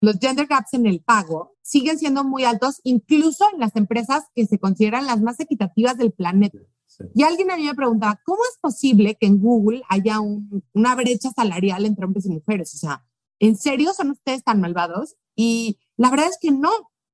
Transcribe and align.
los 0.00 0.18
gender 0.18 0.46
gaps 0.46 0.74
en 0.74 0.86
el 0.86 1.00
pago 1.00 1.56
siguen 1.62 1.98
siendo 1.98 2.24
muy 2.24 2.44
altos, 2.44 2.80
incluso 2.84 3.44
en 3.52 3.60
las 3.60 3.74
empresas 3.76 4.24
que 4.34 4.46
se 4.46 4.58
consideran 4.58 5.06
las 5.06 5.20
más 5.20 5.40
equitativas 5.40 5.96
del 5.96 6.12
planeta. 6.12 6.58
Y 7.14 7.22
alguien 7.22 7.50
a 7.50 7.56
mí 7.56 7.64
me 7.64 7.74
preguntaba, 7.74 8.20
¿cómo 8.24 8.40
es 8.50 8.58
posible 8.60 9.16
que 9.16 9.26
en 9.26 9.40
Google 9.40 9.82
haya 9.88 10.18
una 10.20 10.94
brecha 10.94 11.30
salarial 11.30 11.84
entre 11.84 12.04
hombres 12.04 12.26
y 12.26 12.30
mujeres? 12.30 12.74
O 12.74 12.78
sea, 12.78 13.04
¿en 13.38 13.56
serio 13.56 13.92
son 13.92 14.10
ustedes 14.10 14.42
tan 14.42 14.60
malvados? 14.60 15.16
Y 15.36 15.78
la 15.96 16.10
verdad 16.10 16.28
es 16.28 16.38
que 16.40 16.50
no, 16.50 16.70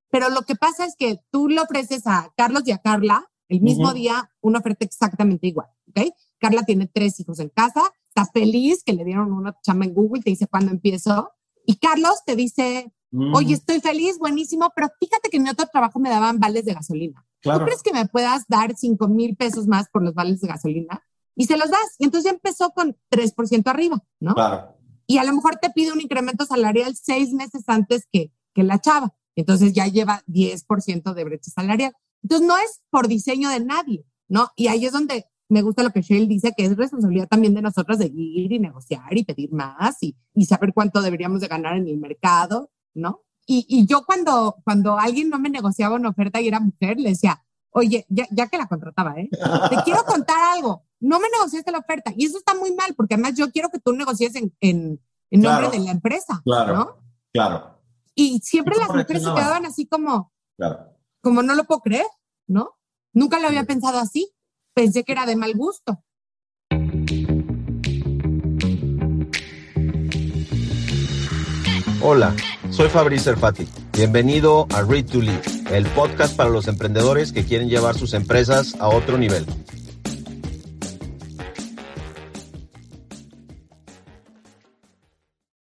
pero 0.09 0.29
lo 0.29 0.43
que 0.43 0.55
pasa 0.55 0.85
es 0.85 0.95
que 0.97 1.19
tú 1.29 1.49
le 1.49 1.59
ofreces 1.59 2.07
a 2.07 2.33
Carlos 2.35 2.63
y 2.65 2.71
a 2.71 2.79
Carla 2.79 3.29
el 3.47 3.61
mismo 3.61 3.93
día 3.93 4.31
una 4.41 4.59
oferta 4.59 4.85
exactamente 4.85 5.47
igual, 5.47 5.67
¿ok? 5.89 6.13
Carla 6.39 6.63
tiene 6.63 6.87
tres 6.87 7.19
hijos 7.19 7.39
en 7.39 7.49
casa, 7.49 7.83
está 8.07 8.25
feliz 8.25 8.83
que 8.83 8.93
le 8.93 9.03
dieron 9.03 9.31
una 9.31 9.55
chamba 9.61 9.85
en 9.85 9.93
Google, 9.93 10.23
te 10.23 10.31
dice 10.31 10.47
cuándo 10.47 10.71
empiezo, 10.71 11.31
y 11.65 11.77
Carlos 11.77 12.15
te 12.25 12.35
dice, 12.35 12.93
oye, 13.33 13.53
estoy 13.53 13.79
feliz, 13.79 14.17
buenísimo, 14.19 14.71
pero 14.75 14.89
fíjate 14.99 15.29
que 15.29 15.37
en 15.37 15.47
otro 15.47 15.67
trabajo 15.71 15.99
me 15.99 16.09
daban 16.09 16.39
vales 16.39 16.65
de 16.65 16.73
gasolina. 16.73 17.25
¿Tú 17.41 17.51
crees 17.63 17.83
que 17.83 17.93
me 17.93 18.07
puedas 18.07 18.45
dar 18.47 18.75
5 18.75 19.07
mil 19.07 19.35
pesos 19.35 19.67
más 19.67 19.87
por 19.89 20.03
los 20.03 20.13
vales 20.13 20.41
de 20.41 20.47
gasolina? 20.47 21.03
Y 21.35 21.45
se 21.45 21.57
los 21.57 21.69
das. 21.69 21.95
Y 21.99 22.05
entonces 22.05 22.31
ya 22.31 22.35
empezó 22.35 22.71
con 22.71 22.97
3% 23.11 23.67
arriba, 23.67 24.03
¿no? 24.19 24.33
Claro. 24.33 24.75
Y 25.05 25.19
a 25.19 25.23
lo 25.23 25.33
mejor 25.33 25.57
te 25.57 25.69
pide 25.69 25.91
un 25.91 26.01
incremento 26.01 26.45
salarial 26.45 26.95
seis 26.95 27.33
meses 27.33 27.63
antes 27.67 28.07
que, 28.11 28.31
que 28.53 28.63
la 28.63 28.79
chava. 28.79 29.13
Entonces 29.35 29.73
ya 29.73 29.85
lleva 29.87 30.23
10% 30.27 31.13
de 31.13 31.23
brecha 31.23 31.51
salarial. 31.51 31.93
Entonces 32.23 32.47
no 32.47 32.57
es 32.57 32.81
por 32.89 33.07
diseño 33.07 33.49
de 33.49 33.59
nadie, 33.59 34.05
¿no? 34.27 34.49
Y 34.55 34.67
ahí 34.67 34.85
es 34.85 34.93
donde 34.93 35.27
me 35.49 35.61
gusta 35.61 35.83
lo 35.83 35.91
que 35.91 36.01
Shell 36.01 36.27
dice, 36.27 36.53
que 36.55 36.65
es 36.65 36.75
responsabilidad 36.75 37.27
también 37.27 37.53
de 37.53 37.61
nosotros 37.61 37.99
de 37.99 38.07
ir 38.07 38.51
y 38.51 38.59
negociar 38.59 39.15
y 39.15 39.23
pedir 39.23 39.51
más 39.51 40.01
y, 40.01 40.15
y 40.33 40.45
saber 40.45 40.73
cuánto 40.73 41.01
deberíamos 41.01 41.41
de 41.41 41.47
ganar 41.47 41.77
en 41.77 41.87
el 41.87 41.97
mercado, 41.97 42.71
¿no? 42.93 43.21
Y, 43.45 43.65
y, 43.69 43.85
yo 43.85 44.05
cuando, 44.05 44.55
cuando 44.63 44.97
alguien 44.97 45.29
no 45.29 45.37
me 45.37 45.51
negociaba 45.51 45.95
una 45.95 46.09
oferta 46.09 46.41
y 46.41 46.47
era 46.47 46.59
mujer, 46.59 46.99
le 46.99 47.09
decía, 47.09 47.43
oye, 47.69 48.05
ya, 48.09 48.25
ya 48.31 48.47
que 48.47 48.57
la 48.57 48.67
contrataba, 48.67 49.19
¿eh? 49.19 49.29
Te 49.69 49.75
quiero 49.83 50.03
contar 50.07 50.55
algo, 50.55 50.83
no 50.99 51.19
me 51.19 51.27
negociaste 51.29 51.71
la 51.71 51.77
oferta. 51.77 52.11
Y 52.15 52.25
eso 52.25 52.39
está 52.39 52.55
muy 52.55 52.73
mal, 52.73 52.95
porque 52.95 53.13
además 53.13 53.35
yo 53.35 53.51
quiero 53.51 53.69
que 53.69 53.79
tú 53.79 53.93
negocies 53.93 54.35
en, 54.35 54.51
en, 54.61 54.99
en 55.29 55.41
nombre 55.41 55.69
de 55.69 55.79
la 55.79 55.91
empresa, 55.91 56.41
claro, 56.43 56.75
¿no? 56.75 56.97
Claro. 57.31 57.79
Y 58.15 58.39
siempre 58.39 58.77
las 58.77 58.87
mujeres 58.87 59.23
se 59.23 59.33
quedaban 59.33 59.65
así 59.65 59.85
como, 59.85 60.31
claro. 60.57 60.97
como 61.21 61.43
no 61.43 61.53
lo 61.53 61.65
puedo 61.65 61.81
creer, 61.81 62.07
¿no? 62.47 62.77
Nunca 63.13 63.39
lo 63.39 63.47
había 63.47 63.65
pensado 63.65 63.99
así. 63.99 64.34
Pensé 64.75 65.05
que 65.05 65.13
era 65.13 65.25
de 65.25 65.37
mal 65.37 65.53
gusto. 65.53 66.03
Hola, 72.01 72.35
soy 72.71 72.89
Fabrice 72.89 73.29
Erfati. 73.29 73.69
Bienvenido 73.93 74.67
a 74.73 74.81
Read 74.81 75.05
to 75.05 75.21
Lead, 75.21 75.71
el 75.71 75.85
podcast 75.91 76.35
para 76.35 76.49
los 76.49 76.67
emprendedores 76.67 77.31
que 77.31 77.45
quieren 77.45 77.69
llevar 77.69 77.97
sus 77.97 78.13
empresas 78.13 78.75
a 78.81 78.89
otro 78.89 79.17
nivel. 79.17 79.45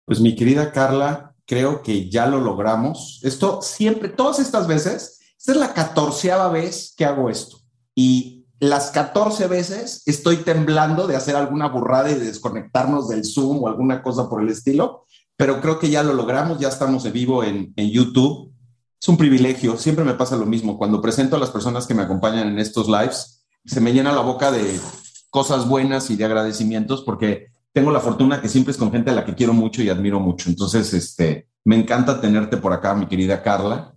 Pues 0.04 0.18
mi 0.18 0.34
querida 0.34 0.72
Carla, 0.72 1.36
creo 1.46 1.80
que 1.80 2.10
ya 2.10 2.26
lo 2.26 2.40
logramos. 2.40 3.20
Esto 3.22 3.62
siempre, 3.62 4.08
todas 4.08 4.40
estas 4.40 4.66
veces, 4.66 5.20
esta 5.38 5.52
es 5.52 5.58
la 5.58 5.72
catorceava 5.74 6.48
vez 6.48 6.92
que 6.96 7.04
hago 7.04 7.30
esto. 7.30 7.58
Y 7.94 8.35
las 8.58 8.90
14 8.90 9.48
veces 9.48 10.02
estoy 10.06 10.38
temblando 10.38 11.06
de 11.06 11.16
hacer 11.16 11.36
alguna 11.36 11.68
burrada 11.68 12.10
y 12.10 12.14
de 12.14 12.26
desconectarnos 12.26 13.08
del 13.08 13.24
Zoom 13.24 13.62
o 13.62 13.68
alguna 13.68 14.02
cosa 14.02 14.28
por 14.28 14.42
el 14.42 14.48
estilo, 14.48 15.04
pero 15.36 15.60
creo 15.60 15.78
que 15.78 15.90
ya 15.90 16.02
lo 16.02 16.14
logramos, 16.14 16.58
ya 16.58 16.68
estamos 16.68 17.04
en 17.04 17.12
vivo 17.12 17.44
en, 17.44 17.72
en 17.76 17.90
YouTube. 17.90 18.52
Es 19.00 19.08
un 19.08 19.18
privilegio, 19.18 19.76
siempre 19.76 20.04
me 20.04 20.14
pasa 20.14 20.36
lo 20.36 20.46
mismo. 20.46 20.78
Cuando 20.78 21.02
presento 21.02 21.36
a 21.36 21.38
las 21.38 21.50
personas 21.50 21.86
que 21.86 21.94
me 21.94 22.02
acompañan 22.02 22.48
en 22.48 22.58
estos 22.58 22.88
lives, 22.88 23.44
se 23.64 23.80
me 23.80 23.92
llena 23.92 24.12
la 24.12 24.22
boca 24.22 24.50
de 24.50 24.80
cosas 25.28 25.68
buenas 25.68 26.08
y 26.10 26.16
de 26.16 26.24
agradecimientos 26.24 27.02
porque 27.02 27.48
tengo 27.72 27.90
la 27.90 28.00
fortuna 28.00 28.40
que 28.40 28.48
siempre 28.48 28.72
es 28.72 28.78
con 28.78 28.90
gente 28.90 29.10
a 29.10 29.14
la 29.14 29.26
que 29.26 29.34
quiero 29.34 29.52
mucho 29.52 29.82
y 29.82 29.90
admiro 29.90 30.18
mucho. 30.18 30.48
Entonces, 30.48 30.94
este, 30.94 31.48
me 31.62 31.76
encanta 31.76 32.22
tenerte 32.22 32.56
por 32.56 32.72
acá, 32.72 32.94
mi 32.94 33.06
querida 33.06 33.42
Carla. 33.42 33.92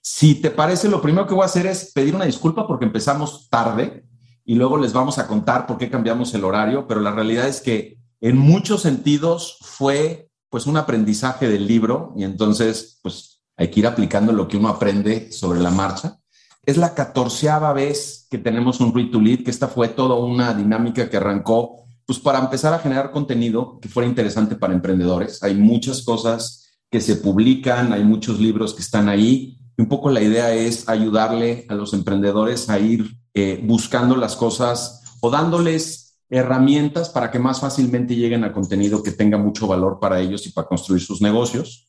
Si 0.00 0.36
te 0.36 0.50
parece, 0.50 0.88
lo 0.88 1.02
primero 1.02 1.26
que 1.26 1.34
voy 1.34 1.42
a 1.42 1.46
hacer 1.46 1.66
es 1.66 1.92
pedir 1.92 2.14
una 2.14 2.24
disculpa 2.24 2.66
porque 2.66 2.84
empezamos 2.84 3.48
tarde 3.50 4.04
y 4.44 4.54
luego 4.54 4.78
les 4.78 4.92
vamos 4.92 5.18
a 5.18 5.26
contar 5.26 5.66
por 5.66 5.78
qué 5.78 5.90
cambiamos 5.90 6.32
el 6.34 6.44
horario, 6.44 6.86
pero 6.86 7.00
la 7.00 7.10
realidad 7.10 7.46
es 7.46 7.60
que 7.60 7.98
en 8.20 8.38
muchos 8.38 8.82
sentidos 8.82 9.58
fue 9.60 10.30
pues 10.48 10.66
un 10.66 10.76
aprendizaje 10.76 11.48
del 11.48 11.66
libro 11.66 12.14
y 12.16 12.24
entonces 12.24 12.98
pues 13.02 13.42
hay 13.56 13.68
que 13.68 13.80
ir 13.80 13.86
aplicando 13.86 14.32
lo 14.32 14.48
que 14.48 14.56
uno 14.56 14.68
aprende 14.68 15.30
sobre 15.32 15.60
la 15.60 15.70
marcha. 15.70 16.18
Es 16.64 16.76
la 16.76 16.94
catorceava 16.94 17.72
vez 17.72 18.26
que 18.30 18.38
tenemos 18.38 18.80
un 18.80 18.94
Read 18.94 19.10
to 19.10 19.20
Lead, 19.20 19.44
que 19.44 19.50
esta 19.50 19.68
fue 19.68 19.88
toda 19.88 20.14
una 20.14 20.54
dinámica 20.54 21.08
que 21.10 21.16
arrancó 21.16 21.84
pues 22.06 22.18
para 22.18 22.38
empezar 22.38 22.72
a 22.72 22.78
generar 22.78 23.10
contenido 23.10 23.78
que 23.80 23.88
fuera 23.90 24.08
interesante 24.08 24.56
para 24.56 24.72
emprendedores. 24.72 25.42
Hay 25.42 25.54
muchas 25.54 26.02
cosas 26.02 26.70
que 26.90 27.02
se 27.02 27.16
publican, 27.16 27.92
hay 27.92 28.02
muchos 28.02 28.40
libros 28.40 28.72
que 28.72 28.80
están 28.80 29.10
ahí. 29.10 29.57
Un 29.78 29.86
poco 29.86 30.10
la 30.10 30.20
idea 30.20 30.52
es 30.52 30.88
ayudarle 30.88 31.64
a 31.68 31.74
los 31.76 31.94
emprendedores 31.94 32.68
a 32.68 32.80
ir 32.80 33.14
eh, 33.32 33.62
buscando 33.64 34.16
las 34.16 34.34
cosas 34.34 35.04
o 35.20 35.30
dándoles 35.30 36.18
herramientas 36.28 37.10
para 37.10 37.30
que 37.30 37.38
más 37.38 37.60
fácilmente 37.60 38.16
lleguen 38.16 38.42
a 38.42 38.52
contenido 38.52 39.04
que 39.04 39.12
tenga 39.12 39.38
mucho 39.38 39.68
valor 39.68 40.00
para 40.00 40.20
ellos 40.20 40.44
y 40.48 40.50
para 40.50 40.66
construir 40.66 41.00
sus 41.00 41.22
negocios. 41.22 41.88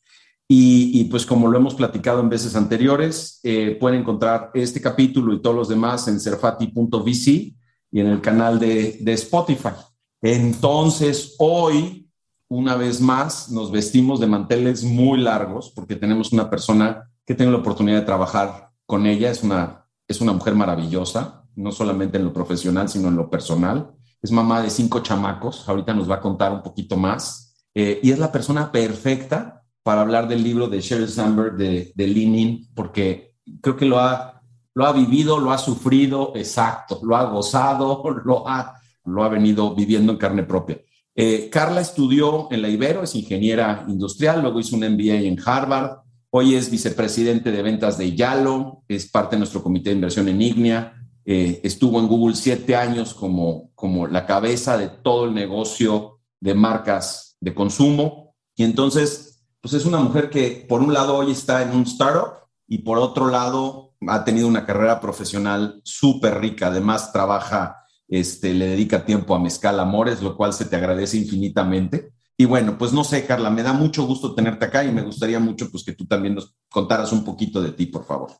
Y, 0.51 1.03
pues 1.05 1.27
como 1.27 1.47
lo 1.47 1.57
hemos 1.57 1.75
platicado 1.75 2.21
en 2.21 2.29
veces 2.29 2.55
anteriores, 2.55 3.39
eh, 3.43 3.77
pueden 3.79 4.01
encontrar 4.01 4.49
este 4.55 4.81
capítulo 4.81 5.33
y 5.33 5.41
todos 5.41 5.55
los 5.55 5.69
demás 5.69 6.07
en 6.07 6.19
serfati.vc 6.19 7.27
y 7.27 7.99
en 7.99 8.07
el 8.07 8.19
canal 8.19 8.59
de, 8.59 8.97
de 8.99 9.13
Spotify. 9.13 9.73
Entonces, 10.21 11.35
hoy, 11.37 12.09
una 12.47 12.75
vez 12.75 12.99
más, 12.99 13.49
nos 13.49 13.71
vestimos 13.71 14.19
de 14.19 14.27
manteles 14.27 14.83
muy 14.83 15.19
largos 15.19 15.71
porque 15.75 15.95
tenemos 15.95 16.31
una 16.31 16.49
persona 16.49 17.08
que 17.29 17.35
tengo 17.35 17.51
la 17.51 17.59
oportunidad 17.59 17.99
de 17.99 18.05
trabajar 18.07 18.71
con 18.87 19.05
ella. 19.05 19.29
Es 19.29 19.43
una, 19.43 19.85
es 20.07 20.19
una 20.19 20.33
mujer 20.33 20.55
maravillosa, 20.55 21.45
no 21.55 21.71
solamente 21.71 22.17
en 22.17 22.23
lo 22.25 22.33
profesional, 22.33 22.89
sino 22.89 23.09
en 23.09 23.17
lo 23.17 23.29
personal. 23.29 23.91
Es 24.19 24.31
mamá 24.31 24.63
de 24.63 24.71
cinco 24.71 25.01
chamacos. 25.01 25.69
Ahorita 25.69 25.93
nos 25.93 26.09
va 26.09 26.15
a 26.15 26.21
contar 26.21 26.51
un 26.51 26.63
poquito 26.63 26.97
más. 26.97 27.55
Eh, 27.75 27.99
y 28.01 28.09
es 28.09 28.17
la 28.17 28.31
persona 28.31 28.71
perfecta 28.71 29.63
para 29.83 30.01
hablar 30.01 30.27
del 30.27 30.43
libro 30.43 30.67
de 30.69 30.81
Sheryl 30.81 31.07
Sandberg 31.07 31.55
de, 31.55 31.91
de 31.93 32.07
Lean 32.07 32.61
porque 32.73 33.35
creo 33.61 33.77
que 33.77 33.85
lo 33.85 33.99
ha, 33.99 34.41
lo 34.73 34.87
ha 34.87 34.91
vivido, 34.91 35.37
lo 35.37 35.51
ha 35.51 35.59
sufrido, 35.59 36.31
exacto, 36.33 36.99
lo 37.03 37.15
ha 37.15 37.25
gozado, 37.25 38.03
lo 38.25 38.47
ha 38.49 38.73
lo 39.05 39.23
ha 39.23 39.29
venido 39.29 39.75
viviendo 39.75 40.11
en 40.13 40.17
carne 40.17 40.41
propia. 40.41 40.81
Eh, 41.13 41.47
Carla 41.51 41.81
estudió 41.81 42.47
en 42.51 42.63
la 42.63 42.69
Ibero, 42.69 43.03
es 43.03 43.13
ingeniera 43.13 43.85
industrial, 43.87 44.41
luego 44.41 44.59
hizo 44.59 44.75
un 44.75 44.81
MBA 44.81 45.27
en 45.27 45.37
Harvard, 45.45 46.08
hoy 46.31 46.55
es 46.55 46.69
vicepresidente 46.69 47.51
de 47.51 47.61
ventas 47.61 47.97
de 47.97 48.15
Yalo, 48.15 48.83
es 48.87 49.09
parte 49.09 49.35
de 49.35 49.39
nuestro 49.39 49.63
comité 49.63 49.89
de 49.89 49.95
inversión 49.95 50.27
en 50.27 50.41
Ignea, 50.41 50.93
eh, 51.25 51.61
estuvo 51.63 51.99
en 51.99 52.07
Google 52.07 52.35
siete 52.35 52.75
años 52.75 53.13
como, 53.13 53.71
como 53.75 54.07
la 54.07 54.25
cabeza 54.25 54.77
de 54.77 54.87
todo 54.87 55.25
el 55.25 55.33
negocio 55.33 56.19
de 56.39 56.53
marcas 56.53 57.37
de 57.39 57.53
consumo. 57.53 58.35
Y 58.55 58.63
entonces, 58.63 59.43
pues 59.61 59.73
es 59.73 59.85
una 59.85 59.99
mujer 59.99 60.29
que 60.29 60.65
por 60.67 60.81
un 60.81 60.93
lado 60.93 61.15
hoy 61.17 61.31
está 61.31 61.61
en 61.61 61.75
un 61.75 61.83
startup 61.83 62.47
y 62.67 62.79
por 62.79 62.97
otro 62.97 63.29
lado 63.29 63.93
ha 64.07 64.23
tenido 64.23 64.47
una 64.47 64.65
carrera 64.65 64.99
profesional 64.99 65.81
súper 65.83 66.39
rica, 66.39 66.67
además 66.67 67.11
trabaja 67.11 67.79
este, 68.07 68.53
le 68.53 68.69
dedica 68.69 69.05
tiempo 69.05 69.35
a 69.35 69.39
Mezcal 69.39 69.79
Amores, 69.79 70.21
lo 70.21 70.35
cual 70.35 70.53
se 70.53 70.65
te 70.65 70.75
agradece 70.75 71.17
infinitamente. 71.17 72.11
Y 72.39 72.45
bueno, 72.45 72.77
pues 72.77 72.93
no 72.93 73.03
sé, 73.03 73.25
Carla, 73.25 73.49
me 73.49 73.63
da 73.63 73.73
mucho 73.73 74.07
gusto 74.07 74.33
tenerte 74.33 74.63
acá 74.63 74.85
y 74.85 74.93
me 74.93 75.01
gustaría 75.01 75.41
mucho 75.41 75.69
pues 75.69 75.83
que 75.83 75.91
tú 75.91 76.07
también 76.07 76.35
nos 76.35 76.55
contaras 76.69 77.11
un 77.11 77.25
poquito 77.25 77.61
de 77.61 77.73
ti, 77.73 77.87
por 77.87 78.05
favor. 78.05 78.31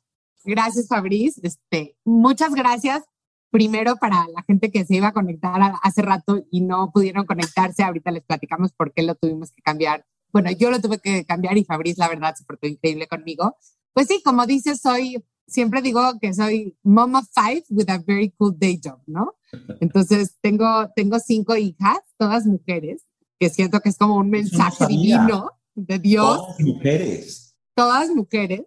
Gracias, 0.46 0.88
Fabriz. 0.88 1.38
Este, 1.44 1.98
muchas 2.06 2.56
gracias. 2.56 3.04
Primero 3.52 3.98
para 3.98 4.26
la 4.34 4.42
gente 4.44 4.72
que 4.72 4.86
se 4.86 4.96
iba 4.96 5.08
a 5.08 5.12
conectar 5.12 5.60
hace 5.84 6.02
rato 6.02 6.46
y 6.50 6.62
no 6.62 6.92
pudieron 6.94 7.26
conectarse, 7.26 7.84
ahorita 7.84 8.12
les 8.12 8.24
platicamos 8.24 8.72
por 8.72 8.94
qué 8.94 9.04
lo 9.04 9.16
tuvimos 9.16 9.52
que 9.52 9.62
cambiar. 9.62 10.06
Bueno, 10.32 10.50
yo 10.52 10.72
lo 10.72 10.80
tuve 10.80 11.00
que 11.00 11.26
cambiar 11.26 11.58
y 11.58 11.66
Fabriz, 11.66 11.98
la 11.98 12.08
verdad, 12.08 12.36
se 12.36 12.46
portó 12.46 12.68
increíble 12.68 13.06
conmigo. 13.06 13.58
Pues 13.92 14.08
sí, 14.08 14.22
como 14.24 14.46
dices, 14.46 14.80
soy, 14.80 15.22
siempre 15.46 15.82
digo 15.82 16.02
que 16.22 16.34
soy 16.34 16.78
mama 16.84 17.22
five 17.34 17.66
with 17.70 17.90
a 17.90 17.98
very 17.98 18.32
cool 18.38 18.58
day 18.58 18.80
job, 18.82 19.02
¿no? 19.08 19.36
Entonces, 19.82 20.38
tengo, 20.40 20.90
tengo 20.96 21.20
cinco 21.20 21.58
hijas, 21.58 22.00
todas 22.18 22.46
mujeres, 22.46 23.04
que 23.40 23.50
siento 23.50 23.80
que 23.80 23.90
es 23.90 23.98
como 23.98 24.16
un 24.16 24.30
mensaje 24.30 24.86
divino 24.88 25.52
de 25.76 26.00
Dios. 26.00 26.38
Todas 26.38 26.60
mujeres. 26.60 27.56
Todas 27.74 28.10
mujeres. 28.10 28.62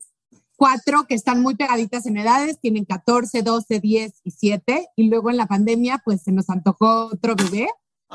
Cuatro 0.56 1.04
que 1.08 1.14
están 1.14 1.42
muy 1.42 1.56
pegaditas 1.56 2.06
en 2.06 2.16
edades, 2.16 2.58
tienen 2.60 2.84
14, 2.84 3.42
12, 3.42 3.80
10 3.80 4.20
y 4.24 4.30
7. 4.30 4.88
Y 4.96 5.08
luego 5.08 5.30
en 5.30 5.36
la 5.36 5.46
pandemia, 5.46 6.00
pues 6.04 6.22
se 6.22 6.32
nos 6.32 6.48
antojó 6.48 7.06
otro 7.06 7.34
bebé. 7.34 7.68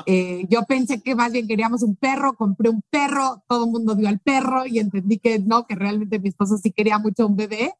Eh, 0.06 0.46
yo 0.48 0.62
pensé 0.62 1.00
que 1.02 1.14
más 1.14 1.32
bien 1.32 1.46
queríamos 1.46 1.82
un 1.82 1.96
perro, 1.96 2.34
compré 2.34 2.70
un 2.70 2.82
perro, 2.88 3.42
todo 3.48 3.64
el 3.64 3.70
mundo 3.70 3.94
dio 3.94 4.08
al 4.08 4.20
perro 4.20 4.64
y 4.66 4.78
entendí 4.78 5.18
que 5.18 5.40
no, 5.40 5.66
que 5.66 5.74
realmente 5.74 6.18
mi 6.18 6.28
esposo 6.28 6.56
sí 6.56 6.72
quería 6.72 6.98
mucho 6.98 7.26
un 7.26 7.36
bebé. 7.36 7.74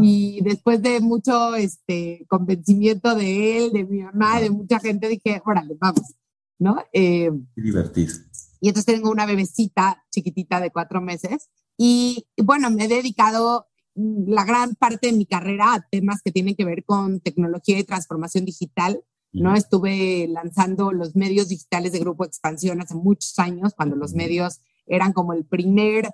Y 0.00 0.40
después 0.42 0.80
de 0.80 1.00
mucho 1.00 1.54
este, 1.56 2.24
convencimiento 2.28 3.14
de 3.14 3.58
él, 3.58 3.72
de 3.72 3.84
mi 3.84 4.02
mamá, 4.02 4.40
de 4.40 4.48
mucha 4.48 4.80
gente, 4.80 5.08
dije, 5.08 5.42
órale, 5.44 5.76
vamos, 5.78 6.14
¿no? 6.58 6.76
Eh, 6.92 7.30
divertido. 7.56 8.14
Y 8.60 8.68
entonces 8.68 8.94
tengo 8.94 9.10
una 9.10 9.26
bebecita 9.26 10.04
chiquitita 10.10 10.60
de 10.60 10.70
cuatro 10.70 11.00
meses. 11.00 11.50
Y 11.76 12.26
bueno, 12.42 12.70
me 12.70 12.84
he 12.84 12.88
dedicado 12.88 13.66
la 13.94 14.44
gran 14.44 14.74
parte 14.74 15.08
de 15.08 15.12
mi 15.12 15.26
carrera 15.26 15.74
a 15.74 15.86
temas 15.90 16.22
que 16.22 16.32
tienen 16.32 16.54
que 16.54 16.64
ver 16.64 16.84
con 16.84 17.20
tecnología 17.20 17.78
y 17.78 17.84
transformación 17.84 18.44
digital. 18.44 19.04
¿no? 19.32 19.54
Estuve 19.54 20.28
lanzando 20.28 20.92
los 20.92 21.16
medios 21.16 21.48
digitales 21.48 21.92
de 21.92 21.98
Grupo 21.98 22.24
Expansión 22.24 22.80
hace 22.80 22.94
muchos 22.94 23.38
años, 23.38 23.74
cuando 23.74 23.96
los 23.96 24.14
medios 24.14 24.60
eran 24.86 25.12
como 25.12 25.32
el 25.32 25.44
primer, 25.44 26.08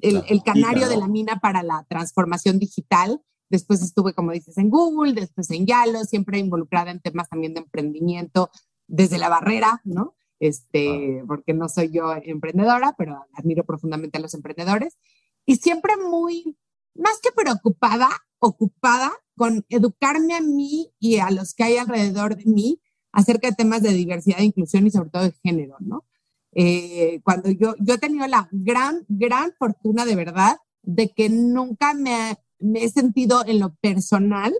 el, 0.00 0.22
el 0.28 0.42
canario 0.42 0.88
de 0.88 0.98
la 0.98 1.08
mina 1.08 1.40
para 1.40 1.62
la 1.62 1.86
transformación 1.88 2.58
digital. 2.58 3.22
Después 3.48 3.82
estuve, 3.82 4.12
como 4.12 4.32
dices, 4.32 4.58
en 4.58 4.68
Google, 4.68 5.14
después 5.14 5.50
en 5.50 5.66
Yalo, 5.66 6.04
siempre 6.04 6.38
involucrada 6.38 6.90
en 6.90 7.00
temas 7.00 7.30
también 7.30 7.54
de 7.54 7.60
emprendimiento 7.60 8.50
desde 8.88 9.18
la 9.18 9.28
barrera, 9.28 9.80
¿no? 9.84 10.16
Este, 10.40 11.22
porque 11.26 11.54
no 11.54 11.68
soy 11.68 11.90
yo 11.90 12.12
emprendedora, 12.22 12.94
pero 12.96 13.24
admiro 13.34 13.64
profundamente 13.64 14.18
a 14.18 14.20
los 14.20 14.34
emprendedores. 14.34 14.98
Y 15.46 15.56
siempre 15.56 15.92
muy, 15.96 16.56
más 16.94 17.20
que 17.22 17.30
preocupada, 17.32 18.08
ocupada 18.38 19.12
con 19.36 19.64
educarme 19.68 20.34
a 20.34 20.40
mí 20.40 20.92
y 20.98 21.18
a 21.18 21.30
los 21.30 21.54
que 21.54 21.64
hay 21.64 21.76
alrededor 21.76 22.36
de 22.36 22.44
mí 22.46 22.80
acerca 23.12 23.48
de 23.48 23.56
temas 23.56 23.82
de 23.82 23.92
diversidad, 23.92 24.40
e 24.40 24.44
inclusión 24.44 24.86
y 24.86 24.90
sobre 24.90 25.10
todo 25.10 25.22
de 25.22 25.34
género, 25.42 25.76
¿no? 25.80 26.04
Eh, 26.52 27.20
cuando 27.24 27.50
yo, 27.50 27.74
yo 27.78 27.94
he 27.94 27.98
tenido 27.98 28.26
la 28.26 28.48
gran, 28.50 29.04
gran 29.08 29.52
fortuna 29.58 30.04
de 30.04 30.16
verdad 30.16 30.56
de 30.82 31.10
que 31.10 31.28
nunca 31.28 31.94
me, 31.94 32.36
me 32.58 32.84
he 32.84 32.88
sentido 32.88 33.44
en 33.46 33.60
lo 33.60 33.74
personal 33.76 34.54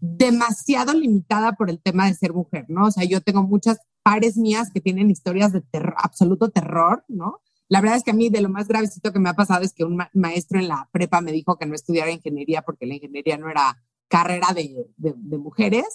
demasiado 0.00 0.94
limitada 0.94 1.52
por 1.52 1.70
el 1.70 1.80
tema 1.80 2.06
de 2.06 2.14
ser 2.14 2.32
mujer, 2.32 2.66
¿no? 2.68 2.86
O 2.86 2.90
sea, 2.90 3.04
yo 3.04 3.20
tengo 3.20 3.42
muchas 3.42 3.78
pares 4.02 4.36
mías 4.36 4.70
que 4.72 4.80
tienen 4.80 5.10
historias 5.10 5.52
de 5.52 5.62
absoluto 5.96 6.50
terror, 6.50 7.04
¿no? 7.08 7.40
La 7.68 7.80
verdad 7.80 7.98
es 7.98 8.02
que 8.02 8.10
a 8.10 8.14
mí 8.14 8.30
de 8.30 8.40
lo 8.40 8.48
más 8.48 8.66
gravecito 8.66 9.12
que 9.12 9.20
me 9.20 9.28
ha 9.28 9.34
pasado 9.34 9.62
es 9.62 9.72
que 9.72 9.84
un 9.84 10.02
maestro 10.14 10.58
en 10.58 10.68
la 10.68 10.88
prepa 10.90 11.20
me 11.20 11.30
dijo 11.30 11.56
que 11.56 11.66
no 11.66 11.74
estudiara 11.74 12.10
ingeniería 12.10 12.62
porque 12.62 12.86
la 12.86 12.94
ingeniería 12.94 13.38
no 13.38 13.48
era 13.48 13.80
carrera 14.08 14.48
de, 14.52 14.88
de, 14.96 15.38
mujeres, 15.38 15.86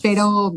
pero, 0.00 0.54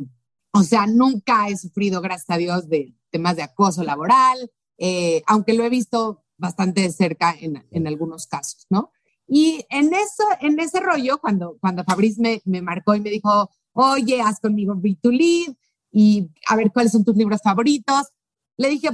o 0.51 0.63
sea, 0.63 0.85
nunca 0.85 1.47
he 1.49 1.57
sufrido, 1.57 2.01
gracias 2.01 2.29
a 2.29 2.37
Dios, 2.37 2.69
de 2.69 2.93
temas 3.09 3.35
de 3.35 3.41
acoso 3.41 3.83
laboral, 3.83 4.51
eh, 4.77 5.23
aunque 5.25 5.53
lo 5.53 5.63
he 5.63 5.69
visto 5.69 6.23
bastante 6.37 6.81
de 6.81 6.91
cerca 6.91 7.35
en, 7.39 7.65
en, 7.71 7.87
algunos 7.87 8.27
casos, 8.27 8.67
¿no? 8.69 8.91
Y 9.35 9.65
en 9.71 9.91
eso, 9.95 10.23
en 10.41 10.59
ese 10.59 10.79
rollo, 10.79 11.17
cuando, 11.17 11.57
cuando 11.59 11.83
Fabriz 11.83 12.19
me, 12.19 12.39
me 12.45 12.61
marcó 12.61 12.93
y 12.93 12.99
me 12.99 13.09
dijo, 13.09 13.49
oye, 13.71 14.21
haz 14.21 14.39
conmigo 14.39 14.75
Read 14.79 14.97
to 15.01 15.09
Lead 15.09 15.55
y 15.91 16.29
a 16.47 16.55
ver 16.55 16.71
cuáles 16.71 16.91
son 16.91 17.03
tus 17.03 17.15
libros 17.15 17.41
favoritos, 17.43 18.09
le 18.57 18.69
dije, 18.69 18.89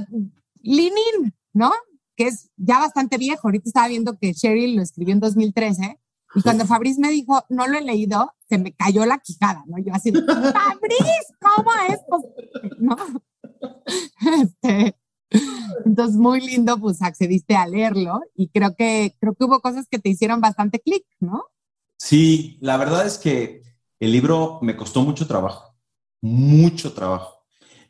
Linin, 0.62 1.34
¿no? 1.52 1.70
Que 2.16 2.28
es 2.28 2.48
ya 2.56 2.78
bastante 2.78 3.18
viejo. 3.18 3.48
Ahorita 3.48 3.68
estaba 3.68 3.88
viendo 3.88 4.16
que 4.18 4.32
Sheryl 4.32 4.76
lo 4.76 4.82
escribió 4.82 5.12
en 5.12 5.20
2013 5.20 6.00
y 6.34 6.40
cuando 6.40 6.64
Fabriz 6.64 6.98
me 6.98 7.10
dijo, 7.10 7.44
no 7.50 7.66
lo 7.66 7.76
he 7.76 7.82
leído, 7.82 8.32
se 8.48 8.56
me 8.56 8.72
cayó 8.72 9.04
la 9.04 9.18
quijada, 9.18 9.62
¿no? 9.66 9.76
Yo 9.76 9.92
así, 9.92 10.10
Fabriz, 10.10 11.26
¿cómo 11.38 11.70
es? 11.86 12.00
¿No? 12.78 12.96
Este, 14.42 14.96
entonces, 15.84 16.16
muy 16.16 16.40
lindo, 16.40 16.78
pues 16.78 17.02
accediste 17.02 17.56
a 17.56 17.66
leerlo 17.66 18.20
y 18.34 18.48
creo 18.48 18.74
que, 18.74 19.16
creo 19.20 19.34
que 19.34 19.44
hubo 19.44 19.60
cosas 19.60 19.86
que 19.88 19.98
te 19.98 20.10
hicieron 20.10 20.40
bastante 20.40 20.80
clic, 20.80 21.04
¿no? 21.20 21.44
Sí, 21.96 22.58
la 22.60 22.76
verdad 22.76 23.06
es 23.06 23.18
que 23.18 23.62
el 23.98 24.12
libro 24.12 24.58
me 24.62 24.76
costó 24.76 25.02
mucho 25.02 25.26
trabajo, 25.26 25.76
mucho 26.20 26.92
trabajo. 26.92 27.44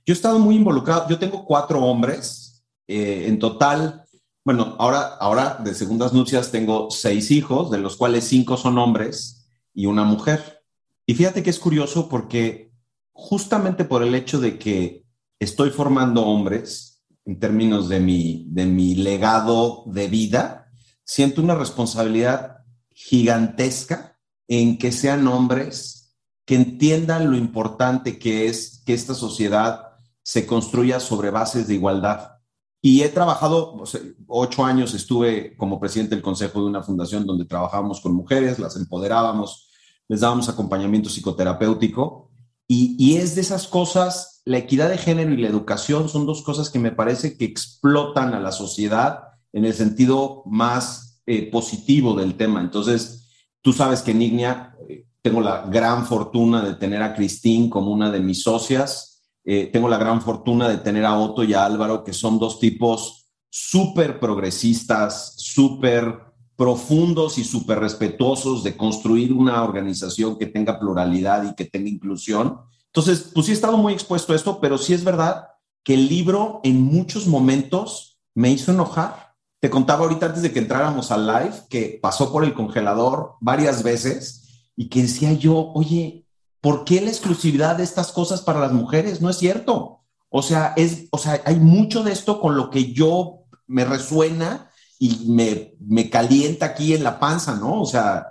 Yo 0.04 0.12
he 0.12 0.16
estado 0.16 0.38
muy 0.38 0.56
involucrado, 0.56 1.08
yo 1.08 1.18
tengo 1.18 1.44
cuatro 1.44 1.80
hombres 1.80 2.64
eh, 2.88 3.26
en 3.28 3.38
total, 3.38 4.04
bueno, 4.44 4.74
ahora, 4.78 5.14
ahora 5.20 5.58
de 5.62 5.74
segundas 5.74 6.12
nupcias 6.12 6.50
tengo 6.50 6.90
seis 6.90 7.30
hijos, 7.30 7.70
de 7.70 7.78
los 7.78 7.96
cuales 7.96 8.24
cinco 8.24 8.56
son 8.56 8.78
hombres 8.78 9.46
y 9.72 9.86
una 9.86 10.02
mujer. 10.02 10.64
Y 11.06 11.14
fíjate 11.14 11.42
que 11.42 11.50
es 11.50 11.58
curioso 11.58 12.08
porque 12.08 12.72
justamente 13.12 13.84
por 13.84 14.02
el 14.02 14.14
hecho 14.14 14.40
de 14.40 14.58
que 14.58 15.04
estoy 15.38 15.70
formando 15.70 16.26
hombres 16.26 16.89
en 17.24 17.38
términos 17.38 17.88
de 17.88 18.00
mi, 18.00 18.46
de 18.48 18.66
mi 18.66 18.94
legado 18.94 19.84
de 19.86 20.08
vida, 20.08 20.70
siento 21.04 21.42
una 21.42 21.54
responsabilidad 21.54 22.58
gigantesca 22.92 24.18
en 24.48 24.78
que 24.78 24.92
sean 24.92 25.26
hombres 25.28 26.16
que 26.44 26.56
entiendan 26.56 27.30
lo 27.30 27.36
importante 27.36 28.18
que 28.18 28.46
es 28.46 28.82
que 28.84 28.94
esta 28.94 29.14
sociedad 29.14 29.90
se 30.22 30.46
construya 30.46 30.98
sobre 31.00 31.30
bases 31.30 31.68
de 31.68 31.74
igualdad. 31.74 32.38
Y 32.82 33.02
he 33.02 33.08
trabajado, 33.08 33.82
ocho 34.26 34.64
años 34.64 34.94
estuve 34.94 35.56
como 35.56 35.78
presidente 35.78 36.14
del 36.14 36.22
consejo 36.22 36.60
de 36.60 36.66
una 36.66 36.82
fundación 36.82 37.26
donde 37.26 37.44
trabajábamos 37.44 38.00
con 38.00 38.14
mujeres, 38.14 38.58
las 38.58 38.76
empoderábamos, 38.76 39.70
les 40.08 40.20
dábamos 40.20 40.48
acompañamiento 40.48 41.08
psicoterapéutico. 41.08 42.29
Y, 42.72 43.16
es 43.16 43.34
de 43.34 43.40
esas 43.40 43.66
cosas, 43.66 44.42
la 44.44 44.58
equidad 44.58 44.88
de 44.88 44.98
género 44.98 45.32
y 45.32 45.38
la 45.38 45.48
educación 45.48 46.08
son 46.08 46.24
dos 46.24 46.42
cosas 46.42 46.70
que 46.70 46.78
me 46.78 46.92
parece 46.92 47.36
que 47.36 47.44
explotan 47.44 48.32
a 48.32 48.38
la 48.38 48.52
sociedad 48.52 49.24
en 49.52 49.64
el 49.64 49.74
sentido 49.74 50.44
más 50.46 51.20
eh, 51.26 51.50
positivo 51.50 52.14
del 52.14 52.36
tema. 52.36 52.60
Entonces, 52.60 53.28
tú 53.60 53.72
sabes 53.72 54.02
que 54.02 54.12
en 54.12 54.22
Ignia 54.22 54.76
eh, 54.88 55.06
tengo 55.20 55.40
la 55.40 55.62
gran 55.62 56.06
fortuna 56.06 56.62
de 56.62 56.74
tener 56.74 57.02
a 57.02 57.12
Cristín 57.12 57.68
como 57.68 57.90
una 57.90 58.08
de 58.10 58.20
mis 58.20 58.42
socias 58.44 59.10
eh, 59.44 59.70
tengo 59.72 59.88
la 59.88 59.98
gran 59.98 60.20
fortuna 60.20 60.68
de 60.68 60.78
tener 60.78 61.04
a 61.04 61.18
Otto 61.18 61.44
y 61.44 61.54
a 61.54 61.64
Álvaro, 61.64 62.04
que 62.04 62.12
son 62.12 62.38
dos 62.38 62.60
tipos 62.60 63.30
súper 63.48 64.20
progresistas, 64.20 65.34
súper 65.38 66.18
profundos 66.60 67.38
y 67.38 67.44
súper 67.44 67.78
respetuosos 67.78 68.62
de 68.62 68.76
construir 68.76 69.32
una 69.32 69.64
organización 69.64 70.36
que 70.36 70.44
tenga 70.44 70.78
pluralidad 70.78 71.42
y 71.50 71.54
que 71.54 71.64
tenga 71.64 71.88
inclusión. 71.88 72.58
Entonces, 72.88 73.30
pues 73.32 73.46
sí 73.46 73.52
he 73.52 73.54
estado 73.54 73.78
muy 73.78 73.94
expuesto 73.94 74.34
a 74.34 74.36
esto, 74.36 74.60
pero 74.60 74.76
sí 74.76 74.92
es 74.92 75.02
verdad 75.02 75.48
que 75.82 75.94
el 75.94 76.06
libro 76.06 76.60
en 76.62 76.82
muchos 76.82 77.26
momentos 77.26 78.20
me 78.34 78.50
hizo 78.50 78.72
enojar. 78.72 79.36
Te 79.58 79.70
contaba 79.70 80.02
ahorita 80.02 80.26
antes 80.26 80.42
de 80.42 80.52
que 80.52 80.58
entráramos 80.58 81.10
al 81.10 81.26
live 81.26 81.54
que 81.70 81.98
pasó 82.02 82.30
por 82.30 82.44
el 82.44 82.52
congelador 82.52 83.36
varias 83.40 83.82
veces 83.82 84.68
y 84.76 84.90
que 84.90 85.00
decía 85.00 85.32
yo, 85.32 85.72
oye, 85.72 86.26
¿por 86.60 86.84
qué 86.84 87.00
la 87.00 87.08
exclusividad 87.08 87.76
de 87.76 87.84
estas 87.84 88.12
cosas 88.12 88.42
para 88.42 88.60
las 88.60 88.72
mujeres? 88.72 89.22
No 89.22 89.30
es 89.30 89.38
cierto. 89.38 90.02
O 90.28 90.42
sea, 90.42 90.74
es, 90.76 91.06
o 91.10 91.16
sea, 91.16 91.40
hay 91.46 91.56
mucho 91.56 92.02
de 92.04 92.12
esto 92.12 92.38
con 92.38 92.54
lo 92.54 92.68
que 92.68 92.92
yo 92.92 93.44
me 93.66 93.86
resuena 93.86 94.69
y 95.00 95.28
me, 95.28 95.74
me 95.80 96.08
calienta 96.08 96.66
aquí 96.66 96.94
en 96.94 97.02
la 97.02 97.18
panza, 97.18 97.56
¿no? 97.56 97.82
O 97.82 97.86
sea, 97.86 98.28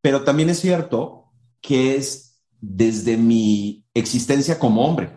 pero 0.00 0.24
también 0.24 0.50
es 0.50 0.58
cierto 0.58 1.26
que 1.60 1.94
es 1.94 2.40
desde 2.60 3.16
mi 3.16 3.86
existencia 3.94 4.58
como 4.58 4.84
hombre. 4.84 5.16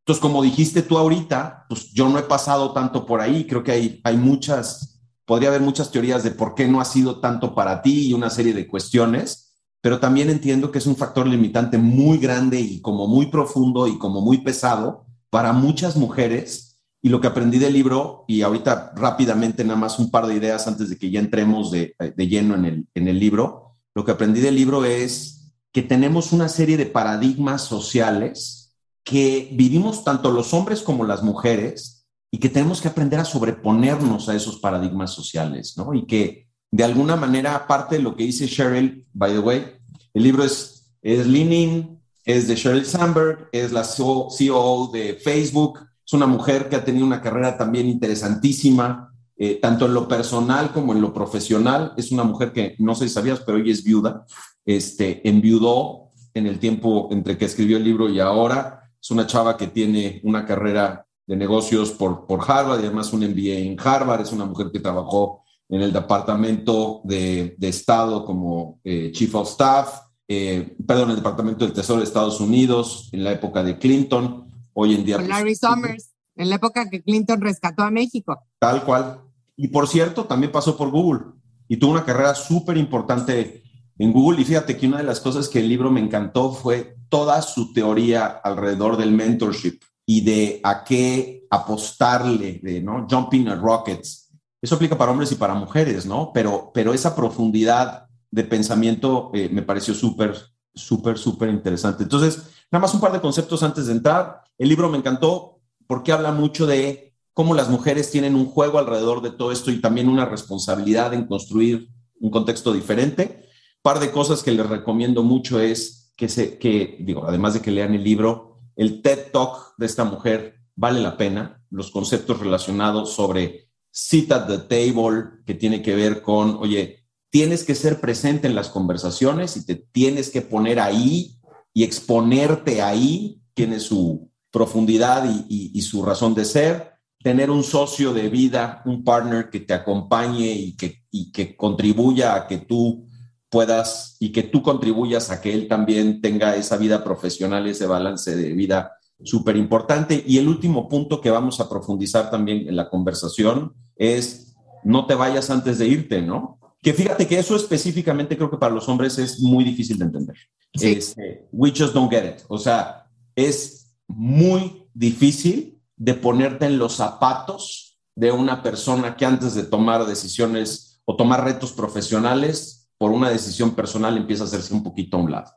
Entonces, 0.00 0.20
como 0.20 0.42
dijiste 0.42 0.82
tú 0.82 0.98
ahorita, 0.98 1.66
pues 1.68 1.92
yo 1.92 2.08
no 2.08 2.18
he 2.18 2.22
pasado 2.22 2.72
tanto 2.72 3.06
por 3.06 3.20
ahí. 3.20 3.46
Creo 3.46 3.62
que 3.62 3.70
hay, 3.70 4.00
hay 4.02 4.16
muchas, 4.16 5.00
podría 5.24 5.50
haber 5.50 5.60
muchas 5.60 5.92
teorías 5.92 6.24
de 6.24 6.32
por 6.32 6.56
qué 6.56 6.66
no 6.66 6.80
ha 6.80 6.84
sido 6.84 7.20
tanto 7.20 7.54
para 7.54 7.80
ti 7.82 8.08
y 8.08 8.14
una 8.14 8.30
serie 8.30 8.54
de 8.54 8.66
cuestiones 8.66 9.48
pero 9.80 10.00
también 10.00 10.28
entiendo 10.30 10.70
que 10.70 10.78
es 10.78 10.86
un 10.86 10.96
factor 10.96 11.26
limitante 11.26 11.78
muy 11.78 12.18
grande 12.18 12.60
y 12.60 12.80
como 12.80 13.06
muy 13.06 13.26
profundo 13.26 13.86
y 13.86 13.98
como 13.98 14.20
muy 14.20 14.38
pesado 14.38 15.06
para 15.30 15.52
muchas 15.52 15.96
mujeres. 15.96 16.67
Y 17.00 17.10
lo 17.10 17.20
que 17.20 17.28
aprendí 17.28 17.58
del 17.58 17.72
libro, 17.72 18.24
y 18.26 18.42
ahorita 18.42 18.92
rápidamente 18.96 19.64
nada 19.64 19.78
más 19.78 19.98
un 19.98 20.10
par 20.10 20.26
de 20.26 20.34
ideas 20.34 20.66
antes 20.66 20.90
de 20.90 20.98
que 20.98 21.10
ya 21.10 21.20
entremos 21.20 21.70
de, 21.70 21.94
lleno 22.16 22.54
en 22.54 22.64
el, 22.64 22.86
en 22.94 23.08
el 23.08 23.18
libro, 23.20 23.76
lo 23.94 24.04
que 24.04 24.12
aprendí 24.12 24.40
del 24.40 24.56
libro 24.56 24.84
es 24.84 25.52
que 25.72 25.82
tenemos 25.82 26.32
una 26.32 26.48
serie 26.48 26.76
de 26.76 26.86
paradigmas 26.86 27.62
sociales 27.62 28.74
que 29.04 29.48
vivimos 29.52 30.04
tanto 30.04 30.30
los 30.30 30.52
hombres 30.52 30.82
como 30.82 31.04
las 31.04 31.22
mujeres 31.22 32.06
y 32.30 32.38
que 32.38 32.48
tenemos 32.48 32.80
que 32.80 32.88
aprender 32.88 33.20
a 33.20 33.24
sobreponernos 33.24 34.28
a 34.28 34.34
esos 34.34 34.58
paradigmas 34.58 35.12
sociales, 35.12 35.74
¿no? 35.76 35.94
Y 35.94 36.04
que 36.04 36.48
de 36.70 36.84
alguna 36.84 37.16
manera, 37.16 37.54
aparte 37.54 37.96
de 37.96 38.02
lo 38.02 38.14
que 38.14 38.24
dice 38.24 38.46
Sheryl, 38.46 39.06
by 39.14 39.32
the 39.32 39.38
way, 39.38 39.64
el 40.12 40.22
libro 40.22 40.44
es, 40.44 40.90
es 41.00 41.26
Leaning, 41.26 41.98
es 42.24 42.46
de 42.48 42.56
Sheryl 42.56 42.84
Sandberg, 42.84 43.48
es 43.52 43.72
la 43.72 43.84
CEO 43.84 44.90
de 44.92 45.14
Facebook, 45.14 45.87
es 46.08 46.14
una 46.14 46.26
mujer 46.26 46.70
que 46.70 46.76
ha 46.76 46.86
tenido 46.86 47.04
una 47.04 47.20
carrera 47.20 47.58
también 47.58 47.86
interesantísima, 47.86 49.12
eh, 49.36 49.56
tanto 49.60 49.84
en 49.84 49.92
lo 49.92 50.08
personal 50.08 50.72
como 50.72 50.94
en 50.94 51.02
lo 51.02 51.12
profesional. 51.12 51.92
Es 51.98 52.10
una 52.10 52.24
mujer 52.24 52.50
que 52.50 52.76
no 52.78 52.94
sé 52.94 53.08
si 53.08 53.14
sabías, 53.14 53.40
pero 53.40 53.58
hoy 53.58 53.70
es 53.70 53.84
viuda. 53.84 54.24
Este, 54.64 55.28
enviudó 55.28 56.08
en 56.32 56.46
el 56.46 56.58
tiempo 56.60 57.08
entre 57.10 57.36
que 57.36 57.44
escribió 57.44 57.76
el 57.76 57.84
libro 57.84 58.08
y 58.08 58.20
ahora. 58.20 58.90
es 58.98 59.10
una 59.10 59.26
chava 59.26 59.58
que 59.58 59.66
tiene 59.66 60.22
una 60.24 60.46
carrera 60.46 61.06
de 61.26 61.36
negocios 61.36 61.90
por, 61.90 62.26
por 62.26 62.40
Harvard 62.40 62.80
y 62.80 62.86
además 62.86 63.12
un 63.12 63.20
MBA 63.20 63.58
en 63.58 63.76
Harvard, 63.78 64.22
es 64.22 64.32
una 64.32 64.46
mujer 64.46 64.70
que 64.72 64.80
trabajó 64.80 65.44
en 65.68 65.82
el 65.82 65.92
Departamento 65.92 67.02
de, 67.04 67.54
Estado 67.60 68.24
como 68.24 68.80
eh, 68.82 69.12
Chief 69.12 69.34
of 69.34 69.50
Staff, 69.50 70.00
eh, 70.26 70.74
perdón, 70.86 71.10
el 71.10 71.16
Departamento 71.16 71.66
del 71.66 71.74
Tesoro 71.74 72.00
de 72.00 72.06
Estados 72.06 72.40
Unidos 72.40 73.10
en 73.12 73.24
la 73.24 73.32
época 73.32 73.62
de 73.62 73.76
Clinton, 73.76 74.47
hoy 74.80 74.94
en 74.94 75.04
día... 75.04 75.16
Con 75.16 75.28
Larry 75.28 75.56
Summers, 75.56 76.12
en 76.36 76.48
la 76.48 76.56
época 76.56 76.88
que 76.88 77.02
Clinton 77.02 77.40
rescató 77.40 77.82
a 77.82 77.90
México. 77.90 78.46
Tal 78.60 78.84
cual. 78.84 79.20
Y 79.56 79.68
por 79.68 79.88
cierto, 79.88 80.24
también 80.24 80.52
pasó 80.52 80.76
por 80.76 80.90
Google 80.90 81.32
y 81.66 81.78
tuvo 81.78 81.92
una 81.92 82.04
carrera 82.04 82.34
súper 82.36 82.76
importante 82.76 83.62
en 83.98 84.12
Google. 84.12 84.40
Y 84.40 84.44
fíjate 84.44 84.76
que 84.76 84.86
una 84.86 84.98
de 84.98 85.02
las 85.02 85.18
cosas 85.18 85.48
que 85.48 85.58
el 85.58 85.68
libro 85.68 85.90
me 85.90 86.00
encantó 86.00 86.52
fue 86.52 86.96
toda 87.08 87.42
su 87.42 87.72
teoría 87.72 88.26
alrededor 88.26 88.96
del 88.96 89.10
mentorship 89.10 89.80
y 90.06 90.20
de 90.20 90.60
a 90.62 90.84
qué 90.84 91.46
apostarle, 91.50 92.60
de 92.62 92.80
¿no? 92.80 93.06
jumping 93.10 93.48
a 93.48 93.56
rockets. 93.56 94.30
Eso 94.62 94.76
aplica 94.76 94.96
para 94.96 95.10
hombres 95.10 95.32
y 95.32 95.36
para 95.36 95.54
mujeres, 95.54 96.06
¿no? 96.06 96.30
Pero, 96.32 96.70
pero 96.72 96.94
esa 96.94 97.16
profundidad 97.16 98.06
de 98.30 98.44
pensamiento 98.44 99.30
eh, 99.34 99.48
me 99.50 99.62
pareció 99.62 99.92
súper, 99.92 100.36
súper, 100.74 101.18
súper 101.18 101.48
interesante. 101.48 102.04
Entonces, 102.04 102.44
nada 102.70 102.82
más 102.82 102.94
un 102.94 103.00
par 103.00 103.12
de 103.12 103.20
conceptos 103.20 103.62
antes 103.62 103.86
de 103.86 103.92
entrar. 103.92 104.42
El 104.58 104.68
libro 104.68 104.88
me 104.88 104.98
encantó 104.98 105.60
porque 105.86 106.12
habla 106.12 106.32
mucho 106.32 106.66
de 106.66 107.14
cómo 107.32 107.54
las 107.54 107.70
mujeres 107.70 108.10
tienen 108.10 108.34
un 108.34 108.46
juego 108.46 108.78
alrededor 108.78 109.22
de 109.22 109.30
todo 109.30 109.52
esto 109.52 109.70
y 109.70 109.80
también 109.80 110.08
una 110.08 110.26
responsabilidad 110.26 111.14
en 111.14 111.26
construir 111.26 111.88
un 112.20 112.30
contexto 112.30 112.72
diferente. 112.72 113.46
Par 113.80 114.00
de 114.00 114.10
cosas 114.10 114.42
que 114.42 114.50
les 114.50 114.68
recomiendo 114.68 115.22
mucho 115.22 115.60
es 115.60 116.12
que, 116.16 116.28
se, 116.28 116.58
que, 116.58 116.98
digo, 117.00 117.24
además 117.26 117.54
de 117.54 117.62
que 117.62 117.70
lean 117.70 117.94
el 117.94 118.02
libro, 118.02 118.58
el 118.74 119.00
TED 119.02 119.30
Talk 119.32 119.74
de 119.78 119.86
esta 119.86 120.02
mujer 120.02 120.56
vale 120.74 121.00
la 121.00 121.16
pena. 121.16 121.62
Los 121.70 121.92
conceptos 121.92 122.40
relacionados 122.40 123.12
sobre 123.12 123.70
sit 123.92 124.32
at 124.32 124.48
the 124.48 124.58
table, 124.58 125.42
que 125.46 125.54
tiene 125.54 125.80
que 125.80 125.94
ver 125.94 126.22
con, 126.22 126.56
oye, 126.56 127.06
tienes 127.30 127.62
que 127.62 127.76
ser 127.76 128.00
presente 128.00 128.48
en 128.48 128.54
las 128.54 128.68
conversaciones 128.68 129.56
y 129.56 129.64
te 129.64 129.76
tienes 129.76 130.30
que 130.30 130.42
poner 130.42 130.80
ahí 130.80 131.38
y 131.72 131.84
exponerte 131.84 132.82
ahí, 132.82 133.40
tiene 133.54 133.80
su 133.80 134.27
profundidad 134.50 135.24
y, 135.48 135.80
su 135.82 136.04
razón 136.04 136.34
de 136.34 136.44
ser. 136.44 136.92
Tener 137.22 137.50
un 137.50 137.64
socio 137.64 138.12
de 138.12 138.28
vida, 138.28 138.82
un 138.84 139.02
partner 139.02 139.50
que 139.50 139.60
te 139.60 139.74
acompañe 139.74 140.52
y 140.52 140.76
que, 140.76 141.02
y 141.10 141.32
que 141.32 141.56
contribuya 141.56 142.36
a 142.36 142.46
que 142.46 142.58
tú 142.58 143.06
puedas 143.50 144.16
y 144.20 144.30
que 144.30 144.44
tú 144.44 144.62
contribuyas 144.62 145.30
a 145.30 145.40
que 145.40 145.52
él 145.52 145.68
también 145.68 146.20
tenga 146.20 146.54
esa 146.54 146.76
vida 146.76 147.02
profesional, 147.02 147.66
ese 147.66 147.86
balance 147.86 148.36
de 148.36 148.52
vida 148.52 148.92
súper 149.24 149.56
importante. 149.56 150.22
Y 150.26 150.38
el 150.38 150.48
último 150.48 150.88
punto 150.88 151.20
que 151.20 151.30
vamos 151.30 151.60
a 151.60 151.68
profundizar 151.68 152.30
también 152.30 152.68
en 152.68 152.76
la 152.76 152.88
conversación 152.88 153.74
es 153.96 154.56
no 154.84 155.06
te 155.06 155.14
vayas 155.14 155.50
antes 155.50 155.78
de 155.78 155.86
irte, 155.86 156.22
¿no? 156.22 156.58
Que 156.80 156.92
fíjate 156.92 157.26
que 157.26 157.38
eso 157.38 157.56
específicamente 157.56 158.36
creo 158.36 158.50
que 158.50 158.56
para 158.56 158.74
los 158.74 158.88
hombres 158.88 159.18
es 159.18 159.40
muy 159.40 159.64
difícil 159.64 159.98
de 159.98 160.04
entender. 160.04 160.36
Este, 160.72 161.48
we 161.50 161.70
just 161.70 161.92
don't 161.92 162.10
get 162.10 162.24
it. 162.24 162.42
O 162.48 162.58
sea, 162.58 163.06
es 163.34 163.77
muy 164.08 164.88
difícil 164.94 165.80
de 165.96 166.14
ponerte 166.14 166.66
en 166.66 166.78
los 166.78 166.94
zapatos 166.96 168.00
de 168.14 168.32
una 168.32 168.62
persona 168.62 169.16
que 169.16 169.26
antes 169.26 169.54
de 169.54 169.62
tomar 169.62 170.06
decisiones 170.06 171.00
o 171.04 171.16
tomar 171.16 171.44
retos 171.44 171.72
profesionales 171.72 172.90
por 172.98 173.12
una 173.12 173.30
decisión 173.30 173.74
personal 173.74 174.16
empieza 174.16 174.42
a 174.42 174.46
hacerse 174.46 174.74
un 174.74 174.82
poquito 174.82 175.16
a 175.16 175.20
un 175.20 175.30
lado. 175.30 175.52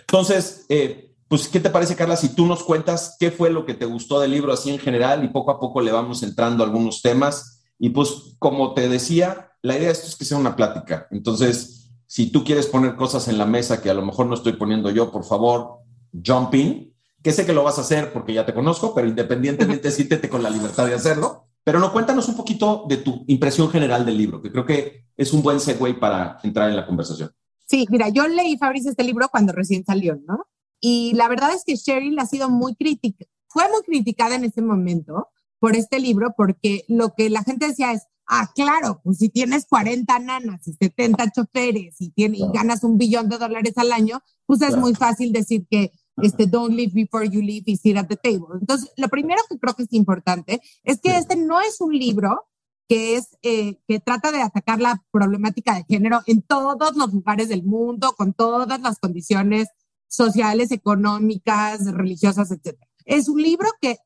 Entonces, 0.00 0.64
eh, 0.68 1.14
pues, 1.28 1.48
¿qué 1.48 1.60
te 1.60 1.70
parece, 1.70 1.96
Carla, 1.96 2.16
si 2.16 2.30
tú 2.30 2.46
nos 2.46 2.62
cuentas 2.62 3.16
qué 3.18 3.30
fue 3.30 3.50
lo 3.50 3.66
que 3.66 3.74
te 3.74 3.84
gustó 3.84 4.20
del 4.20 4.30
libro 4.30 4.52
así 4.52 4.70
en 4.70 4.78
general 4.78 5.24
y 5.24 5.28
poco 5.28 5.50
a 5.50 5.60
poco 5.60 5.80
le 5.80 5.92
vamos 5.92 6.22
entrando 6.22 6.64
algunos 6.64 7.02
temas? 7.02 7.64
Y 7.78 7.90
pues, 7.90 8.36
como 8.38 8.72
te 8.72 8.88
decía, 8.88 9.50
la 9.62 9.76
idea 9.76 9.88
de 9.88 9.92
esto 9.92 10.06
es 10.06 10.16
que 10.16 10.24
sea 10.24 10.38
una 10.38 10.56
plática. 10.56 11.08
Entonces, 11.10 11.90
si 12.06 12.30
tú 12.30 12.44
quieres 12.44 12.66
poner 12.66 12.96
cosas 12.96 13.28
en 13.28 13.38
la 13.38 13.46
mesa 13.46 13.82
que 13.82 13.90
a 13.90 13.94
lo 13.94 14.04
mejor 14.04 14.26
no 14.26 14.34
estoy 14.34 14.52
poniendo 14.52 14.90
yo, 14.90 15.10
por 15.10 15.24
favor, 15.24 15.80
jump 16.24 16.54
in, 16.54 16.94
que 17.26 17.32
sé 17.32 17.44
que 17.44 17.52
lo 17.52 17.64
vas 17.64 17.76
a 17.76 17.80
hacer 17.80 18.12
porque 18.12 18.32
ya 18.32 18.46
te 18.46 18.54
conozco, 18.54 18.94
pero 18.94 19.08
independientemente 19.08 19.90
siéntete 19.90 20.28
con 20.28 20.44
la 20.44 20.48
libertad 20.48 20.86
de 20.86 20.94
hacerlo. 20.94 21.48
Pero 21.64 21.80
no, 21.80 21.92
cuéntanos 21.92 22.28
un 22.28 22.36
poquito 22.36 22.84
de 22.88 22.98
tu 22.98 23.24
impresión 23.26 23.68
general 23.68 24.06
del 24.06 24.16
libro, 24.16 24.40
que 24.40 24.52
creo 24.52 24.64
que 24.64 25.08
es 25.16 25.32
un 25.32 25.42
buen 25.42 25.58
segue 25.58 25.94
para 25.94 26.38
entrar 26.44 26.70
en 26.70 26.76
la 26.76 26.86
conversación. 26.86 27.32
Sí, 27.66 27.84
mira, 27.90 28.10
yo 28.10 28.28
leí, 28.28 28.56
Fabrice, 28.58 28.90
este 28.90 29.02
libro 29.02 29.28
cuando 29.28 29.52
recién 29.52 29.84
salió, 29.84 30.20
¿no? 30.24 30.46
Y 30.80 31.14
la 31.14 31.26
verdad 31.28 31.52
es 31.52 31.64
que 31.66 31.74
Sheryl 31.74 32.16
ha 32.20 32.26
sido 32.26 32.48
muy 32.48 32.76
crítica, 32.76 33.24
fue 33.48 33.64
muy 33.72 33.82
criticada 33.82 34.36
en 34.36 34.44
ese 34.44 34.62
momento 34.62 35.30
por 35.58 35.74
este 35.74 35.98
libro, 35.98 36.32
porque 36.36 36.84
lo 36.86 37.12
que 37.16 37.28
la 37.28 37.42
gente 37.42 37.66
decía 37.66 37.90
es, 37.90 38.06
Ah, 38.28 38.50
claro, 38.52 39.00
pues 39.04 39.18
si 39.18 39.28
tienes 39.28 39.66
40 39.66 40.18
nanas 40.18 40.66
y 40.66 40.72
70 40.72 41.30
choferes 41.30 41.94
y, 42.00 42.10
tiene, 42.10 42.38
y 42.38 42.48
ganas 42.52 42.82
un 42.82 42.98
billón 42.98 43.28
de 43.28 43.38
dólares 43.38 43.74
al 43.76 43.92
año, 43.92 44.20
pues 44.46 44.62
es 44.62 44.76
muy 44.76 44.96
fácil 44.96 45.32
decir 45.32 45.64
que 45.70 45.92
este, 46.22 46.46
don't 46.46 46.74
live 46.74 46.92
before 46.92 47.28
you 47.28 47.40
leave 47.40 47.64
y 47.66 47.76
sit 47.76 47.96
at 47.96 48.06
the 48.08 48.16
table. 48.16 48.58
Entonces, 48.60 48.90
lo 48.96 49.08
primero 49.08 49.40
que 49.48 49.58
creo 49.58 49.74
que 49.74 49.84
es 49.84 49.92
importante 49.92 50.60
es 50.82 51.00
que 51.00 51.16
este 51.16 51.36
no 51.36 51.60
es 51.60 51.80
un 51.80 51.92
libro 51.92 52.46
que 52.88 53.16
es 53.16 53.36
eh, 53.42 53.80
que 53.88 53.98
trata 54.00 54.30
de 54.30 54.42
atacar 54.42 54.80
la 54.80 55.02
problemática 55.10 55.74
de 55.74 55.84
género 55.84 56.20
en 56.26 56.42
todos 56.42 56.96
los 56.96 57.12
lugares 57.12 57.48
del 57.48 57.64
mundo, 57.64 58.14
con 58.16 58.32
todas 58.32 58.80
las 58.80 58.98
condiciones 58.98 59.68
sociales, 60.08 60.70
económicas, 60.70 61.84
religiosas, 61.92 62.50
etc. 62.50 62.78
Es 63.04 63.28
un 63.28 63.42
libro 63.42 63.68
que 63.80 63.98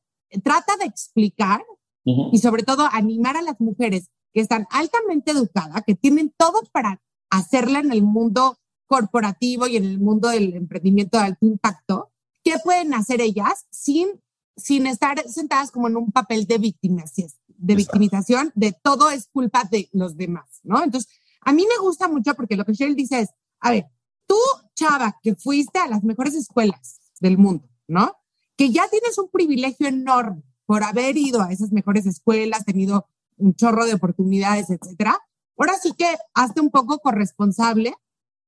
trata 0.43 0.77
de 0.77 0.85
explicar 0.85 1.63
y 2.03 2.39
sobre 2.39 2.63
todo 2.63 2.87
animar 2.91 3.37
a 3.37 3.43
las 3.43 3.59
mujeres 3.61 4.09
que 4.33 4.41
están 4.41 4.65
altamente 4.71 5.31
educadas, 5.31 5.83
que 5.85 5.93
tienen 5.93 6.33
todo 6.35 6.61
para 6.71 6.99
hacerla 7.29 7.79
en 7.79 7.91
el 7.91 8.01
mundo 8.01 8.57
corporativo 8.91 9.67
y 9.67 9.77
en 9.77 9.85
el 9.85 10.01
mundo 10.01 10.27
del 10.27 10.53
emprendimiento 10.53 11.17
de 11.17 11.23
alto 11.23 11.45
impacto, 11.45 12.11
¿qué 12.43 12.55
pueden 12.61 12.93
hacer 12.93 13.21
ellas 13.21 13.65
sin, 13.69 14.09
sin 14.57 14.85
estar 14.85 15.17
sentadas 15.29 15.71
como 15.71 15.87
en 15.87 15.95
un 15.95 16.11
papel 16.11 16.45
de 16.45 16.57
victimización, 16.57 17.29
de 17.47 17.75
victimización, 17.75 18.51
de 18.53 18.73
todo 18.73 19.09
es 19.09 19.29
culpa 19.31 19.63
de 19.71 19.87
los 19.93 20.17
demás, 20.17 20.59
¿no? 20.63 20.83
Entonces, 20.83 21.09
a 21.39 21.53
mí 21.53 21.65
me 21.65 21.81
gusta 21.81 22.09
mucho 22.09 22.35
porque 22.35 22.57
lo 22.57 22.65
que 22.65 22.73
Sheryl 22.73 22.97
dice 22.97 23.21
es, 23.21 23.29
a 23.61 23.71
ver, 23.71 23.85
tú, 24.27 24.35
chava, 24.75 25.17
que 25.23 25.35
fuiste 25.35 25.79
a 25.79 25.87
las 25.87 26.03
mejores 26.03 26.35
escuelas 26.35 26.99
del 27.21 27.37
mundo, 27.37 27.69
¿no? 27.87 28.17
Que 28.57 28.71
ya 28.71 28.89
tienes 28.89 29.17
un 29.17 29.29
privilegio 29.29 29.87
enorme, 29.87 30.43
por 30.65 30.83
haber 30.83 31.15
ido 31.15 31.41
a 31.41 31.53
esas 31.53 31.71
mejores 31.71 32.05
escuelas, 32.05 32.65
tenido 32.65 33.07
un 33.37 33.55
chorro 33.55 33.85
de 33.85 33.93
oportunidades, 33.93 34.69
etcétera. 34.69 35.17
Ahora 35.57 35.75
sí 35.81 35.93
que 35.97 36.13
hazte 36.33 36.59
un 36.59 36.71
poco 36.71 36.99
corresponsable 36.99 37.95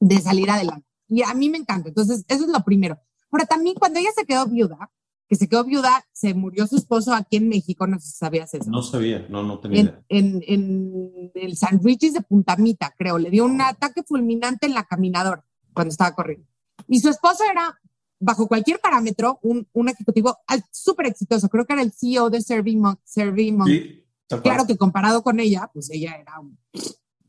de 0.03 0.19
salir 0.19 0.49
adelante. 0.49 0.85
Y 1.07 1.23
a 1.23 1.33
mí 1.33 1.49
me 1.49 1.57
encanta. 1.57 1.89
Entonces, 1.89 2.25
eso 2.27 2.43
es 2.43 2.49
lo 2.49 2.63
primero. 2.63 2.99
Pero 3.31 3.45
también 3.45 3.75
cuando 3.75 3.99
ella 3.99 4.09
se 4.15 4.25
quedó 4.25 4.45
viuda, 4.47 4.91
que 5.27 5.35
se 5.35 5.47
quedó 5.47 5.63
viuda, 5.63 6.05
se 6.11 6.33
murió 6.33 6.67
su 6.67 6.75
esposo 6.75 7.13
aquí 7.13 7.37
en 7.37 7.49
México, 7.49 7.87
no 7.87 7.99
sé 7.99 8.07
si 8.11 8.17
sabías 8.17 8.53
eso. 8.53 8.69
No 8.69 8.81
sabía, 8.81 9.25
no, 9.29 9.43
no 9.43 9.59
tenía 9.59 9.81
idea. 9.81 10.03
En, 10.09 10.43
en, 10.45 11.31
el 11.33 11.55
San 11.57 11.79
Luis 11.81 11.97
de 11.99 12.21
Puntamita, 12.21 12.93
creo, 12.97 13.17
le 13.17 13.29
dio 13.29 13.45
un 13.45 13.61
ataque 13.61 14.03
fulminante 14.03 14.65
en 14.65 14.73
la 14.73 14.83
caminadora 14.83 15.45
cuando 15.73 15.91
estaba 15.91 16.13
corriendo. 16.13 16.45
Y 16.87 16.99
su 16.99 17.09
esposo 17.09 17.43
era 17.49 17.79
bajo 18.19 18.47
cualquier 18.47 18.79
parámetro, 18.79 19.39
un, 19.41 19.67
un 19.73 19.89
ejecutivo 19.89 20.37
súper 20.71 21.07
exitoso. 21.07 21.49
Creo 21.49 21.65
que 21.65 21.73
era 21.73 21.81
el 21.81 21.93
CEO 21.93 22.29
de 22.29 22.41
Servimon. 22.41 22.97
Sí, 23.05 24.05
claro 24.41 24.65
que 24.67 24.77
comparado 24.77 25.23
con 25.23 25.39
ella, 25.39 25.69
pues 25.73 25.89
ella 25.89 26.15
era 26.19 26.33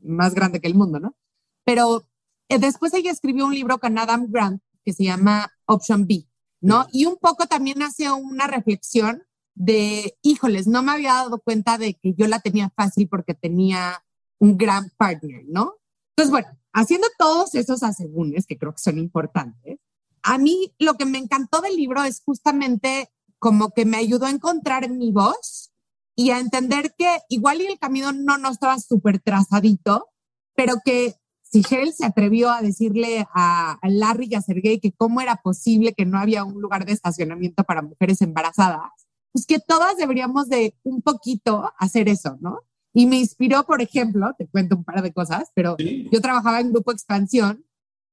más 0.01 0.35
grande 0.35 0.59
que 0.59 0.67
el 0.67 0.75
mundo, 0.75 0.99
¿no? 0.99 1.15
Pero 1.63 2.05
después 2.49 2.93
ella 2.93 3.11
escribió 3.11 3.45
un 3.45 3.53
libro 3.53 3.79
con 3.79 3.97
Adam 3.97 4.27
Grant 4.29 4.61
que 4.83 4.93
se 4.93 5.03
llama 5.03 5.51
Option 5.65 6.05
B, 6.05 6.27
¿no? 6.61 6.87
Y 6.91 7.05
un 7.05 7.17
poco 7.17 7.47
también 7.47 7.81
hace 7.81 8.11
una 8.11 8.47
reflexión 8.47 9.23
de, 9.55 10.17
híjoles, 10.21 10.67
no 10.67 10.83
me 10.83 10.91
había 10.91 11.13
dado 11.13 11.39
cuenta 11.39 11.77
de 11.77 11.95
que 11.95 12.13
yo 12.13 12.27
la 12.27 12.39
tenía 12.39 12.71
fácil 12.75 13.07
porque 13.07 13.33
tenía 13.33 14.03
un 14.37 14.57
gran 14.57 14.91
partner, 14.97 15.43
¿no? 15.47 15.75
Entonces, 16.09 16.31
bueno, 16.31 16.47
haciendo 16.73 17.07
todos 17.17 17.55
esos 17.55 17.83
asegúnes 17.83 18.45
que 18.45 18.57
creo 18.57 18.73
que 18.73 18.81
son 18.81 18.99
importantes, 18.99 19.79
a 20.23 20.37
mí 20.37 20.73
lo 20.79 20.95
que 20.95 21.05
me 21.05 21.17
encantó 21.17 21.61
del 21.61 21.75
libro 21.75 22.03
es 22.03 22.21
justamente 22.23 23.09
como 23.39 23.71
que 23.71 23.85
me 23.85 23.97
ayudó 23.97 24.25
a 24.25 24.31
encontrar 24.31 24.89
mi 24.89 25.11
voz 25.11 25.71
y 26.15 26.31
a 26.31 26.39
entender 26.39 26.95
que 26.97 27.19
igual 27.29 27.61
y 27.61 27.67
el 27.67 27.79
camino 27.79 28.11
no, 28.11 28.37
no 28.37 28.49
estaba 28.49 28.79
súper 28.79 29.19
trazadito, 29.19 30.09
pero 30.55 30.75
que 30.83 31.15
si 31.51 31.63
Hell 31.69 31.93
se 31.93 32.05
atrevió 32.05 32.49
a 32.49 32.61
decirle 32.61 33.25
a, 33.33 33.77
Larry 33.83 34.27
y 34.29 34.35
a 34.35 34.41
Sergey 34.41 34.79
que 34.79 34.91
cómo 34.91 35.21
era 35.21 35.37
posible 35.37 35.93
que 35.93 36.05
no 36.05 36.17
había 36.17 36.43
un 36.43 36.61
lugar 36.61 36.85
de 36.85 36.93
estacionamiento 36.93 37.63
para 37.63 37.81
mujeres 37.81 38.21
embarazadas, 38.21 38.91
pues 39.31 39.45
que 39.45 39.59
todas 39.59 39.97
deberíamos 39.97 40.49
de 40.49 40.75
un 40.83 41.01
poquito 41.01 41.71
hacer 41.77 42.09
eso, 42.09 42.37
¿no? 42.41 42.59
Y 42.93 43.05
me 43.05 43.17
inspiró, 43.17 43.65
por 43.65 43.81
ejemplo, 43.81 44.33
te 44.37 44.47
cuento 44.47 44.75
un 44.75 44.83
par 44.83 45.01
de 45.01 45.13
cosas, 45.13 45.51
pero 45.53 45.75
yo 45.77 46.21
trabajaba 46.21 46.61
en 46.61 46.71
Grupo 46.71 46.91
Expansión 46.91 47.65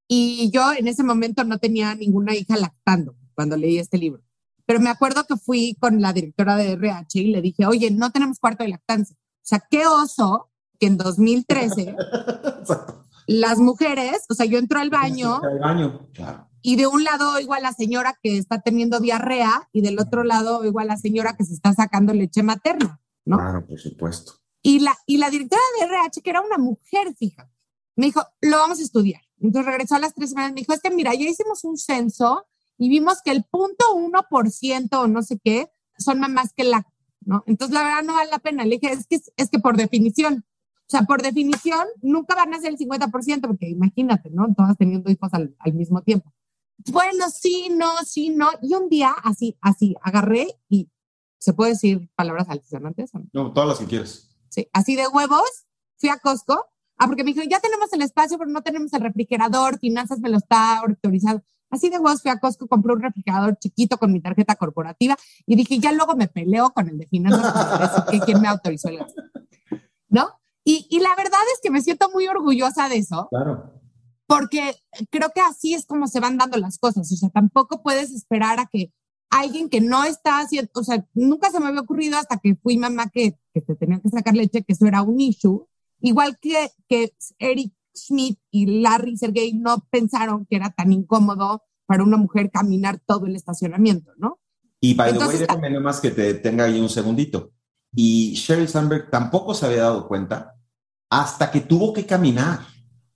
y 0.09 0.51
yo 0.51 0.73
en 0.73 0.89
ese 0.89 1.05
momento 1.05 1.45
no 1.45 1.59
tenía 1.59 1.95
ninguna 1.95 2.35
hija 2.35 2.57
lactando 2.57 3.15
cuando 3.35 3.57
leí 3.57 3.79
este 3.79 3.99
libro. 3.99 4.23
pero 4.67 4.81
me 4.81 4.91
acuerdo 4.91 5.25
que 5.25 5.37
fui 5.37 5.77
con 5.81 6.01
la 6.01 6.13
directora 6.13 6.57
de 6.57 6.73
RH 6.73 7.19
y 7.21 7.27
le 7.29 7.43
dije, 7.43 7.67
oye, 7.67 7.91
no 7.91 8.11
tenemos 8.11 8.39
cuarto 8.39 8.63
de 8.63 8.71
lactancia. 8.71 9.17
O 9.17 9.45
sea, 9.45 9.63
qué 9.71 9.87
oso 9.87 10.51
que 10.79 10.87
en 10.87 10.97
2013 10.97 11.97
las 13.27 13.59
mujeres, 13.59 14.25
o 14.29 14.35
sea, 14.35 14.47
yo 14.47 14.59
entro 14.59 14.79
al 14.81 14.91
baño, 14.91 15.41
Al 15.43 15.59
baño, 15.59 16.09
claro. 16.13 16.49
y 16.61 16.77
de 16.77 16.87
un 16.87 17.05
lado 17.05 17.35
oigo 17.35 17.55
a 17.55 17.61
la 17.61 17.73
señora 17.73 18.19
que 18.23 18.37
está 18.39 18.61
teniendo 18.61 19.01
diarrea 19.01 19.69
y 19.73 19.81
del 19.83 19.99
otro 19.99 20.25
lado 20.25 20.59
oigo 20.59 20.81
a 20.81 20.85
la 20.85 20.97
señora 20.97 21.37
que 21.37 21.45
se 21.45 21.55
está 21.55 21.73
sacando 21.73 22.13
leche 22.15 22.43
materna, 22.43 23.01
¿no? 23.25 23.37
Claro, 23.39 23.67
por 23.67 23.79
supuesto. 23.79 24.35
Y 24.63 24.81
la, 24.81 24.97
y 25.07 25.17
la 25.19 25.31
directora 25.31 25.61
de 25.81 25.87
RH, 25.87 26.23
que 26.23 26.31
era 26.31 26.41
una 26.41 26.59
mujer, 26.59 27.15
fíjate, 27.19 27.51
me 27.97 28.07
dijo, 28.07 28.23
lo 28.41 28.59
vamos 28.59 28.79
a 28.79 28.83
estudiar. 28.83 29.23
Entonces 29.41 29.67
regresó 29.67 29.97
a 29.97 29.99
las 29.99 30.15
tres 30.15 30.31
semanas 30.31 30.51
y 30.53 30.55
me 30.55 30.61
dijo, 30.61 30.73
es 30.73 30.81
que 30.81 30.91
mira, 30.91 31.13
ya 31.15 31.29
hicimos 31.29 31.65
un 31.65 31.77
censo 31.77 32.47
y 32.79 32.89
vimos 32.89 33.19
que 33.25 33.33
el 33.33 33.45
punto 33.45 33.95
uno 33.95 34.25
por 34.31 34.51
ciento 34.51 35.01
o 35.03 35.07
no 35.09 35.23
sé 35.23 35.39
qué 35.43 35.69
son 35.99 36.21
mamás 36.21 36.53
que 36.55 36.65
la, 36.65 36.87
¿no? 37.21 37.43
Entonces 37.47 37.75
la 37.75 37.83
verdad 37.83 38.03
no 38.03 38.15
vale 38.15 38.31
la 38.31 38.39
pena. 38.39 38.65
Le 38.65 38.79
dije, 38.79 38.93
es 38.93 39.07
que, 39.07 39.21
es 39.37 39.51
que 39.51 39.59
por 39.59 39.77
definición, 39.77 40.45
sea, 40.93 41.03
por 41.03 41.23
definición, 41.23 41.87
nunca 42.03 42.35
van 42.35 42.55
a 42.55 42.61
ser 42.61 42.73
el 42.73 42.79
50%, 42.79 43.41
porque 43.41 43.69
imagínate, 43.69 44.31
¿no? 44.31 44.53
Todas 44.55 44.77
teniendo 44.77 45.11
hijos 45.11 45.33
al, 45.33 45.57
al 45.59 45.73
mismo 45.75 46.03
tiempo. 46.03 46.33
Bueno, 46.91 47.31
sí, 47.31 47.69
no, 47.71 47.91
sí, 48.05 48.31
no. 48.31 48.51
Y 48.61 48.75
un 48.75 48.89
día, 48.89 49.15
así, 49.23 49.57
así, 49.61 49.95
agarré 50.03 50.49
y 50.69 50.91
se 51.39 51.53
puede 51.53 51.73
decir 51.73 52.11
palabras 52.15 52.49
altisonantes. 52.49 53.15
¿o 53.15 53.19
no? 53.19 53.27
No, 53.33 53.53
todas 53.53 53.69
las 53.69 53.79
que 53.79 53.87
quieres. 53.87 54.37
Sí, 54.49 54.69
así 54.73 54.97
de 54.97 55.09
huevos, 55.09 55.67
fui 55.99 56.11
a 56.11 56.19
Costco. 56.19 56.67
Ah, 56.99 57.07
porque 57.07 57.25
me 57.25 57.31
dijeron, 57.31 57.49
ya 57.49 57.59
tenemos 57.59 57.93
el 57.93 58.03
espacio, 58.03 58.39
pero 58.39 58.51
no 58.51 58.63
tenemos 58.63 58.93
el 58.93 59.01
refrigerador, 59.01 59.79
finanzas 59.79 60.21
me 60.21 60.29
lo 60.29 60.37
está 60.37 60.79
autorizado. 60.79 61.43
Así 61.71 61.89
de 61.89 61.99
huevos 61.99 62.23
fui 62.23 62.31
a 62.31 62.39
Costco, 62.39 62.69
compré 62.69 62.93
un 62.93 63.01
refrigerador 63.01 63.59
chiquito 63.59 63.97
con 63.99 64.13
mi 64.13 64.21
tarjeta 64.21 64.57
corporativa 64.57 65.17
y 65.47 65.57
dije, 65.57 65.79
ya 65.79 65.91
luego 65.93 66.15
me 66.17 66.29
peleo 66.29 66.71
con 66.71 66.89
el 66.89 66.99
de 66.99 67.07
finanzas 67.07 68.05
que 68.11 68.21
quién 68.21 68.41
me 68.41 68.49
autorizó 68.49 68.89
el 68.89 68.99
gasto. 68.99 69.23
¿No? 70.09 70.42
Y, 70.65 70.87
y 70.91 71.01
la 71.01 71.15
verdad 71.17 71.41
es 71.55 71.61
que 71.63 71.71
me 71.71 71.81
siento 71.83 72.11
muy 72.13 72.27
orgullosa 72.29 72.89
de 72.89 72.97
eso, 72.99 73.29
Claro. 73.31 73.73
porque 74.27 74.75
creo 75.11 75.31
que 75.35 75.41
así 75.41 75.75
es 75.75 75.87
como 75.87 76.07
se 76.07 76.21
van 76.21 76.39
dando 76.39 76.57
las 76.59 76.79
cosas. 76.79 77.11
O 77.13 77.17
sea, 77.17 77.29
tampoco 77.31 77.83
puedes 77.83 78.13
esperar 78.13 78.61
a 78.61 78.67
que 78.67 78.93
alguien 79.31 79.69
que 79.69 79.81
no 79.81 80.05
está 80.05 80.39
haciendo, 80.41 80.71
o 80.75 80.85
sea, 80.85 81.05
nunca 81.15 81.51
se 81.51 81.59
me 81.59 81.67
había 81.67 81.81
ocurrido 81.81 82.19
hasta 82.19 82.39
que 82.39 82.55
fui 82.57 82.77
mamá 82.79 83.09
que, 83.11 83.39
que 83.55 83.61
te 83.63 83.75
tenía 83.75 83.99
que 84.01 84.09
sacar 84.11 84.35
leche, 84.35 84.63
que 84.63 84.73
eso 84.75 84.87
era 84.87 85.03
un 85.03 85.21
issue. 85.21 85.67
Igual 86.01 86.39
que, 86.41 86.71
que 86.89 87.13
Eric 87.39 87.73
Schmidt 87.95 88.39
y 88.51 88.81
Larry 88.83 89.17
Sergey 89.17 89.55
no 89.55 89.87
pensaron 89.91 90.47
que 90.47 90.57
era 90.57 90.71
tan 90.71 90.93
incómodo 90.93 91.63
para 91.87 92.03
una 92.05 92.17
mujer 92.17 92.51
caminar 92.51 93.01
todo 93.07 93.27
el 93.27 93.35
estacionamiento, 93.37 94.13
¿no? 94.17 94.39
Y 94.81 94.95
by 94.95 95.11
the 95.11 95.15
Entonces, 95.17 95.41
way, 95.41 95.47
déjame 95.49 95.71
nomás 95.71 96.01
que 96.01 96.11
te 96.11 96.35
tenga 96.35 96.65
ahí 96.65 96.81
un 96.81 96.89
segundito. 96.89 97.53
Y 97.95 98.35
Sheryl 98.35 98.69
Sandberg 98.69 99.11
tampoco 99.11 99.55
se 99.55 99.67
había 99.67 99.83
dado 99.83 100.09
cuenta 100.09 100.55
hasta 101.11 101.51
que 101.51 101.61
tuvo 101.61 101.93
que 101.93 102.07
caminar. 102.07 102.61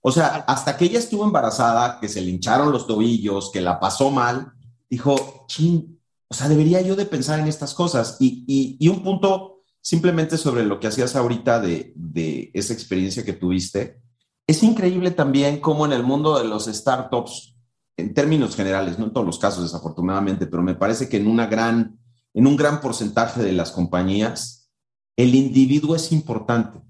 O 0.02 0.12
sea, 0.12 0.44
hasta 0.46 0.76
que 0.76 0.84
ella 0.84 0.98
estuvo 0.98 1.24
embarazada, 1.24 1.98
que 1.98 2.08
se 2.08 2.20
le 2.20 2.30
hincharon 2.30 2.70
los 2.70 2.86
tobillos, 2.86 3.50
que 3.50 3.60
la 3.60 3.80
pasó 3.80 4.10
mal, 4.10 4.52
dijo, 4.88 5.46
chin, 5.48 5.98
o 6.28 6.34
sea, 6.34 6.48
debería 6.48 6.80
yo 6.80 6.94
de 6.94 7.06
pensar 7.06 7.40
en 7.40 7.46
estas 7.46 7.74
cosas. 7.74 8.16
Y, 8.20 8.44
y, 8.46 8.76
y 8.78 8.88
un 8.88 9.02
punto 9.02 9.64
simplemente 9.80 10.36
sobre 10.36 10.64
lo 10.64 10.78
que 10.80 10.88
hacías 10.88 11.16
ahorita 11.16 11.60
de, 11.60 11.92
de 11.96 12.50
esa 12.54 12.72
experiencia 12.72 13.24
que 13.24 13.32
tuviste. 13.32 14.00
Es 14.46 14.62
increíble 14.62 15.12
también 15.12 15.60
cómo 15.60 15.86
en 15.86 15.92
el 15.92 16.02
mundo 16.02 16.38
de 16.38 16.44
los 16.44 16.66
startups, 16.66 17.56
en 17.96 18.12
términos 18.12 18.56
generales, 18.56 18.98
no 18.98 19.06
en 19.06 19.12
todos 19.12 19.26
los 19.26 19.38
casos 19.38 19.62
desafortunadamente, 19.62 20.46
pero 20.46 20.62
me 20.62 20.74
parece 20.74 21.08
que 21.08 21.16
en, 21.16 21.26
una 21.28 21.46
gran, 21.46 21.98
en 22.34 22.46
un 22.46 22.56
gran 22.56 22.80
porcentaje 22.80 23.42
de 23.42 23.52
las 23.52 23.72
compañías, 23.72 24.65
el 25.16 25.34
individuo 25.34 25.96
es 25.96 26.12
importante. 26.12 26.80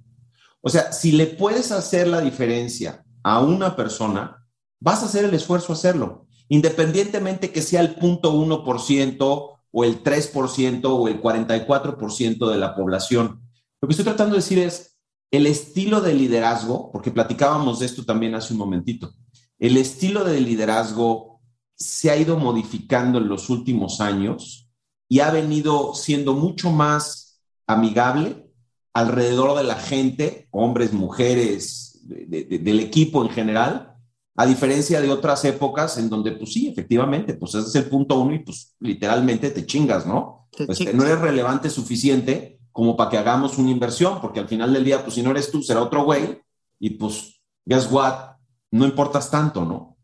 O 0.60 0.68
sea, 0.68 0.92
si 0.92 1.12
le 1.12 1.26
puedes 1.26 1.70
hacer 1.70 2.08
la 2.08 2.20
diferencia 2.20 3.04
a 3.22 3.40
una 3.40 3.76
persona, 3.76 4.46
vas 4.80 5.02
a 5.02 5.06
hacer 5.06 5.24
el 5.24 5.34
esfuerzo 5.34 5.72
a 5.72 5.76
hacerlo, 5.76 6.26
independientemente 6.48 7.52
que 7.52 7.62
sea 7.62 7.80
el 7.80 7.96
0.1% 7.96 9.50
o 9.70 9.84
el 9.84 10.02
3% 10.02 10.84
o 10.84 11.08
el 11.08 11.22
44% 11.22 12.50
de 12.50 12.58
la 12.58 12.74
población. 12.74 13.42
Lo 13.80 13.88
que 13.88 13.92
estoy 13.92 14.04
tratando 14.04 14.34
de 14.34 14.42
decir 14.42 14.58
es 14.58 14.98
el 15.30 15.46
estilo 15.46 16.00
de 16.00 16.14
liderazgo, 16.14 16.90
porque 16.92 17.10
platicábamos 17.10 17.80
de 17.80 17.86
esto 17.86 18.04
también 18.04 18.34
hace 18.34 18.52
un 18.52 18.58
momentito, 18.58 19.12
el 19.58 19.76
estilo 19.76 20.24
de 20.24 20.40
liderazgo 20.40 21.40
se 21.74 22.10
ha 22.10 22.16
ido 22.16 22.38
modificando 22.38 23.18
en 23.18 23.28
los 23.28 23.50
últimos 23.50 24.00
años 24.00 24.68
y 25.08 25.20
ha 25.20 25.30
venido 25.30 25.94
siendo 25.94 26.34
mucho 26.34 26.70
más 26.70 27.25
amigable 27.66 28.50
alrededor 28.92 29.56
de 29.58 29.64
la 29.64 29.74
gente, 29.76 30.48
hombres, 30.50 30.92
mujeres, 30.92 32.00
de, 32.04 32.44
de, 32.44 32.58
del 32.58 32.80
equipo 32.80 33.22
en 33.22 33.30
general, 33.30 33.94
a 34.36 34.46
diferencia 34.46 35.00
de 35.00 35.10
otras 35.10 35.44
épocas 35.44 35.98
en 35.98 36.08
donde, 36.08 36.32
pues 36.32 36.52
sí, 36.52 36.68
efectivamente, 36.68 37.34
pues 37.34 37.54
ese 37.54 37.68
es 37.68 37.74
el 37.74 37.88
punto 37.88 38.18
uno 38.20 38.34
y 38.34 38.40
pues 38.40 38.74
literalmente 38.80 39.50
te 39.50 39.64
chingas, 39.66 40.06
¿no? 40.06 40.48
Te 40.56 40.66
Pues, 40.66 40.78
chingas. 40.78 40.94
no 40.94 41.04
eres 41.04 41.20
relevante 41.20 41.70
suficiente 41.70 42.60
como 42.72 42.96
para 42.96 43.10
que 43.10 43.18
hagamos 43.18 43.56
una 43.58 43.70
inversión, 43.70 44.20
porque 44.20 44.40
al 44.40 44.48
final 44.48 44.72
del 44.72 44.84
día, 44.84 45.02
pues 45.02 45.14
si 45.14 45.22
no 45.22 45.30
eres 45.30 45.50
tú, 45.50 45.62
será 45.62 45.82
otro 45.82 46.04
güey 46.04 46.38
y 46.78 46.90
pues, 46.90 47.40
guess 47.64 47.90
what, 47.90 48.36
no 48.70 48.84
importas 48.84 49.30
tanto, 49.30 49.64
¿no? 49.64 49.96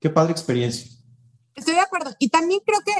Qué 0.00 0.08
padre 0.08 0.32
experiencia. 0.32 0.90
Estoy 1.54 1.74
de 1.74 1.80
acuerdo. 1.80 2.10
Y 2.18 2.28
también 2.30 2.60
creo 2.64 2.80
que, 2.84 2.92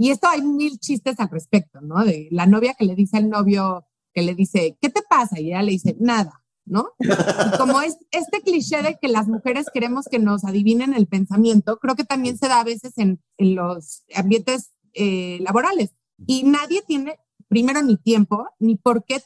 y 0.00 0.10
esto 0.10 0.28
hay 0.28 0.40
mil 0.40 0.78
chistes 0.78 1.20
al 1.20 1.28
respecto, 1.28 1.82
¿no? 1.82 2.02
De 2.02 2.26
la 2.30 2.46
novia 2.46 2.72
que 2.72 2.86
le 2.86 2.94
dice 2.94 3.18
al 3.18 3.28
novio, 3.28 3.84
que 4.14 4.22
le 4.22 4.34
dice, 4.34 4.78
¿qué 4.80 4.88
te 4.88 5.02
pasa? 5.02 5.38
Y 5.38 5.48
ella 5.48 5.62
le 5.62 5.72
dice, 5.72 5.94
nada, 6.00 6.42
¿no? 6.64 6.88
Y 6.98 7.58
como 7.58 7.82
es 7.82 7.98
este 8.10 8.40
cliché 8.40 8.80
de 8.80 8.96
que 8.98 9.08
las 9.08 9.28
mujeres 9.28 9.66
queremos 9.70 10.06
que 10.10 10.18
nos 10.18 10.46
adivinen 10.46 10.94
el 10.94 11.06
pensamiento, 11.06 11.78
creo 11.78 11.96
que 11.96 12.04
también 12.04 12.38
se 12.38 12.48
da 12.48 12.60
a 12.60 12.64
veces 12.64 12.96
en, 12.96 13.20
en 13.36 13.54
los 13.54 14.04
ambientes 14.14 14.70
eh, 14.94 15.38
laborales. 15.42 15.90
Y 16.26 16.44
nadie 16.44 16.80
tiene, 16.86 17.18
primero, 17.48 17.82
ni 17.82 17.98
tiempo, 17.98 18.48
ni 18.58 18.76
por 18.76 19.04
qué 19.04 19.22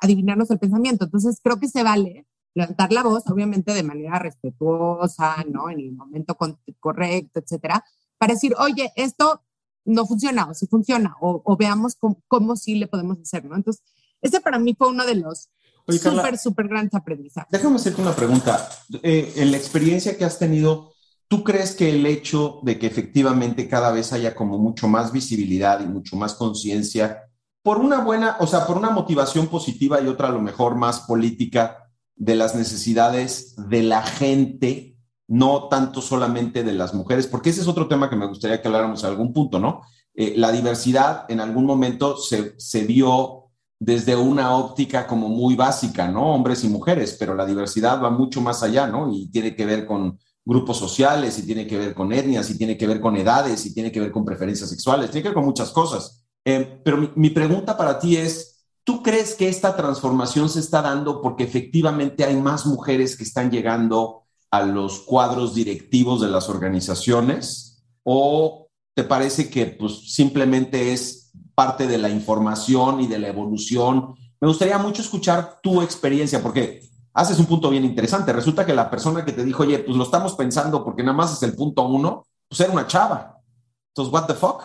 adivinarnos 0.00 0.50
el 0.50 0.58
pensamiento. 0.58 1.04
Entonces, 1.04 1.38
creo 1.40 1.60
que 1.60 1.68
se 1.68 1.84
vale 1.84 2.26
levantar 2.54 2.92
la 2.92 3.04
voz, 3.04 3.22
obviamente 3.30 3.72
de 3.72 3.84
manera 3.84 4.18
respetuosa, 4.18 5.36
¿no? 5.48 5.70
En 5.70 5.78
el 5.78 5.92
momento 5.92 6.36
correcto, 6.80 7.38
etcétera, 7.38 7.84
para 8.18 8.34
decir, 8.34 8.52
oye, 8.58 8.90
esto 8.96 9.42
no 9.84 10.06
funciona, 10.06 10.46
o 10.46 10.54
sí 10.54 10.66
funciona, 10.66 11.16
o, 11.20 11.42
o 11.44 11.56
veamos 11.56 11.96
cómo, 11.96 12.22
cómo 12.28 12.56
sí 12.56 12.76
le 12.76 12.86
podemos 12.86 13.18
hacer, 13.20 13.44
¿no? 13.44 13.56
Entonces, 13.56 13.82
ese 14.20 14.40
para 14.40 14.58
mí 14.58 14.74
fue 14.74 14.88
uno 14.88 15.04
de 15.04 15.16
los 15.16 15.48
súper, 15.88 16.38
súper 16.38 16.68
grandes 16.68 16.94
aprendizajes. 16.94 17.50
Déjame 17.50 17.76
hacerte 17.76 18.00
una 18.00 18.14
pregunta. 18.14 18.68
Eh, 19.02 19.32
en 19.36 19.50
la 19.50 19.56
experiencia 19.56 20.16
que 20.16 20.24
has 20.24 20.38
tenido, 20.38 20.92
¿tú 21.28 21.42
crees 21.42 21.74
que 21.74 21.90
el 21.90 22.06
hecho 22.06 22.60
de 22.62 22.78
que 22.78 22.86
efectivamente 22.86 23.68
cada 23.68 23.90
vez 23.90 24.12
haya 24.12 24.34
como 24.34 24.58
mucho 24.58 24.88
más 24.88 25.12
visibilidad 25.12 25.80
y 25.80 25.86
mucho 25.86 26.16
más 26.16 26.34
conciencia, 26.34 27.24
por 27.62 27.78
una 27.78 28.00
buena, 28.00 28.36
o 28.40 28.46
sea, 28.46 28.66
por 28.66 28.76
una 28.76 28.90
motivación 28.90 29.46
positiva 29.46 30.00
y 30.00 30.08
otra 30.08 30.28
a 30.28 30.32
lo 30.32 30.40
mejor 30.40 30.74
más 30.74 31.00
política 31.00 31.90
de 32.16 32.34
las 32.34 32.54
necesidades 32.54 33.54
de 33.56 33.82
la 33.82 34.02
gente, 34.02 34.91
no 35.28 35.68
tanto 35.68 36.00
solamente 36.00 36.62
de 36.62 36.72
las 36.72 36.94
mujeres, 36.94 37.26
porque 37.26 37.50
ese 37.50 37.62
es 37.62 37.68
otro 37.68 37.88
tema 37.88 38.10
que 38.10 38.16
me 38.16 38.26
gustaría 38.26 38.60
que 38.60 38.68
habláramos 38.68 39.04
a 39.04 39.08
algún 39.08 39.32
punto, 39.32 39.58
¿no? 39.58 39.82
Eh, 40.14 40.34
la 40.36 40.52
diversidad 40.52 41.24
en 41.28 41.40
algún 41.40 41.64
momento 41.64 42.16
se, 42.16 42.54
se 42.58 42.84
vio 42.84 43.42
desde 43.78 44.14
una 44.14 44.56
óptica 44.56 45.06
como 45.06 45.28
muy 45.28 45.56
básica, 45.56 46.06
¿no? 46.08 46.34
Hombres 46.34 46.62
y 46.64 46.68
mujeres, 46.68 47.16
pero 47.18 47.34
la 47.34 47.46
diversidad 47.46 48.00
va 48.00 48.10
mucho 48.10 48.40
más 48.40 48.62
allá, 48.62 48.86
¿no? 48.86 49.12
Y 49.12 49.28
tiene 49.28 49.56
que 49.56 49.66
ver 49.66 49.86
con 49.86 50.18
grupos 50.44 50.76
sociales, 50.76 51.38
y 51.38 51.46
tiene 51.46 51.66
que 51.66 51.78
ver 51.78 51.94
con 51.94 52.12
etnias, 52.12 52.50
y 52.50 52.58
tiene 52.58 52.76
que 52.76 52.86
ver 52.86 53.00
con 53.00 53.16
edades, 53.16 53.64
y 53.66 53.74
tiene 53.74 53.90
que 53.90 54.00
ver 54.00 54.12
con 54.12 54.24
preferencias 54.24 54.70
sexuales, 54.70 55.10
tiene 55.10 55.22
que 55.22 55.28
ver 55.28 55.34
con 55.34 55.44
muchas 55.44 55.70
cosas. 55.70 56.24
Eh, 56.44 56.80
pero 56.84 56.96
mi, 56.96 57.10
mi 57.16 57.30
pregunta 57.30 57.76
para 57.76 57.98
ti 57.98 58.16
es, 58.16 58.66
¿tú 58.84 59.02
crees 59.02 59.34
que 59.34 59.48
esta 59.48 59.76
transformación 59.76 60.48
se 60.48 60.60
está 60.60 60.82
dando 60.82 61.20
porque 61.20 61.44
efectivamente 61.44 62.24
hay 62.24 62.36
más 62.36 62.66
mujeres 62.66 63.16
que 63.16 63.24
están 63.24 63.50
llegando 63.50 64.21
a 64.52 64.62
los 64.62 65.00
cuadros 65.00 65.54
directivos 65.54 66.20
de 66.20 66.28
las 66.28 66.48
organizaciones? 66.48 67.82
¿O 68.04 68.68
te 68.94 69.02
parece 69.02 69.50
que 69.50 69.66
pues 69.66 70.14
simplemente 70.14 70.92
es 70.92 71.22
parte 71.54 71.86
de 71.86 71.98
la 71.98 72.08
información 72.08 73.00
y 73.00 73.06
de 73.06 73.18
la 73.18 73.28
evolución. 73.28 74.14
Me 74.40 74.48
gustaría 74.48 74.78
mucho 74.78 75.02
escuchar 75.02 75.60
tu 75.62 75.82
experiencia, 75.82 76.42
porque 76.42 76.82
haces 77.14 77.38
un 77.38 77.46
punto 77.46 77.70
bien 77.70 77.84
interesante. 77.84 78.32
Resulta 78.32 78.66
que 78.66 78.74
la 78.74 78.90
persona 78.90 79.24
que 79.24 79.32
te 79.32 79.44
dijo, 79.44 79.62
oye, 79.62 79.80
pues 79.80 79.96
lo 79.96 80.04
estamos 80.04 80.34
pensando 80.34 80.84
porque 80.84 81.02
nada 81.02 81.16
más 81.16 81.32
es 81.32 81.42
el 81.42 81.54
punto 81.54 81.86
uno, 81.86 82.26
pues 82.48 82.60
era 82.60 82.72
una 82.72 82.86
chava. 82.86 83.40
Entonces, 83.88 84.12
¿what 84.12 84.26
the 84.26 84.34
fuck? 84.34 84.62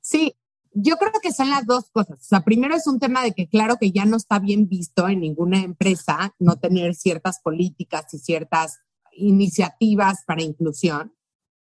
Sí, 0.00 0.34
yo 0.72 0.96
creo 0.96 1.12
que 1.20 1.32
son 1.32 1.50
las 1.50 1.66
dos 1.66 1.90
cosas. 1.90 2.18
O 2.20 2.24
sea, 2.24 2.40
primero 2.40 2.74
es 2.74 2.86
un 2.86 2.98
tema 2.98 3.22
de 3.22 3.32
que 3.32 3.48
claro 3.48 3.76
que 3.78 3.90
ya 3.92 4.04
no 4.04 4.16
está 4.16 4.38
bien 4.38 4.68
visto 4.68 5.08
en 5.08 5.20
ninguna 5.20 5.58
empresa 5.58 6.34
no 6.38 6.56
tener 6.56 6.94
ciertas 6.94 7.40
políticas 7.40 8.12
y 8.14 8.18
ciertas 8.18 8.78
iniciativas 9.12 10.24
para 10.26 10.42
inclusión. 10.42 11.14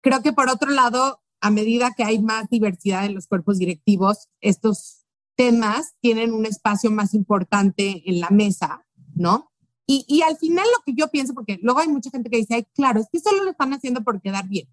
Creo 0.01 0.21
que 0.21 0.33
por 0.33 0.49
otro 0.49 0.71
lado 0.71 1.21
a 1.41 1.51
medida 1.51 1.93
que 1.95 2.03
hay 2.03 2.19
más 2.19 2.49
diversidad 2.49 3.05
en 3.05 3.13
los 3.13 3.27
cuerpos 3.27 3.59
directivos, 3.59 4.29
estos 4.41 5.05
temas 5.35 5.93
tienen 6.01 6.33
un 6.33 6.45
espacio 6.45 6.89
más 6.89 7.13
importante 7.13 8.01
en 8.05 8.19
la 8.19 8.29
mesa, 8.29 8.85
¿no? 9.13 9.51
Y, 9.85 10.05
y, 10.07 10.23
al 10.23 10.37
final 10.37 10.65
lo 10.75 10.83
que 10.83 10.99
yo 10.99 11.11
pienso, 11.11 11.35
porque 11.35 11.59
luego 11.61 11.79
hay 11.79 11.87
mucha 11.87 12.09
gente 12.09 12.31
que 12.31 12.37
dice, 12.37 12.55
ay, 12.55 12.65
claro, 12.73 12.99
es 12.99 13.07
que 13.11 13.19
solo 13.19 13.43
lo 13.43 13.51
están 13.51 13.71
haciendo 13.73 14.03
por 14.03 14.19
quedar 14.19 14.47
bien. 14.47 14.67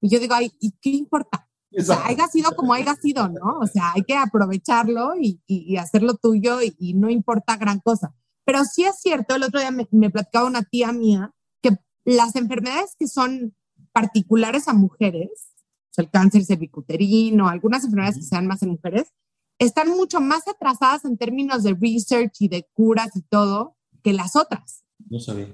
Y 0.00 0.08
yo 0.08 0.18
digo, 0.18 0.34
ay, 0.34 0.50
¿y 0.58 0.72
qué 0.80 0.90
importa? 0.90 1.48
O 1.78 1.82
sea, 1.82 2.04
haya 2.06 2.26
sido 2.26 2.56
como 2.56 2.72
haya 2.72 2.96
sido, 2.96 3.28
¿no? 3.28 3.60
O 3.60 3.66
sea, 3.68 3.92
hay 3.94 4.02
que 4.02 4.16
aprovecharlo 4.16 5.14
y, 5.20 5.40
y, 5.46 5.76
hacerlo 5.76 6.14
tuyo 6.14 6.58
y, 6.60 6.94
no 6.94 7.08
importa 7.08 7.56
gran 7.56 7.78
cosa. 7.78 8.16
Pero 8.44 8.64
sí 8.64 8.84
es 8.84 8.98
cierto, 8.98 9.36
el 9.36 9.44
otro 9.44 9.60
día 9.60 9.70
me, 9.70 9.86
me 9.92 10.10
platicaba 10.10 10.46
una 10.46 10.64
tía 10.64 10.90
mía 10.90 11.32
las 12.06 12.36
enfermedades 12.36 12.94
que 12.98 13.08
son 13.08 13.54
particulares 13.92 14.68
a 14.68 14.72
mujeres, 14.72 15.52
el 15.96 16.10
cáncer 16.10 16.44
cervicuterino, 16.44 17.48
algunas 17.48 17.84
enfermedades 17.84 18.16
que 18.16 18.22
sean 18.22 18.46
más 18.46 18.62
en 18.62 18.70
mujeres, 18.70 19.12
están 19.58 19.88
mucho 19.88 20.20
más 20.20 20.46
atrasadas 20.46 21.04
en 21.04 21.16
términos 21.16 21.62
de 21.62 21.74
research 21.74 22.40
y 22.40 22.48
de 22.48 22.68
curas 22.72 23.16
y 23.16 23.22
todo 23.22 23.76
que 24.02 24.12
las 24.12 24.36
otras. 24.36 24.84
No 25.08 25.18
sabía. 25.18 25.48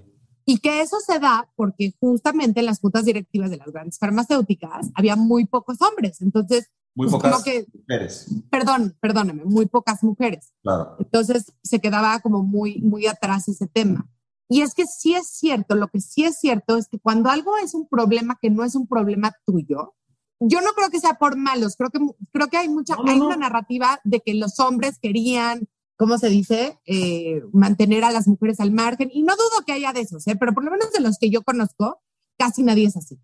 Y 0.44 0.58
que 0.58 0.80
eso 0.80 0.98
se 1.00 1.20
da 1.20 1.48
porque 1.54 1.94
justamente 2.00 2.60
en 2.60 2.66
las 2.66 2.80
juntas 2.80 3.04
directivas 3.04 3.50
de 3.50 3.58
las 3.58 3.68
grandes 3.68 3.98
farmacéuticas 3.98 4.90
había 4.94 5.14
muy 5.16 5.46
pocos 5.46 5.80
hombres. 5.80 6.20
Entonces, 6.20 6.68
muy 6.94 7.08
pues, 7.08 7.22
pocas 7.22 7.38
mujeres. 7.38 8.26
Perdón, 8.50 8.96
perdóneme, 9.00 9.44
muy 9.44 9.66
pocas 9.66 10.02
mujeres. 10.02 10.52
Claro. 10.62 10.96
Entonces 10.98 11.52
se 11.62 11.80
quedaba 11.80 12.18
como 12.20 12.42
muy, 12.42 12.80
muy 12.82 13.06
atrás 13.06 13.48
ese 13.48 13.68
tema. 13.68 14.10
Y 14.48 14.62
es 14.62 14.74
que 14.74 14.86
sí 14.86 15.14
es 15.14 15.28
cierto, 15.28 15.74
lo 15.74 15.88
que 15.88 16.00
sí 16.00 16.24
es 16.24 16.38
cierto 16.38 16.76
es 16.76 16.88
que 16.88 16.98
cuando 16.98 17.30
algo 17.30 17.56
es 17.56 17.74
un 17.74 17.88
problema 17.88 18.38
que 18.40 18.50
no 18.50 18.64
es 18.64 18.74
un 18.74 18.86
problema 18.86 19.34
tuyo, 19.46 19.94
yo 20.40 20.60
no 20.60 20.72
creo 20.72 20.90
que 20.90 21.00
sea 21.00 21.14
por 21.14 21.36
malos, 21.36 21.76
creo 21.76 21.90
que, 21.90 22.00
creo 22.32 22.48
que 22.48 22.56
hay 22.56 22.68
mucha, 22.68 22.96
hay 23.06 23.20
una 23.20 23.36
narrativa 23.36 24.00
de 24.04 24.20
que 24.20 24.34
los 24.34 24.58
hombres 24.60 24.98
querían, 25.00 25.68
¿cómo 25.96 26.18
se 26.18 26.28
dice?, 26.28 26.78
eh, 26.84 27.42
mantener 27.52 28.04
a 28.04 28.10
las 28.10 28.26
mujeres 28.26 28.60
al 28.60 28.72
margen. 28.72 29.10
Y 29.12 29.22
no 29.22 29.34
dudo 29.36 29.64
que 29.64 29.72
haya 29.72 29.92
de 29.92 30.00
esos, 30.00 30.26
¿eh? 30.26 30.36
pero 30.36 30.52
por 30.52 30.64
lo 30.64 30.70
menos 30.70 30.92
de 30.92 31.00
los 31.00 31.18
que 31.18 31.30
yo 31.30 31.42
conozco, 31.42 32.02
casi 32.36 32.62
nadie 32.62 32.86
es 32.86 32.96
así. 32.96 33.20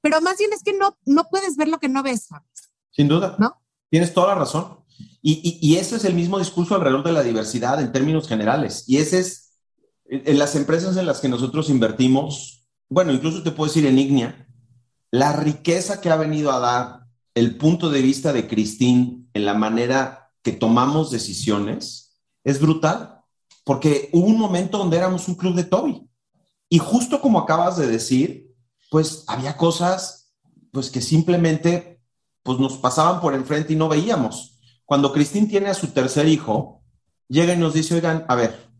Pero 0.00 0.20
más 0.20 0.38
bien 0.38 0.52
es 0.52 0.62
que 0.62 0.72
no, 0.72 0.98
no 1.04 1.24
puedes 1.30 1.56
ver 1.56 1.68
lo 1.68 1.78
que 1.78 1.88
no 1.88 2.02
ves, 2.02 2.24
¿sabes? 2.24 2.72
Sin 2.90 3.06
duda. 3.06 3.36
¿No? 3.38 3.54
Tienes 3.90 4.12
toda 4.12 4.28
la 4.28 4.34
razón. 4.34 4.78
Y, 5.20 5.40
y, 5.44 5.58
y 5.60 5.76
ese 5.76 5.96
es 5.96 6.04
el 6.04 6.14
mismo 6.14 6.38
discurso 6.38 6.74
alrededor 6.74 7.04
de 7.04 7.12
la 7.12 7.22
diversidad 7.22 7.80
en 7.80 7.92
términos 7.92 8.28
generales. 8.28 8.84
Y 8.88 8.96
ese 8.96 9.20
es, 9.20 9.41
en 10.12 10.38
las 10.38 10.54
empresas 10.56 10.96
en 10.98 11.06
las 11.06 11.20
que 11.20 11.28
nosotros 11.30 11.70
invertimos, 11.70 12.66
bueno, 12.90 13.12
incluso 13.12 13.42
te 13.42 13.50
puedo 13.50 13.68
decir 13.68 13.86
en 13.86 13.98
Ignia, 13.98 14.46
la 15.10 15.32
riqueza 15.32 16.02
que 16.02 16.10
ha 16.10 16.16
venido 16.16 16.52
a 16.52 16.58
dar 16.58 17.06
el 17.34 17.56
punto 17.56 17.88
de 17.88 18.02
vista 18.02 18.34
de 18.34 18.46
Cristín 18.46 19.30
en 19.32 19.46
la 19.46 19.54
manera 19.54 20.30
que 20.42 20.52
tomamos 20.52 21.10
decisiones 21.10 22.20
es 22.44 22.60
brutal, 22.60 23.22
porque 23.64 24.10
hubo 24.12 24.26
un 24.26 24.38
momento 24.38 24.76
donde 24.76 24.98
éramos 24.98 25.28
un 25.28 25.34
club 25.34 25.54
de 25.54 25.64
Toby. 25.64 26.06
Y 26.68 26.78
justo 26.78 27.22
como 27.22 27.38
acabas 27.38 27.78
de 27.78 27.86
decir, 27.86 28.54
pues 28.90 29.24
había 29.28 29.56
cosas 29.56 30.34
pues 30.72 30.90
que 30.90 31.00
simplemente 31.00 32.02
pues 32.42 32.58
nos 32.58 32.76
pasaban 32.76 33.22
por 33.22 33.34
enfrente 33.34 33.72
y 33.72 33.76
no 33.76 33.88
veíamos. 33.88 34.58
Cuando 34.84 35.12
Cristín 35.12 35.48
tiene 35.48 35.68
a 35.68 35.74
su 35.74 35.86
tercer 35.88 36.28
hijo, 36.28 36.82
llega 37.28 37.54
y 37.54 37.58
nos 37.58 37.72
dice, 37.72 37.94
oigan, 37.94 38.26
a 38.28 38.34
ver, 38.34 38.71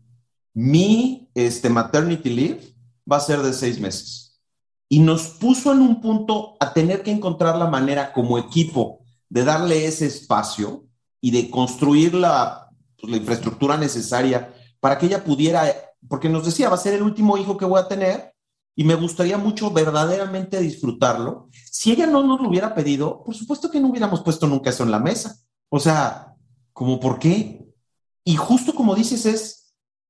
mi 0.53 1.29
este, 1.33 1.69
maternity 1.69 2.29
leave 2.29 2.75
va 3.09 3.17
a 3.17 3.21
ser 3.21 3.41
de 3.41 3.53
seis 3.53 3.79
meses 3.79 4.39
y 4.87 4.99
nos 4.99 5.23
puso 5.23 5.71
en 5.71 5.81
un 5.81 6.01
punto 6.01 6.55
a 6.59 6.73
tener 6.73 7.01
que 7.01 7.11
encontrar 7.11 7.57
la 7.57 7.67
manera 7.67 8.13
como 8.13 8.37
equipo 8.37 8.99
de 9.29 9.43
darle 9.43 9.87
ese 9.87 10.05
espacio 10.05 10.85
y 11.19 11.31
de 11.31 11.49
construir 11.49 12.13
la, 12.13 12.69
pues, 12.99 13.09
la 13.09 13.17
infraestructura 13.17 13.77
necesaria 13.77 14.53
para 14.79 14.97
que 14.97 15.07
ella 15.07 15.23
pudiera, 15.23 15.65
porque 16.07 16.29
nos 16.29 16.45
decía, 16.45 16.69
va 16.69 16.75
a 16.75 16.77
ser 16.77 16.93
el 16.93 17.01
último 17.01 17.37
hijo 17.37 17.57
que 17.57 17.65
voy 17.65 17.79
a 17.79 17.87
tener 17.87 18.33
y 18.75 18.83
me 18.83 18.95
gustaría 18.95 19.37
mucho 19.37 19.71
verdaderamente 19.71 20.59
disfrutarlo. 20.59 21.49
Si 21.71 21.91
ella 21.91 22.05
no 22.05 22.23
nos 22.23 22.41
lo 22.41 22.49
hubiera 22.49 22.75
pedido, 22.75 23.23
por 23.23 23.33
supuesto 23.33 23.71
que 23.71 23.79
no 23.79 23.87
hubiéramos 23.89 24.21
puesto 24.21 24.47
nunca 24.47 24.69
eso 24.69 24.83
en 24.83 24.91
la 24.91 24.99
mesa. 24.99 25.37
O 25.69 25.79
sea, 25.79 26.35
como 26.71 26.99
por 26.99 27.19
qué? 27.19 27.65
Y 28.23 28.35
justo 28.35 28.75
como 28.75 28.93
dices 28.93 29.25
es 29.25 29.62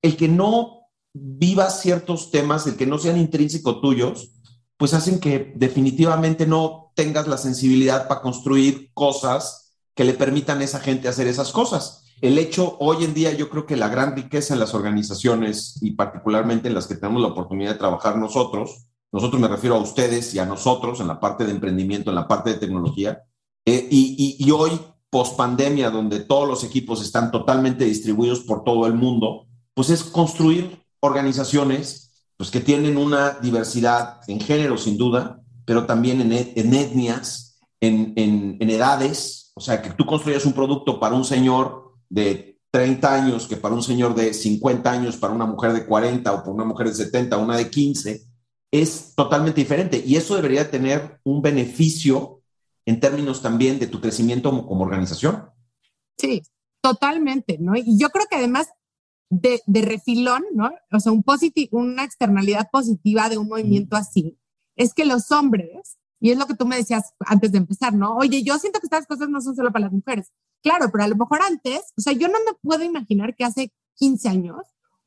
el 0.03 0.15
que 0.15 0.27
no 0.27 0.89
viva 1.13 1.69
ciertos 1.69 2.29
temas, 2.29 2.67
el 2.67 2.75
que 2.75 2.85
no 2.85 2.99
sean 2.99 3.17
intrínsecos 3.17 3.81
tuyos, 3.81 4.31
pues 4.77 4.93
hacen 4.93 5.19
que 5.19 5.53
definitivamente 5.55 6.45
no 6.45 6.91
tengas 6.95 7.27
la 7.27 7.37
sensibilidad 7.37 8.07
para 8.07 8.21
construir 8.21 8.91
cosas 8.93 9.75
que 9.95 10.03
le 10.03 10.13
permitan 10.13 10.59
a 10.59 10.63
esa 10.63 10.79
gente 10.79 11.07
hacer 11.07 11.27
esas 11.27 11.51
cosas. 11.51 12.03
El 12.21 12.37
hecho, 12.37 12.77
hoy 12.79 13.03
en 13.03 13.13
día, 13.13 13.33
yo 13.33 13.49
creo 13.49 13.65
que 13.65 13.77
la 13.77 13.89
gran 13.89 14.15
riqueza 14.15 14.53
en 14.53 14.59
las 14.59 14.73
organizaciones 14.73 15.79
y 15.81 15.91
particularmente 15.91 16.67
en 16.67 16.73
las 16.73 16.87
que 16.87 16.95
tenemos 16.95 17.21
la 17.21 17.29
oportunidad 17.29 17.73
de 17.73 17.79
trabajar 17.79 18.17
nosotros, 18.17 18.87
nosotros 19.11 19.41
me 19.41 19.47
refiero 19.47 19.75
a 19.75 19.81
ustedes 19.81 20.33
y 20.33 20.39
a 20.39 20.45
nosotros 20.45 20.99
en 20.99 21.07
la 21.07 21.19
parte 21.19 21.45
de 21.45 21.51
emprendimiento, 21.51 22.09
en 22.09 22.15
la 22.15 22.27
parte 22.27 22.51
de 22.51 22.57
tecnología, 22.57 23.23
eh, 23.65 23.87
y, 23.89 24.37
y, 24.39 24.45
y 24.45 24.51
hoy, 24.51 24.71
post 25.09 25.37
pandemia, 25.37 25.91
donde 25.91 26.21
todos 26.21 26.47
los 26.47 26.63
equipos 26.63 27.01
están 27.01 27.29
totalmente 27.29 27.85
distribuidos 27.85 28.41
por 28.41 28.63
todo 28.63 28.87
el 28.87 28.95
mundo, 28.95 29.47
pues 29.73 29.89
es 29.89 30.03
construir 30.03 30.83
organizaciones 30.99 32.03
pues 32.37 32.49
que 32.49 32.59
tienen 32.59 32.97
una 32.97 33.31
diversidad 33.39 34.21
en 34.27 34.39
género 34.39 34.77
sin 34.77 34.97
duda, 34.97 35.41
pero 35.65 35.85
también 35.85 36.21
en, 36.21 36.31
etnias, 36.31 37.59
en, 37.79 38.13
en, 38.15 38.69
edades, 38.69 39.51
o 39.55 39.61
sea, 39.61 39.81
que 39.81 39.91
tú 39.91 40.05
construyas 40.05 40.45
un 40.45 40.53
producto 40.53 40.99
para 40.99 41.15
un 41.15 41.23
señor 41.23 41.93
de 42.09 42.59
30 42.71 43.13
años 43.13 43.47
que 43.47 43.55
para 43.55 43.75
un 43.75 43.83
señor 43.83 44.15
de 44.15 44.33
50 44.33 44.91
años, 44.91 45.17
para 45.17 45.33
una 45.33 45.45
mujer 45.45 45.73
de 45.73 45.85
40 45.85 46.33
o 46.33 46.37
para 46.39 46.51
una 46.51 46.65
mujer 46.65 46.87
de 46.87 46.95
70, 46.95 47.37
una 47.37 47.55
de 47.55 47.69
15, 47.69 48.23
es 48.71 49.13
totalmente 49.15 49.61
diferente. 49.61 50.03
Y 50.03 50.15
eso 50.15 50.35
debería 50.35 50.69
tener 50.69 51.19
un 51.23 51.41
beneficio 51.41 52.41
en 52.85 52.99
términos 52.99 53.41
también 53.41 53.79
de 53.79 53.87
tu 53.87 54.01
crecimiento 54.01 54.49
como, 54.49 54.65
como 54.65 54.83
organización. 54.83 55.49
Sí, 56.17 56.41
totalmente, 56.81 57.57
¿no? 57.59 57.75
Y 57.75 57.97
yo 57.97 58.09
creo 58.09 58.25
que 58.29 58.37
además 58.37 58.67
de, 59.33 59.61
de 59.65 59.81
refilón, 59.81 60.43
¿no? 60.53 60.71
O 60.91 60.99
sea, 60.99 61.11
un 61.11 61.23
una 61.71 62.03
externalidad 62.03 62.69
positiva 62.71 63.29
de 63.29 63.37
un 63.37 63.47
movimiento 63.47 63.95
así, 63.95 64.37
es 64.75 64.93
que 64.93 65.05
los 65.05 65.31
hombres, 65.31 65.97
y 66.19 66.31
es 66.31 66.37
lo 66.37 66.45
que 66.45 66.55
tú 66.55 66.65
me 66.65 66.77
decías 66.77 67.13
antes 67.19 67.51
de 67.51 67.57
empezar, 67.57 67.93
¿no? 67.93 68.15
Oye, 68.15 68.43
yo 68.43 68.57
siento 68.59 68.79
que 68.79 68.87
estas 68.87 69.07
cosas 69.07 69.29
no 69.29 69.41
son 69.41 69.55
solo 69.55 69.71
para 69.71 69.85
las 69.85 69.93
mujeres. 69.93 70.31
Claro, 70.61 70.89
pero 70.91 71.03
a 71.03 71.07
lo 71.07 71.15
mejor 71.15 71.41
antes, 71.41 71.93
o 71.97 72.01
sea, 72.01 72.13
yo 72.13 72.27
no 72.27 72.37
me 72.45 72.53
puedo 72.61 72.83
imaginar 72.83 73.35
que 73.35 73.43
hace 73.43 73.73
15 73.95 74.29
años 74.29 74.57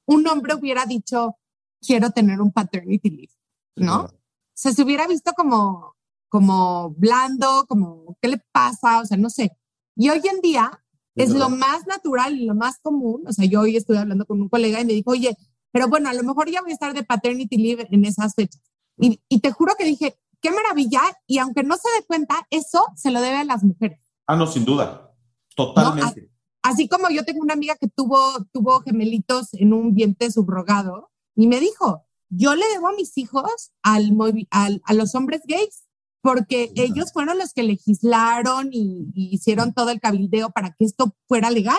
un 0.05 0.27
hombre 0.29 0.55
hubiera 0.55 0.85
dicho, 0.87 1.37
quiero 1.81 2.11
tener 2.11 2.41
un 2.41 2.53
paternity 2.53 3.11
leave, 3.11 3.33
¿no? 3.77 4.05
O 4.05 4.11
sea, 4.55 4.73
se 4.73 4.83
hubiera 4.83 5.07
visto 5.07 5.33
como, 5.33 5.97
como 6.29 6.91
blando, 6.91 7.67
como, 7.69 8.17
¿qué 8.21 8.29
le 8.29 8.43
pasa? 8.53 9.01
O 9.01 9.07
sea, 9.07 9.17
no 9.17 9.31
sé. 9.31 9.57
Y 9.97 10.11
hoy 10.11 10.23
en 10.31 10.41
día 10.41 10.85
es 11.17 11.31
lo 11.31 11.49
más 11.49 11.87
natural 11.87 12.39
y 12.39 12.45
lo 12.45 12.55
más 12.55 12.79
común. 12.81 13.25
O 13.27 13.33
sea, 13.33 13.47
yo 13.47 13.63
hoy 13.63 13.77
estuve 13.77 13.99
hablando 13.99 14.27
con 14.27 14.41
un 14.41 14.49
colega 14.49 14.81
y 14.81 14.85
me 14.85 14.93
dijo, 14.93 15.11
oye, 15.11 15.37
pero 15.73 15.89
bueno, 15.89 16.09
a 16.09 16.15
lo 16.15 16.23
mejor 16.23 16.51
ya 16.51 16.63
voy 16.63 16.71
a 16.71 16.75
estar 16.75 16.95
de 16.95 17.03
paternity 17.03 17.57
leave 17.57 17.89
en 17.91 18.05
esas 18.05 18.35
fechas. 18.35 18.63
Y, 18.99 19.21
y 19.29 19.41
te 19.41 19.51
juro 19.51 19.75
que 19.79 19.85
dije, 19.85 20.19
qué 20.41 20.51
maravilla. 20.51 21.01
Y 21.27 21.39
aunque 21.39 21.63
no 21.63 21.77
se 21.77 21.89
dé 21.99 22.07
cuenta, 22.07 22.47
eso 22.51 22.85
se 22.95 23.11
lo 23.11 23.21
debe 23.21 23.37
a 23.37 23.45
las 23.45 23.65
mujeres. 23.65 24.01
Ah, 24.27 24.37
no, 24.37 24.47
sin 24.47 24.65
duda. 24.65 25.13
Totalmente. 25.55 26.31
Así 26.63 26.89
como 26.89 27.09
yo 27.11 27.25
tengo 27.25 27.43
una 27.43 27.55
amiga 27.55 27.77
que 27.77 27.89
tuvo, 27.89 28.19
tuvo 28.53 28.81
gemelitos 28.81 29.55
en 29.55 29.73
un 29.73 29.95
vientre 29.95 30.31
subrogado 30.31 31.11
y 31.35 31.47
me 31.47 31.61
dijo, 31.61 32.05
yo 32.29 32.55
le 32.57 32.67
debo 32.69 32.89
a 32.89 32.93
mis 32.93 33.17
hijos 33.19 33.71
al, 33.83 34.13
al, 34.51 34.83
a 34.85 34.95
los 34.95 35.15
hombres 35.15 35.43
gays 35.47 35.86
porque 36.27 36.73
ellos 36.75 37.13
fueron 37.13 37.39
los 37.39 37.53
que 37.53 37.63
legislaron 37.63 38.71
y, 38.73 39.13
hicieron 39.15 39.73
todo 39.73 39.91
el 39.91 40.01
cabildeo 40.01 40.51
para 40.51 40.73
que 40.73 40.85
esto 40.85 41.15
fuera 41.29 41.51
legal. 41.51 41.79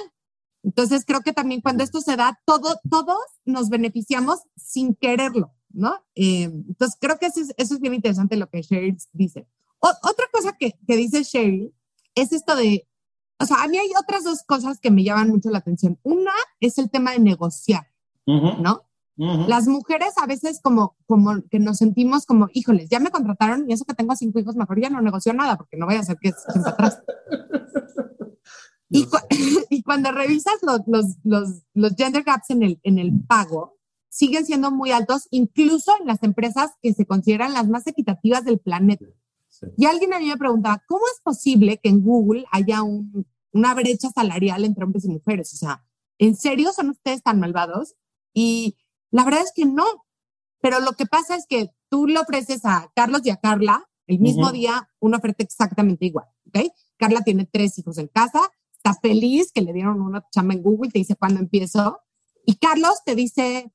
Entonces 0.64 1.04
creo 1.06 1.20
que 1.20 1.34
también 1.34 1.60
cuando 1.60 1.84
esto 1.84 2.00
se 2.00 2.16
da, 2.16 2.40
todo, 2.46 2.80
todos 2.90 3.20
nos 3.44 3.68
beneficiamos 3.68 4.40
sin 4.56 4.96
quererlo, 4.96 5.54
¿no? 5.74 6.02
Eh, 6.16 6.44
entonces 6.44 6.98
creo 6.98 7.20
que 7.20 7.26
eso 7.26 7.42
es, 7.42 7.54
eso 7.58 7.74
es, 7.74 7.82
bien 7.82 7.94
interesante 7.94 8.38
lo 8.38 8.50
que 8.50 8.62
Sherry 8.62 8.96
dice. 9.12 9.50
otra 9.80 10.26
cosa 10.32 10.56
que, 10.58 10.80
que 10.88 10.96
dice 10.96 11.24
Sherry 11.24 11.74
es 12.16 12.32
esto 12.32 12.56
de, 12.56 12.88
o 13.40 13.46
sea, 13.46 13.64
a 13.64 13.68
mí 13.68 13.78
hay 13.78 13.90
otras 14.00 14.24
dos 14.24 14.44
cosas 14.44 14.80
que 14.80 14.92
me 14.92 15.04
llaman 15.04 15.28
mucho 15.28 15.50
la 15.50 15.58
atención. 15.58 16.00
Una 16.04 16.32
es 16.62 16.78
el 16.78 16.90
tema 16.90 17.12
de 17.12 17.20
negociar, 17.20 17.86
¿no? 18.26 18.87
Las 19.18 19.68
mujeres 19.68 20.14
a 20.18 20.28
veces 20.28 20.60
como, 20.62 20.96
como 21.08 21.42
que 21.50 21.58
nos 21.58 21.78
sentimos 21.78 22.28
como, 22.28 22.50
híjoles, 22.54 22.88
ya 22.90 23.00
me 23.00 23.10
contrataron 23.10 23.68
y 23.68 23.74
eso 23.74 23.84
que 23.84 23.96
tengo 23.96 24.16
cinco 24.16 24.40
hijos, 24.40 24.56
mejor 24.56 24.80
ya 24.80 24.92
no 24.92 25.02
negocio 25.02 25.34
nada 25.34 25.58
porque 25.58 25.76
no 25.76 25.88
vaya 25.88 26.02
a 26.02 26.04
ser 26.04 26.18
que 26.22 26.32
se 26.32 26.60
atrás. 26.70 27.02
y, 28.90 29.08
y, 29.72 29.82
cuando 29.82 30.12
revisas 30.12 30.56
los, 30.62 30.82
los, 30.86 31.06
los, 31.24 31.64
los, 31.74 31.96
gender 31.96 32.24
gaps 32.24 32.52
en 32.52 32.62
el, 32.62 32.80
en 32.84 33.00
el 33.00 33.12
pago, 33.28 33.78
siguen 34.08 34.46
siendo 34.46 34.70
muy 34.70 34.92
altos, 34.92 35.28
incluso 35.32 35.94
en 36.00 36.06
las 36.06 36.22
empresas 36.22 36.72
que 36.82 36.94
se 36.94 37.08
consideran 37.08 37.54
las 37.54 37.68
más 37.68 37.88
equitativas 37.88 38.46
del 38.46 38.60
planeta. 38.60 39.06
Y 39.78 39.86
alguien 39.86 40.14
a 40.14 40.20
mí 40.20 40.28
me 40.28 40.38
preguntaba, 40.38 40.84
¿cómo 40.88 41.02
es 41.08 41.22
posible 41.24 41.80
que 41.82 41.90
en 41.90 42.04
Google 42.04 42.46
haya 42.52 42.84
una 42.84 43.74
brecha 43.74 44.10
salarial 44.10 44.64
entre 44.66 44.84
hombres 44.84 45.06
y 45.06 45.10
mujeres? 45.10 45.54
O 45.54 45.58
sea, 45.58 45.84
¿en 46.20 46.36
serio 46.36 46.72
son 46.72 46.90
ustedes 46.92 47.24
tan 47.24 47.40
malvados? 47.40 47.96
Y 48.34 48.78
la 49.12 49.24
verdad 49.24 49.42
es 49.42 49.52
que 49.56 49.66
no. 49.66 49.86
Pero 50.62 50.80
lo 50.80 50.94
que 50.94 51.06
pasa 51.06 51.36
es 51.36 51.46
que 51.48 51.72
tú 51.90 52.08
le 52.08 52.20
ofreces 52.20 52.66
a 52.66 52.92
Carlos 52.96 53.22
y 53.24 53.30
a 53.30 53.38
Carla 53.38 53.88
el 54.08 54.20
mismo 54.20 54.52
día 54.52 54.90
una 55.00 55.18
oferta 55.18 55.44
exactamente 55.44 56.06
igual, 56.06 56.28
¿ok? 56.48 56.72
Carla 56.98 57.22
tiene 57.22 57.46
tres 57.46 57.78
hijos 57.78 57.98
en 57.98 58.08
casa, 58.08 58.42
está 58.72 58.94
feliz 58.94 59.52
que 59.52 59.62
le 59.62 59.74
dieron 59.74 60.02
una 60.02 60.26
chamba 60.32 60.54
en 60.54 60.64
Google, 60.64 60.92
te 60.92 61.00
dice 61.00 61.16
cuándo 61.16 61.40
empiezo. 61.40 62.00
Y 62.46 62.56
Carlos 62.56 63.04
te 63.06 63.16
dice, 63.16 63.72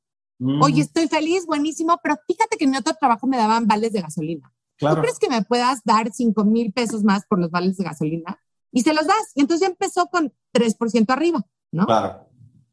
oye, 0.60 0.80
estoy 0.80 1.06
feliz, 1.08 1.46
buenísimo, 1.46 2.00
pero 2.02 2.16
fíjate 2.26 2.56
que 2.56 2.64
en 2.64 2.76
otro 2.76 2.94
trabajo 2.98 3.26
me 3.26 3.36
daban 3.36 3.66
vales 3.66 3.92
de 3.92 4.00
gasolina. 4.00 4.52
¿Tú 4.78 4.86
crees 5.00 5.18
que 5.18 5.28
me 5.28 5.42
puedas 5.42 5.82
dar 5.84 6.10
5 6.12 6.44
mil 6.44 6.72
pesos 6.72 7.04
más 7.04 7.24
por 7.26 7.38
los 7.38 7.50
vales 7.50 7.76
de 7.76 7.84
gasolina? 7.84 8.40
Y 8.72 8.82
se 8.82 8.94
los 8.94 9.06
das. 9.06 9.32
Y 9.34 9.42
entonces 9.42 9.68
ya 9.68 9.70
empezó 9.70 10.06
con 10.06 10.32
3% 10.52 11.10
arriba, 11.10 11.46
¿no? 11.70 11.86
Claro. 11.86 12.26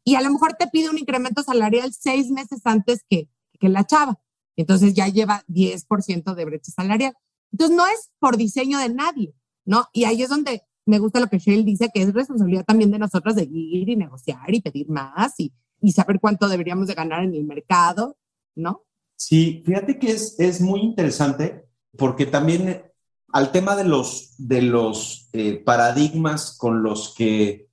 Y 0.03 0.15
a 0.15 0.21
lo 0.21 0.31
mejor 0.31 0.53
te 0.53 0.67
pide 0.67 0.89
un 0.89 0.97
incremento 0.97 1.43
salarial 1.43 1.93
seis 1.93 2.29
meses 2.29 2.61
antes 2.63 3.03
que, 3.09 3.29
que 3.59 3.69
la 3.69 3.85
chava. 3.85 4.19
Entonces 4.55 4.93
ya 4.93 5.07
lleva 5.07 5.43
10% 5.47 6.35
de 6.35 6.45
brecha 6.45 6.71
salarial. 6.71 7.13
Entonces 7.51 7.75
no 7.75 7.87
es 7.87 8.09
por 8.19 8.37
diseño 8.37 8.79
de 8.79 8.89
nadie, 8.89 9.33
¿no? 9.65 9.87
Y 9.93 10.03
ahí 10.03 10.21
es 10.21 10.29
donde 10.29 10.63
me 10.85 10.99
gusta 10.99 11.19
lo 11.19 11.27
que 11.27 11.39
Shell 11.39 11.65
dice, 11.65 11.89
que 11.93 12.01
es 12.01 12.13
responsabilidad 12.13 12.65
también 12.65 12.91
de 12.91 12.99
nosotros 12.99 13.35
de 13.35 13.43
ir 13.43 13.89
y 13.89 13.95
negociar 13.95 14.53
y 14.53 14.61
pedir 14.61 14.89
más 14.89 15.39
y, 15.39 15.53
y 15.81 15.91
saber 15.91 16.19
cuánto 16.19 16.47
deberíamos 16.47 16.87
de 16.87 16.95
ganar 16.95 17.23
en 17.23 17.35
el 17.35 17.43
mercado, 17.43 18.17
¿no? 18.55 18.83
Sí, 19.15 19.63
fíjate 19.65 19.99
que 19.99 20.11
es, 20.11 20.39
es 20.39 20.61
muy 20.61 20.81
interesante 20.81 21.65
porque 21.97 22.25
también 22.25 22.83
al 23.31 23.51
tema 23.51 23.75
de 23.75 23.83
los, 23.83 24.33
de 24.37 24.61
los 24.61 25.29
eh, 25.33 25.61
paradigmas 25.63 26.57
con 26.57 26.83
los 26.83 27.13
que 27.15 27.68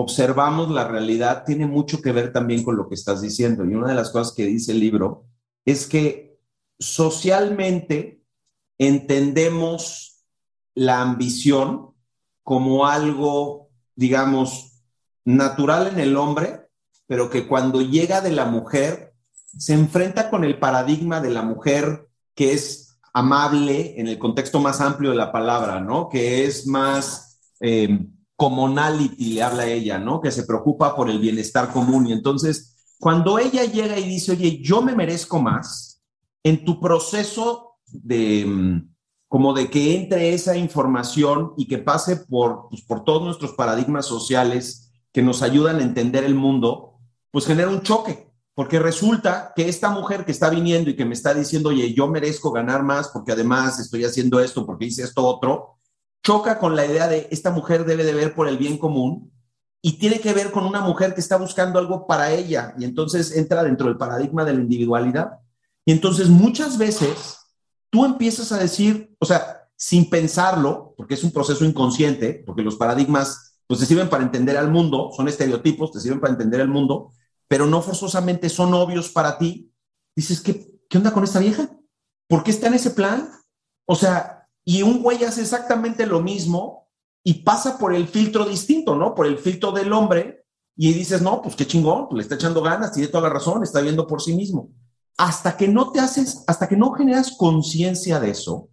observamos 0.00 0.70
la 0.70 0.86
realidad 0.86 1.44
tiene 1.44 1.66
mucho 1.66 2.00
que 2.00 2.12
ver 2.12 2.32
también 2.32 2.62
con 2.62 2.76
lo 2.76 2.88
que 2.88 2.94
estás 2.94 3.20
diciendo. 3.20 3.64
Y 3.64 3.74
una 3.74 3.88
de 3.88 3.94
las 3.94 4.10
cosas 4.10 4.34
que 4.34 4.46
dice 4.46 4.72
el 4.72 4.80
libro 4.80 5.24
es 5.64 5.86
que 5.86 6.38
socialmente 6.78 8.22
entendemos 8.78 10.24
la 10.74 11.02
ambición 11.02 11.94
como 12.44 12.86
algo, 12.86 13.70
digamos, 13.96 14.84
natural 15.24 15.88
en 15.88 15.98
el 15.98 16.16
hombre, 16.16 16.68
pero 17.06 17.28
que 17.28 17.48
cuando 17.48 17.82
llega 17.82 18.20
de 18.20 18.30
la 18.30 18.44
mujer 18.44 19.14
se 19.58 19.74
enfrenta 19.74 20.30
con 20.30 20.44
el 20.44 20.58
paradigma 20.58 21.20
de 21.20 21.30
la 21.30 21.42
mujer 21.42 22.08
que 22.34 22.52
es 22.52 22.98
amable 23.12 23.98
en 23.98 24.06
el 24.06 24.18
contexto 24.18 24.60
más 24.60 24.80
amplio 24.80 25.10
de 25.10 25.16
la 25.16 25.32
palabra, 25.32 25.80
¿no? 25.80 26.08
Que 26.08 26.44
es 26.44 26.66
más 26.66 27.40
eh, 27.60 28.06
commonality, 28.38 29.34
le 29.34 29.42
habla 29.42 29.66
ella, 29.66 29.98
¿no? 29.98 30.20
Que 30.20 30.30
se 30.30 30.44
preocupa 30.44 30.94
por 30.94 31.10
el 31.10 31.18
bienestar 31.18 31.72
común. 31.72 32.06
Y 32.06 32.12
entonces, 32.12 32.94
cuando 32.98 33.38
ella 33.38 33.64
llega 33.64 33.98
y 33.98 34.08
dice, 34.08 34.32
oye, 34.32 34.60
yo 34.62 34.80
me 34.80 34.94
merezco 34.94 35.40
más, 35.40 36.02
en 36.44 36.64
tu 36.64 36.78
proceso 36.78 37.78
de, 37.86 38.46
mm, 38.46 38.94
como 39.26 39.52
de 39.54 39.68
que 39.68 39.96
entre 39.96 40.32
esa 40.32 40.56
información 40.56 41.54
y 41.56 41.66
que 41.66 41.78
pase 41.78 42.16
por, 42.16 42.68
pues, 42.70 42.82
por 42.82 43.02
todos 43.02 43.24
nuestros 43.24 43.54
paradigmas 43.54 44.06
sociales 44.06 44.92
que 45.12 45.22
nos 45.22 45.42
ayudan 45.42 45.80
a 45.80 45.82
entender 45.82 46.22
el 46.22 46.36
mundo, 46.36 47.00
pues 47.32 47.44
genera 47.44 47.68
un 47.68 47.82
choque 47.82 48.28
porque 48.58 48.80
resulta 48.80 49.52
que 49.54 49.68
esta 49.68 49.88
mujer 49.90 50.24
que 50.24 50.32
está 50.32 50.50
viniendo 50.50 50.90
y 50.90 50.96
que 50.96 51.04
me 51.04 51.14
está 51.14 51.32
diciendo, 51.32 51.68
oye, 51.68 51.94
yo 51.94 52.08
merezco 52.08 52.50
ganar 52.50 52.82
más 52.82 53.06
porque 53.06 53.30
además 53.30 53.78
estoy 53.78 54.04
haciendo 54.04 54.40
esto, 54.40 54.66
porque 54.66 54.86
hice 54.86 55.04
esto 55.04 55.24
otro, 55.24 55.77
choca 56.28 56.58
con 56.58 56.76
la 56.76 56.84
idea 56.84 57.08
de 57.08 57.26
esta 57.30 57.50
mujer 57.50 57.86
debe 57.86 58.04
de 58.04 58.12
ver 58.12 58.34
por 58.34 58.48
el 58.48 58.58
bien 58.58 58.76
común 58.76 59.32
y 59.80 59.98
tiene 59.98 60.20
que 60.20 60.34
ver 60.34 60.50
con 60.50 60.66
una 60.66 60.82
mujer 60.82 61.14
que 61.14 61.22
está 61.22 61.38
buscando 61.38 61.78
algo 61.78 62.06
para 62.06 62.30
ella 62.32 62.74
y 62.78 62.84
entonces 62.84 63.34
entra 63.34 63.62
dentro 63.62 63.86
del 63.86 63.96
paradigma 63.96 64.44
de 64.44 64.52
la 64.52 64.60
individualidad. 64.60 65.38
Y 65.86 65.92
entonces 65.92 66.28
muchas 66.28 66.76
veces 66.76 67.38
tú 67.88 68.04
empiezas 68.04 68.52
a 68.52 68.58
decir, 68.58 69.16
o 69.18 69.24
sea, 69.24 69.70
sin 69.74 70.10
pensarlo, 70.10 70.92
porque 70.98 71.14
es 71.14 71.24
un 71.24 71.30
proceso 71.30 71.64
inconsciente, 71.64 72.42
porque 72.44 72.60
los 72.60 72.76
paradigmas 72.76 73.54
pues 73.66 73.80
te 73.80 73.86
sirven 73.86 74.10
para 74.10 74.22
entender 74.22 74.58
al 74.58 74.70
mundo, 74.70 75.10
son 75.16 75.28
estereotipos, 75.28 75.92
te 75.92 76.00
sirven 76.00 76.20
para 76.20 76.34
entender 76.34 76.60
el 76.60 76.68
mundo, 76.68 77.12
pero 77.48 77.64
no 77.64 77.80
forzosamente 77.80 78.50
son 78.50 78.74
obvios 78.74 79.08
para 79.08 79.38
ti, 79.38 79.72
dices, 80.14 80.42
¿qué, 80.42 80.78
qué 80.90 80.98
onda 80.98 81.10
con 81.10 81.24
esta 81.24 81.38
vieja? 81.38 81.70
¿Por 82.28 82.42
qué 82.42 82.50
está 82.50 82.66
en 82.66 82.74
ese 82.74 82.90
plan? 82.90 83.30
O 83.86 83.94
sea, 83.94 84.37
y 84.68 84.82
un 84.82 85.02
güey 85.02 85.24
hace 85.24 85.40
exactamente 85.40 86.04
lo 86.04 86.20
mismo 86.20 86.90
y 87.24 87.42
pasa 87.42 87.78
por 87.78 87.94
el 87.94 88.06
filtro 88.06 88.44
distinto, 88.44 88.96
¿no? 88.96 89.14
Por 89.14 89.24
el 89.24 89.38
filtro 89.38 89.72
del 89.72 89.94
hombre 89.94 90.44
y 90.76 90.92
dices, 90.92 91.22
no, 91.22 91.40
pues 91.40 91.56
qué 91.56 91.66
chingón, 91.66 92.06
pues 92.06 92.18
le 92.18 92.22
está 92.24 92.34
echando 92.34 92.60
ganas, 92.60 92.92
tiene 92.92 93.08
toda 93.08 93.22
la 93.22 93.32
razón, 93.32 93.62
está 93.62 93.80
viendo 93.80 94.06
por 94.06 94.20
sí 94.20 94.34
mismo. 94.34 94.68
Hasta 95.16 95.56
que 95.56 95.68
no 95.68 95.90
te 95.90 96.00
haces, 96.00 96.44
hasta 96.46 96.68
que 96.68 96.76
no 96.76 96.92
generas 96.92 97.34
conciencia 97.38 98.20
de 98.20 98.28
eso, 98.28 98.68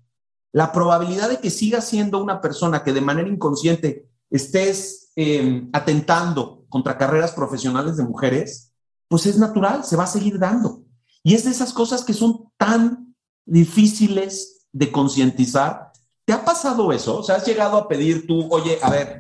la 0.51 0.73
probabilidad 0.73 1.29
de 1.29 1.39
que 1.39 1.49
sigas 1.49 1.87
siendo 1.87 2.21
una 2.21 2.41
persona 2.41 2.83
que 2.83 2.91
de 2.91 2.99
manera 2.99 3.29
inconsciente 3.29 4.09
estés 4.29 5.13
eh, 5.15 5.65
atentando 5.71 6.65
contra 6.67 6.97
carreras 6.97 7.31
profesionales 7.31 7.95
de 7.95 8.03
mujeres, 8.03 8.73
pues 9.07 9.27
es 9.27 9.37
natural, 9.37 9.85
se 9.85 9.95
va 9.95 10.03
a 10.03 10.07
seguir 10.07 10.39
dando. 10.39 10.83
Y 11.23 11.35
es 11.35 11.45
de 11.45 11.51
esas 11.51 11.71
cosas 11.71 12.03
que 12.03 12.13
son 12.13 12.51
tan 12.57 13.15
difíciles 13.45 14.55
de 14.75 14.91
concientizar. 14.91 15.84
¿Te 16.25 16.33
ha 16.33 16.43
pasado 16.43 16.91
eso? 16.91 17.19
O 17.19 17.23
sea, 17.23 17.35
has 17.35 17.45
llegado 17.45 17.77
a 17.77 17.87
pedir 17.87 18.25
tú, 18.25 18.47
oye, 18.51 18.79
a 18.81 18.89
ver, 18.89 19.15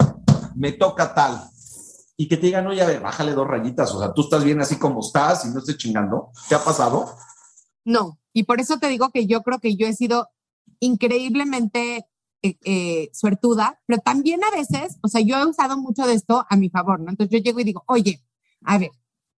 me 0.55 0.71
toca 0.71 1.13
tal. 1.13 1.49
Y 2.17 2.27
que 2.27 2.37
te 2.37 2.47
digan, 2.47 2.65
oye, 2.65 2.81
a 2.81 2.87
ver, 2.87 3.01
bájale 3.01 3.33
dos 3.33 3.47
rayitas. 3.47 3.93
O 3.93 3.99
sea, 3.99 4.13
tú 4.13 4.21
estás 4.21 4.43
bien 4.43 4.59
así 4.59 4.79
como 4.79 5.01
estás 5.01 5.45
y 5.45 5.49
no 5.49 5.59
estés 5.59 5.77
chingando. 5.77 6.31
¿Te 6.49 6.55
ha 6.55 6.63
pasado? 6.63 7.13
No. 7.83 8.19
Y 8.33 8.43
por 8.43 8.59
eso 8.59 8.79
te 8.79 8.87
digo 8.87 9.11
que 9.11 9.27
yo 9.27 9.43
creo 9.43 9.59
que 9.59 9.75
yo 9.75 9.85
he 9.85 9.93
sido 9.93 10.29
increíblemente 10.79 12.07
eh, 12.41 12.57
eh, 12.63 13.09
suertuda, 13.13 13.79
pero 13.85 14.01
también 14.01 14.43
a 14.43 14.51
veces, 14.51 14.97
o 15.01 15.07
sea, 15.07 15.21
yo 15.21 15.37
he 15.37 15.45
usado 15.45 15.77
mucho 15.77 16.05
de 16.05 16.13
esto 16.13 16.45
a 16.49 16.55
mi 16.57 16.69
favor, 16.69 16.99
¿no? 16.99 17.11
Entonces 17.11 17.31
yo 17.31 17.43
llego 17.43 17.59
y 17.59 17.63
digo, 17.63 17.83
oye, 17.87 18.23
a 18.63 18.77
ver, 18.77 18.91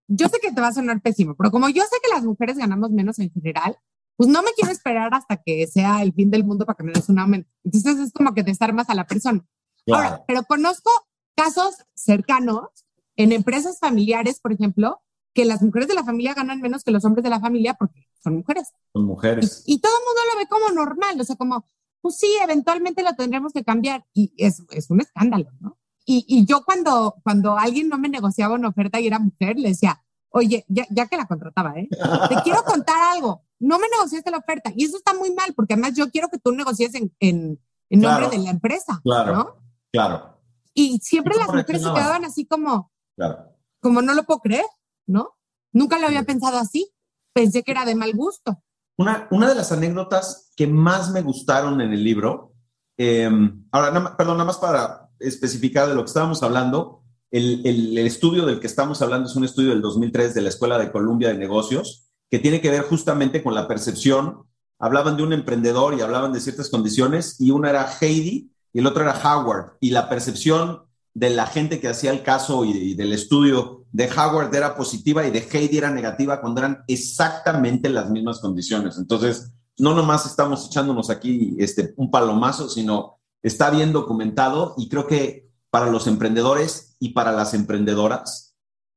yo 0.07 0.27
sé 0.29 0.39
que 0.41 0.51
te 0.51 0.61
va 0.61 0.67
a 0.67 0.73
sonar 0.73 1.01
pésimo, 1.01 1.35
pero 1.35 1.51
como 1.51 1.69
yo 1.69 1.83
sé 1.83 1.97
que 2.01 2.13
las 2.13 2.23
mujeres 2.23 2.57
ganamos 2.57 2.91
menos 2.91 3.19
en 3.19 3.31
general, 3.31 3.77
pues 4.17 4.29
no 4.29 4.41
me 4.41 4.51
quiero 4.55 4.71
esperar 4.71 5.13
hasta 5.13 5.37
que 5.37 5.67
sea 5.67 6.01
el 6.01 6.11
fin 6.11 6.31
del 6.31 6.43
mundo 6.43 6.65
para 6.65 6.75
que 6.75 6.83
me 6.83 6.91
des 6.91 7.07
un 7.07 7.19
aumento. 7.19 7.49
Entonces 7.63 7.99
es 7.99 8.11
como 8.11 8.33
que 8.33 8.43
desarmas 8.43 8.89
a 8.89 8.95
la 8.95 9.05
persona. 9.05 9.45
Ahora, 9.87 10.25
pero 10.27 10.43
conozco 10.43 10.89
casos 11.35 11.75
cercanos 11.93 12.67
en 13.15 13.31
empresas 13.31 13.79
familiares, 13.79 14.39
por 14.41 14.51
ejemplo, 14.51 15.01
que 15.33 15.45
las 15.45 15.61
mujeres 15.61 15.87
de 15.87 15.93
la 15.93 16.03
familia 16.03 16.33
ganan 16.33 16.59
menos 16.61 16.83
que 16.83 16.91
los 16.91 17.05
hombres 17.05 17.23
de 17.23 17.29
la 17.29 17.39
familia 17.39 17.75
porque 17.75 18.07
son 18.23 18.37
mujeres. 18.37 18.69
Son 18.91 19.05
mujeres. 19.05 19.63
Y, 19.65 19.75
y 19.75 19.79
todo 19.79 19.93
el 19.95 20.03
mundo 20.05 20.21
lo 20.33 20.39
ve 20.39 20.47
como 20.47 20.83
normal, 20.83 21.21
o 21.21 21.23
sea, 21.23 21.35
como, 21.35 21.69
pues 22.01 22.17
sí, 22.17 22.27
eventualmente 22.43 23.03
lo 23.03 23.13
tendremos 23.13 23.53
que 23.53 23.63
cambiar 23.63 24.03
y 24.13 24.33
es, 24.37 24.63
es 24.71 24.89
un 24.89 24.99
escándalo, 24.99 25.51
¿no? 25.59 25.77
Y, 26.05 26.25
y, 26.27 26.45
yo 26.45 26.63
cuando, 26.63 27.15
cuando 27.21 27.57
alguien 27.57 27.89
no 27.89 27.97
me 27.97 28.07
negociaba 28.07 28.55
una 28.55 28.69
oferta 28.69 28.99
y 28.99 29.07
era 29.07 29.19
mujer, 29.19 29.59
le 29.59 29.69
decía, 29.69 30.01
oye, 30.29 30.65
ya, 30.69 30.87
ya 30.89 31.05
que 31.05 31.17
la 31.17 31.27
contrataba, 31.27 31.77
¿eh? 31.77 31.89
Te 32.29 32.35
quiero 32.43 32.63
contar 32.63 32.95
algo, 33.13 33.43
no 33.59 33.79
me 33.79 33.87
negociaste 33.89 34.31
la 34.31 34.37
oferta 34.37 34.71
y 34.75 34.85
eso 34.85 34.97
está 34.97 35.13
muy 35.13 35.33
mal 35.33 35.53
porque 35.55 35.73
además 35.73 35.93
yo 35.95 36.09
quiero 36.11 36.29
que 36.29 36.37
tú 36.37 36.51
negocies 36.51 36.93
en, 36.95 37.13
en, 37.19 37.59
en 37.89 37.99
nombre 37.99 38.29
de 38.29 38.37
la 38.39 38.51
empresa, 38.51 38.99
claro, 39.03 39.35
¿no? 39.35 39.55
Claro. 39.91 40.39
Y 40.73 40.99
siempre 40.99 41.35
las 41.35 41.47
mujeres 41.47 41.81
se 41.81 41.93
quedaban 41.93 42.23
así 42.25 42.45
como, 42.45 42.91
claro. 43.15 43.55
como 43.79 44.01
no 44.01 44.13
lo 44.13 44.23
puedo 44.23 44.41
creer, 44.41 44.65
¿no? 45.07 45.35
Nunca 45.71 45.97
lo 45.97 46.07
había 46.07 46.23
pensado 46.23 46.57
así, 46.57 46.93
pensé 47.33 47.63
que 47.63 47.71
era 47.71 47.85
de 47.85 47.95
mal 47.95 48.13
gusto. 48.13 48.63
Una, 48.97 49.27
una 49.31 49.49
de 49.49 49.55
las 49.55 49.71
anécdotas 49.71 50.51
que 50.55 50.67
más 50.67 51.11
me 51.11 51.21
gustaron 51.21 51.81
en 51.81 51.93
el 51.93 52.03
libro, 52.03 52.53
eh, 52.97 53.29
ahora, 53.71 54.17
perdón, 54.17 54.37
nada 54.37 54.45
más 54.45 54.57
para 54.57 55.09
especificar 55.19 55.87
de 55.87 55.95
lo 55.95 56.03
que 56.03 56.07
estábamos 56.07 56.43
hablando, 56.43 57.03
el, 57.31 57.65
el, 57.65 57.97
el, 57.97 58.07
estudio 58.07 58.45
del 58.45 58.59
que 58.59 58.67
estamos 58.67 59.01
hablando 59.01 59.29
es 59.29 59.35
un 59.35 59.43
estudio 59.43 59.69
del 59.69 59.81
2003 59.81 60.33
de 60.33 60.41
la 60.41 60.49
Escuela 60.49 60.77
de 60.77 60.91
Columbia 60.91 61.29
de 61.29 61.37
Negocios, 61.37 62.06
que 62.29 62.39
tiene 62.39 62.61
que 62.61 62.69
ver 62.69 62.83
justamente 62.83 63.43
con 63.43 63.55
la 63.55 63.67
percepción. 63.67 64.43
Hablaban 64.79 65.17
de 65.17 65.23
un 65.23 65.33
emprendedor 65.33 65.95
y 65.95 66.01
hablaban 66.01 66.33
de 66.33 66.39
ciertas 66.39 66.69
condiciones, 66.69 67.39
y 67.39 67.51
una 67.51 67.69
era 67.69 67.89
Heidi 67.99 68.51
y 68.73 68.79
el 68.79 68.87
otro 68.87 69.03
era 69.03 69.19
Howard, 69.23 69.77
y 69.79 69.91
la 69.91 70.09
percepción 70.09 70.83
de 71.13 71.31
la 71.31 71.47
gente 71.47 71.79
que 71.79 71.87
hacía 71.87 72.11
el 72.11 72.21
caso 72.21 72.63
y, 72.63 72.93
del 72.93 73.11
estudio 73.11 73.85
de 73.91 74.07
Howard 74.07 74.53
era 74.53 74.75
positiva 74.75 75.25
y 75.25 75.31
de 75.31 75.39
Heidi 75.39 75.79
era 75.79 75.89
negativa 75.89 76.41
cuando 76.41 76.59
eran 76.61 76.83
exactamente 76.87 77.89
las 77.89 78.11
mismas 78.11 78.39
condiciones. 78.39 78.97
Entonces, 78.97 79.51
no 79.79 79.95
nomás 79.95 80.25
estamos 80.27 80.67
echándonos 80.67 81.09
aquí 81.09 81.55
este, 81.57 81.93
un 81.97 82.11
palomazo, 82.11 82.69
sino 82.69 83.19
está 83.41 83.71
bien 83.71 83.93
documentado 83.93 84.75
y 84.77 84.89
creo 84.89 85.07
que 85.07 85.49
para 85.71 85.89
los 85.89 86.05
emprendedores 86.05 86.95
y 86.99 87.09
para 87.09 87.31
las 87.31 87.53
emprendedoras 87.53 88.46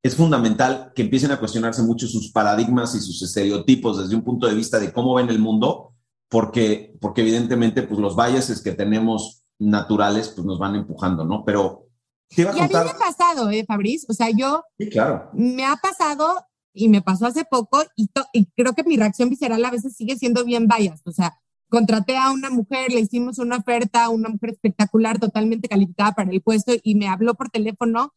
es 0.02 0.16
fundamental 0.16 0.92
que 0.94 1.02
empiecen 1.02 1.30
a 1.30 1.38
cuestionarse 1.38 1.82
mucho 1.82 2.06
sus 2.06 2.32
paradigmas 2.32 2.94
y 2.94 3.00
sus 3.00 3.22
estereotipos 3.22 3.98
desde 3.98 4.16
un 4.16 4.22
punto 4.22 4.46
de 4.46 4.54
vista 4.54 4.78
de 4.78 4.92
cómo 4.92 5.14
ven 5.14 5.28
el 5.28 5.38
mundo, 5.38 5.94
porque, 6.28 6.96
porque 7.00 7.20
evidentemente 7.20 7.82
pues 7.82 8.00
los 8.00 8.16
biases 8.16 8.62
que 8.62 8.72
tenemos 8.72 9.44
naturales 9.58 10.28
pues 10.28 10.46
nos 10.46 10.58
van 10.58 10.76
empujando, 10.76 11.24
¿no? 11.24 11.44
Pero 11.44 11.90
y 12.36 12.42
a 12.42 12.52
mí 12.52 12.58
me 12.72 12.78
ha 12.78 12.96
pasado, 12.96 13.50
¿eh, 13.50 13.64
Fabriz? 13.66 14.06
O 14.08 14.12
sea, 14.12 14.30
yo... 14.30 14.62
Sí, 14.78 14.88
claro. 14.88 15.30
Me 15.32 15.64
ha 15.64 15.76
pasado 15.76 16.46
y 16.72 16.88
me 16.88 17.02
pasó 17.02 17.26
hace 17.26 17.44
poco 17.44 17.82
y, 17.96 18.08
y 18.32 18.46
creo 18.56 18.72
que 18.72 18.84
mi 18.84 18.96
reacción 18.96 19.28
visceral 19.28 19.64
a 19.64 19.70
veces 19.70 19.96
sigue 19.96 20.16
siendo 20.16 20.44
bien 20.44 20.68
biased. 20.68 21.06
O 21.06 21.12
sea, 21.12 21.40
contraté 21.68 22.16
a 22.16 22.30
una 22.30 22.48
mujer, 22.50 22.92
le 22.92 23.00
hicimos 23.00 23.38
una 23.38 23.56
oferta, 23.56 24.08
una 24.10 24.28
mujer 24.28 24.50
espectacular, 24.50 25.18
totalmente 25.18 25.68
calificada 25.68 26.12
para 26.12 26.30
el 26.30 26.40
puesto 26.40 26.72
y 26.82 26.94
me 26.94 27.08
habló 27.08 27.34
por 27.34 27.48
teléfono. 27.50 28.14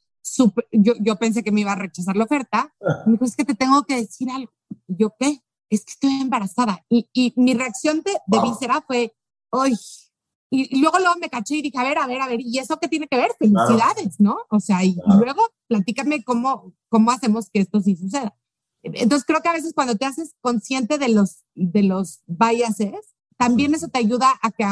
Yo, 0.71 0.93
yo 0.99 1.15
pensé 1.17 1.43
que 1.43 1.51
me 1.51 1.62
iba 1.62 1.73
a 1.73 1.75
rechazar 1.75 2.15
la 2.15 2.23
oferta. 2.23 2.73
Me 3.05 3.13
dijo, 3.13 3.25
es 3.25 3.36
que 3.36 3.45
te 3.45 3.55
tengo 3.55 3.83
que 3.83 3.97
decir 3.97 4.29
algo. 4.29 4.51
yo, 4.88 5.13
¿qué? 5.19 5.41
Es 5.69 5.86
que 5.86 5.93
estoy 5.93 6.21
embarazada. 6.21 6.86
Y, 6.89 7.09
y 7.13 7.33
mi 7.36 7.53
reacción 7.53 8.01
de, 8.01 8.13
de 8.27 8.41
víscera 8.41 8.83
fue, 8.88 9.15
¡ay! 9.51 9.73
Y, 10.55 10.79
luego, 10.79 10.99
luego 10.99 11.15
me 11.19 11.31
caché 11.31 11.55
y 11.55 11.62
dije, 11.63 11.79
a 11.79 11.83
ver, 11.83 11.97
a 11.97 12.05
ver, 12.05 12.21
a 12.21 12.27
ver, 12.27 12.39
¿y 12.39 12.59
eso 12.59 12.77
qué 12.79 12.88
tiene 12.88 13.07
que 13.07 13.17
ver? 13.17 13.31
Felicidades, 13.39 14.19
¿no? 14.19 14.38
O 14.51 14.59
sea, 14.59 14.83
y, 14.83 14.95
luego 15.17 15.41
platícame 15.67 16.23
cómo, 16.23 16.73
cómo 16.89 17.09
hacemos 17.09 17.49
que 17.49 17.62
esto 17.62 17.81
sí 17.81 17.95
suceda. 17.95 18.38
Entonces, 18.83 19.25
creo 19.25 19.41
que 19.41 19.49
a 19.49 19.53
veces 19.53 19.73
cuando 19.73 19.95
te 19.95 20.05
haces 20.05 20.36
consciente 20.41 20.99
de 20.99 21.09
los, 21.09 21.43
de 21.55 21.81
los 21.81 22.21
biases, 22.27 23.15
también 23.36 23.73
eso 23.73 23.88
te 23.88 23.97
ayuda 23.97 24.31
a 24.43 24.51
que, 24.51 24.63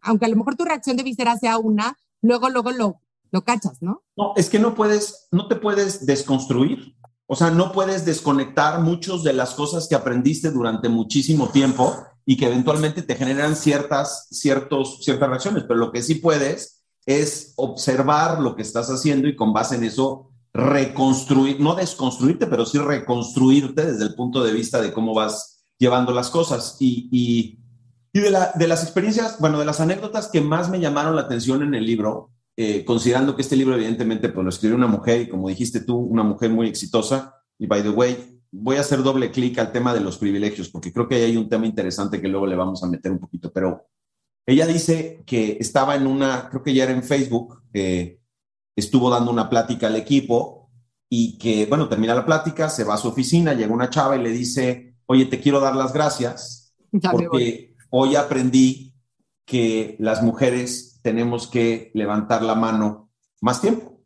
aunque 0.00 0.24
a 0.24 0.28
lo 0.28 0.36
mejor 0.36 0.56
tu 0.56 0.64
reacción 0.64 0.96
de 0.96 1.02
visera 1.02 1.36
sea 1.36 1.58
una, 1.58 1.98
luego, 2.22 2.48
luego 2.48 2.70
lo, 2.70 3.02
lo 3.36 3.42
cachas, 3.42 3.82
¿no? 3.82 4.02
No, 4.16 4.32
es 4.36 4.48
que 4.48 4.58
no 4.58 4.74
puedes, 4.74 5.28
no 5.30 5.46
te 5.46 5.56
puedes 5.56 6.06
desconstruir. 6.06 6.96
O 7.26 7.36
sea, 7.36 7.50
no 7.50 7.72
puedes 7.72 8.04
desconectar 8.06 8.80
muchas 8.80 9.22
de 9.22 9.32
las 9.32 9.54
cosas 9.54 9.88
que 9.88 9.94
aprendiste 9.94 10.50
durante 10.50 10.88
muchísimo 10.88 11.48
tiempo 11.48 11.94
y 12.24 12.36
que 12.36 12.46
eventualmente 12.46 13.02
te 13.02 13.14
generan 13.14 13.54
ciertas, 13.54 14.28
ciertos, 14.30 15.00
ciertas 15.02 15.28
reacciones, 15.28 15.64
pero 15.64 15.78
lo 15.78 15.92
que 15.92 16.02
sí 16.02 16.16
puedes 16.16 16.84
es 17.04 17.52
observar 17.56 18.40
lo 18.40 18.56
que 18.56 18.62
estás 18.62 18.88
haciendo 18.88 19.28
y 19.28 19.36
con 19.36 19.52
base 19.52 19.76
en 19.76 19.84
eso 19.84 20.30
reconstruir, 20.54 21.60
no 21.60 21.74
desconstruirte, 21.74 22.46
pero 22.46 22.64
sí 22.64 22.78
reconstruirte 22.78 23.84
desde 23.84 24.04
el 24.04 24.14
punto 24.14 24.42
de 24.42 24.52
vista 24.52 24.80
de 24.80 24.92
cómo 24.92 25.14
vas 25.14 25.66
llevando 25.78 26.12
las 26.12 26.30
cosas. 26.30 26.78
Y, 26.80 27.08
y, 27.12 27.58
y 28.12 28.20
de, 28.20 28.30
la, 28.30 28.52
de, 28.54 28.66
las 28.66 28.82
experiencias, 28.82 29.38
bueno, 29.40 29.58
de 29.58 29.66
las 29.66 29.80
anécdotas 29.80 30.28
que 30.28 30.40
más 30.40 30.70
me 30.70 30.80
llamaron 30.80 31.16
la 31.16 31.22
atención 31.22 31.62
en 31.62 31.74
el 31.74 31.84
libro, 31.84 32.30
eh, 32.56 32.84
considerando 32.84 33.36
que 33.36 33.42
este 33.42 33.56
libro 33.56 33.74
evidentemente 33.74 34.28
pues, 34.28 34.42
lo 34.42 34.50
escribió 34.50 34.76
una 34.76 34.86
mujer 34.86 35.22
y 35.22 35.28
como 35.28 35.48
dijiste 35.48 35.80
tú, 35.80 35.96
una 35.96 36.22
mujer 36.22 36.50
muy 36.50 36.68
exitosa, 36.68 37.34
y 37.58 37.66
by 37.66 37.82
the 37.82 37.90
way, 37.90 38.40
voy 38.50 38.76
a 38.76 38.80
hacer 38.80 39.02
doble 39.02 39.30
clic 39.30 39.58
al 39.58 39.72
tema 39.72 39.92
de 39.92 40.00
los 40.00 40.18
privilegios, 40.18 40.68
porque 40.68 40.92
creo 40.92 41.08
que 41.08 41.16
ahí 41.16 41.22
hay 41.22 41.36
un 41.36 41.48
tema 41.48 41.66
interesante 41.66 42.20
que 42.20 42.28
luego 42.28 42.46
le 42.46 42.56
vamos 42.56 42.82
a 42.82 42.86
meter 42.86 43.12
un 43.12 43.18
poquito, 43.18 43.52
pero 43.52 43.86
ella 44.46 44.66
dice 44.66 45.22
que 45.26 45.58
estaba 45.60 45.96
en 45.96 46.06
una, 46.06 46.48
creo 46.48 46.62
que 46.62 46.72
ya 46.72 46.84
era 46.84 46.92
en 46.92 47.02
Facebook, 47.02 47.62
estuvo 48.76 49.10
dando 49.10 49.30
una 49.30 49.50
plática 49.50 49.88
al 49.88 49.96
equipo 49.96 50.70
y 51.08 51.38
que, 51.38 51.66
bueno, 51.66 51.88
termina 51.88 52.14
la 52.14 52.26
plática, 52.26 52.68
se 52.68 52.84
va 52.84 52.94
a 52.94 52.98
su 52.98 53.08
oficina, 53.08 53.54
llega 53.54 53.72
una 53.72 53.90
chava 53.90 54.16
y 54.16 54.22
le 54.22 54.30
dice, 54.30 54.96
oye, 55.06 55.26
te 55.26 55.40
quiero 55.40 55.60
dar 55.60 55.74
las 55.74 55.92
gracias 55.92 56.74
porque 56.90 57.74
hoy 57.90 58.16
aprendí 58.16 58.94
que 59.44 59.96
las 59.98 60.22
mujeres 60.22 60.95
tenemos 61.06 61.46
que 61.46 61.92
levantar 61.94 62.42
la 62.42 62.56
mano 62.56 63.12
más 63.40 63.60
tiempo. 63.60 64.02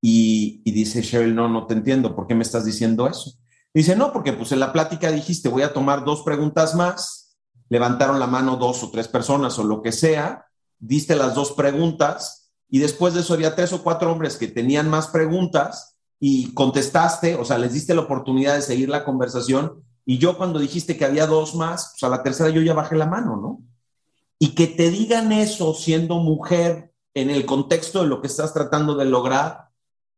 Y, 0.00 0.62
dice 0.72 1.02
Cheryl, 1.02 1.34
no, 1.34 1.50
no 1.50 1.66
te 1.66 1.74
entiendo, 1.74 2.16
¿por 2.16 2.26
qué 2.26 2.34
me 2.34 2.44
estás 2.44 2.64
diciendo 2.64 3.06
eso? 3.06 3.34
Dice, 3.74 3.94
no, 3.94 4.10
porque 4.10 4.32
pues 4.32 4.50
en 4.52 4.60
la 4.60 4.72
plática 4.72 5.12
dijiste, 5.12 5.50
voy 5.50 5.60
a 5.60 5.74
tomar 5.74 6.02
dos 6.02 6.22
preguntas 6.22 6.74
más, 6.74 7.36
levantaron 7.68 8.18
la 8.18 8.26
mano 8.26 8.56
dos 8.56 8.82
o 8.82 8.90
tres 8.90 9.06
personas 9.06 9.58
o 9.58 9.64
lo 9.64 9.82
que 9.82 9.92
sea, 9.92 10.46
diste 10.78 11.14
las 11.14 11.34
dos 11.34 11.52
preguntas 11.52 12.54
y 12.70 12.78
después 12.78 13.12
de 13.12 13.20
eso 13.20 13.34
había 13.34 13.54
tres 13.54 13.74
o 13.74 13.82
cuatro 13.82 14.10
hombres 14.10 14.38
que 14.38 14.48
tenían 14.48 14.88
más 14.88 15.08
preguntas 15.08 15.98
y 16.18 16.54
contestaste, 16.54 17.34
o 17.34 17.44
sea, 17.44 17.58
les 17.58 17.74
diste 17.74 17.94
la 17.94 18.00
oportunidad 18.00 18.54
de 18.54 18.62
seguir 18.62 18.88
la 18.88 19.04
conversación 19.04 19.84
y 20.06 20.16
yo 20.16 20.38
cuando 20.38 20.58
dijiste 20.58 20.96
que 20.96 21.04
había 21.04 21.26
dos 21.26 21.54
más, 21.54 21.92
pues 21.92 22.02
a 22.02 22.08
la 22.08 22.22
tercera 22.22 22.48
yo 22.48 22.62
ya 22.62 22.72
bajé 22.72 22.96
la 22.96 23.06
mano, 23.06 23.36
¿no? 23.36 23.69
Y 24.42 24.54
que 24.54 24.66
te 24.66 24.90
digan 24.90 25.32
eso 25.32 25.74
siendo 25.74 26.16
mujer 26.16 26.94
en 27.12 27.28
el 27.28 27.44
contexto 27.44 28.00
de 28.00 28.08
lo 28.08 28.22
que 28.22 28.26
estás 28.26 28.54
tratando 28.54 28.94
de 28.96 29.04
lograr, 29.04 29.68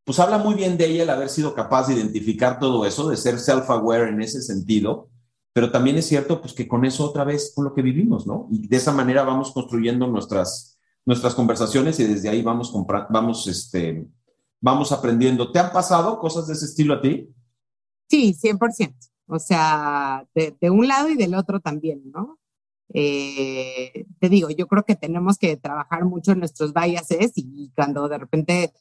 pues 0.05 0.21
habla 0.21 0.39
muy 0.39 0.55
bien 0.55 0.79
de 0.79 0.87
ella 0.87 1.03
el 1.03 1.11
haber 1.11 1.29
sido 1.29 1.55
capaz 1.55 1.89
de 1.89 1.95
identificar 1.95 2.61
todo 2.61 2.87
eso, 2.87 3.09
de 3.09 3.17
ser 3.17 3.41
self-aware 3.41 4.09
en 4.09 4.23
ese 4.23 4.41
sentido, 4.41 5.11
pero 5.53 5.73
también 5.73 5.97
es 5.97 6.07
cierto 6.07 6.41
pues 6.41 6.53
que 6.55 6.69
con 6.69 6.85
eso 6.85 7.05
otra 7.05 7.25
vez 7.25 7.53
con 7.55 7.65
lo 7.65 7.75
que 7.75 7.83
vivimos, 7.83 8.25
¿no? 8.25 8.47
Y 8.53 8.69
de 8.69 8.77
esa 8.77 8.93
manera 8.93 9.25
vamos 9.25 9.51
construyendo 9.51 10.07
nuestras, 10.07 10.79
nuestras 11.05 11.35
conversaciones 11.35 11.99
y 11.99 12.05
desde 12.05 12.29
ahí 12.29 12.43
vamos, 12.43 12.73
vamos, 13.11 13.49
este, 13.49 14.07
vamos 14.61 14.93
aprendiendo. 14.93 15.51
¿Te 15.51 15.59
han 15.59 15.73
pasado 15.73 16.21
cosas 16.21 16.47
de 16.47 16.55
ese 16.55 16.67
estilo 16.67 16.95
a 16.95 17.01
ti? 17.01 17.29
Sí, 18.09 18.35
100%. 18.41 18.95
O 19.27 19.39
sea, 19.39 20.27
de, 20.33 20.57
de 20.61 20.71
un 20.71 20.87
lado 20.87 21.09
y 21.09 21.17
del 21.17 21.35
otro 21.35 21.61
también, 21.61 22.03
¿no? 22.13 22.39
Eh, 22.95 24.07
te 24.19 24.29
digo, 24.29 24.51
yo 24.51 24.67
creo 24.67 24.85
que 24.85 24.97
tenemos 24.97 25.39
que 25.39 25.57
trabajar 25.57 26.05
mucho 26.05 26.33
en 26.33 26.41
nuestros 26.41 26.73
biases 26.75 27.33
y 27.37 27.71
cuando 27.75 28.09
de 28.09 28.19
repente 28.19 28.73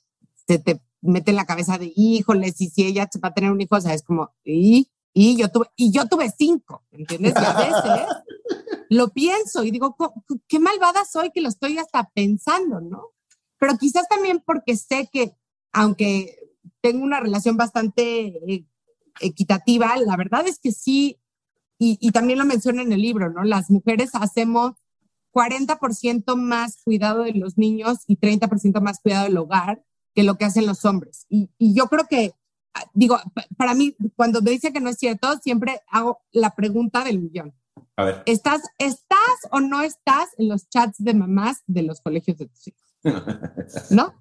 se 0.47 0.59
te 0.59 0.81
mete 1.01 1.31
en 1.31 1.37
la 1.37 1.45
cabeza 1.45 1.77
de, 1.77 1.91
híjoles, 1.95 2.59
y 2.61 2.69
si 2.69 2.85
ella 2.85 3.09
va 3.23 3.29
a 3.29 3.33
tener 3.33 3.51
un 3.51 3.61
hijo, 3.61 3.75
o 3.75 3.81
sea, 3.81 3.93
es 3.93 4.03
como, 4.03 4.31
y, 4.43 4.89
y 5.13 5.37
yo 5.37 5.49
tuve, 5.49 5.67
y 5.75 5.91
yo 5.91 6.07
tuve 6.07 6.31
cinco, 6.35 6.83
¿entiendes? 6.91 7.33
Y 7.35 7.45
a 7.45 7.53
veces 7.53 8.07
lo 8.89 9.09
pienso 9.09 9.63
y 9.63 9.71
digo, 9.71 9.95
qué 10.47 10.59
malvada 10.59 11.05
soy 11.05 11.31
que 11.31 11.41
lo 11.41 11.49
estoy 11.49 11.77
hasta 11.77 12.09
pensando, 12.13 12.81
¿no? 12.81 13.11
Pero 13.57 13.77
quizás 13.77 14.07
también 14.09 14.43
porque 14.45 14.75
sé 14.75 15.09
que, 15.11 15.35
aunque 15.71 16.37
tengo 16.81 17.03
una 17.03 17.19
relación 17.19 17.55
bastante 17.55 18.27
eh, 18.51 18.65
equitativa, 19.21 19.95
la 19.97 20.17
verdad 20.17 20.47
es 20.47 20.59
que 20.59 20.71
sí, 20.71 21.20
y, 21.83 21.97
y 21.99 22.11
también 22.11 22.37
lo 22.37 22.45
menciono 22.45 22.83
en 22.83 22.91
el 22.91 23.01
libro, 23.01 23.31
¿no? 23.31 23.43
Las 23.43 23.71
mujeres 23.71 24.11
hacemos 24.13 24.73
40% 25.33 26.35
más 26.35 26.77
cuidado 26.83 27.23
de 27.23 27.33
los 27.33 27.57
niños 27.57 28.03
y 28.05 28.17
30% 28.17 28.79
más 28.81 28.99
cuidado 28.99 29.23
del 29.23 29.37
hogar 29.37 29.83
que 30.13 30.21
lo 30.21 30.37
que 30.37 30.45
hacen 30.45 30.67
los 30.67 30.85
hombres. 30.85 31.25
Y, 31.27 31.49
y 31.57 31.73
yo 31.73 31.87
creo 31.87 32.05
que, 32.07 32.33
ah, 32.75 32.85
digo, 32.93 33.17
para 33.57 33.73
mí, 33.73 33.95
cuando 34.15 34.43
me 34.43 34.51
dice 34.51 34.71
que 34.71 34.79
no 34.79 34.91
es 34.91 34.99
cierto, 34.99 35.39
siempre 35.39 35.81
hago 35.87 36.19
la 36.31 36.53
pregunta 36.53 37.03
del 37.03 37.17
millón. 37.17 37.51
A 37.95 38.05
ver. 38.05 38.23
¿Estás, 38.27 38.61
¿Estás 38.77 39.19
o 39.49 39.59
no 39.59 39.81
estás 39.81 40.29
en 40.37 40.49
los 40.49 40.69
chats 40.69 41.03
de 41.03 41.15
mamás 41.15 41.63
de 41.65 41.81
los 41.81 41.99
colegios 42.01 42.37
de 42.37 42.45
tus 42.45 42.67
hijos? 42.67 42.81
¿No? 43.89 44.13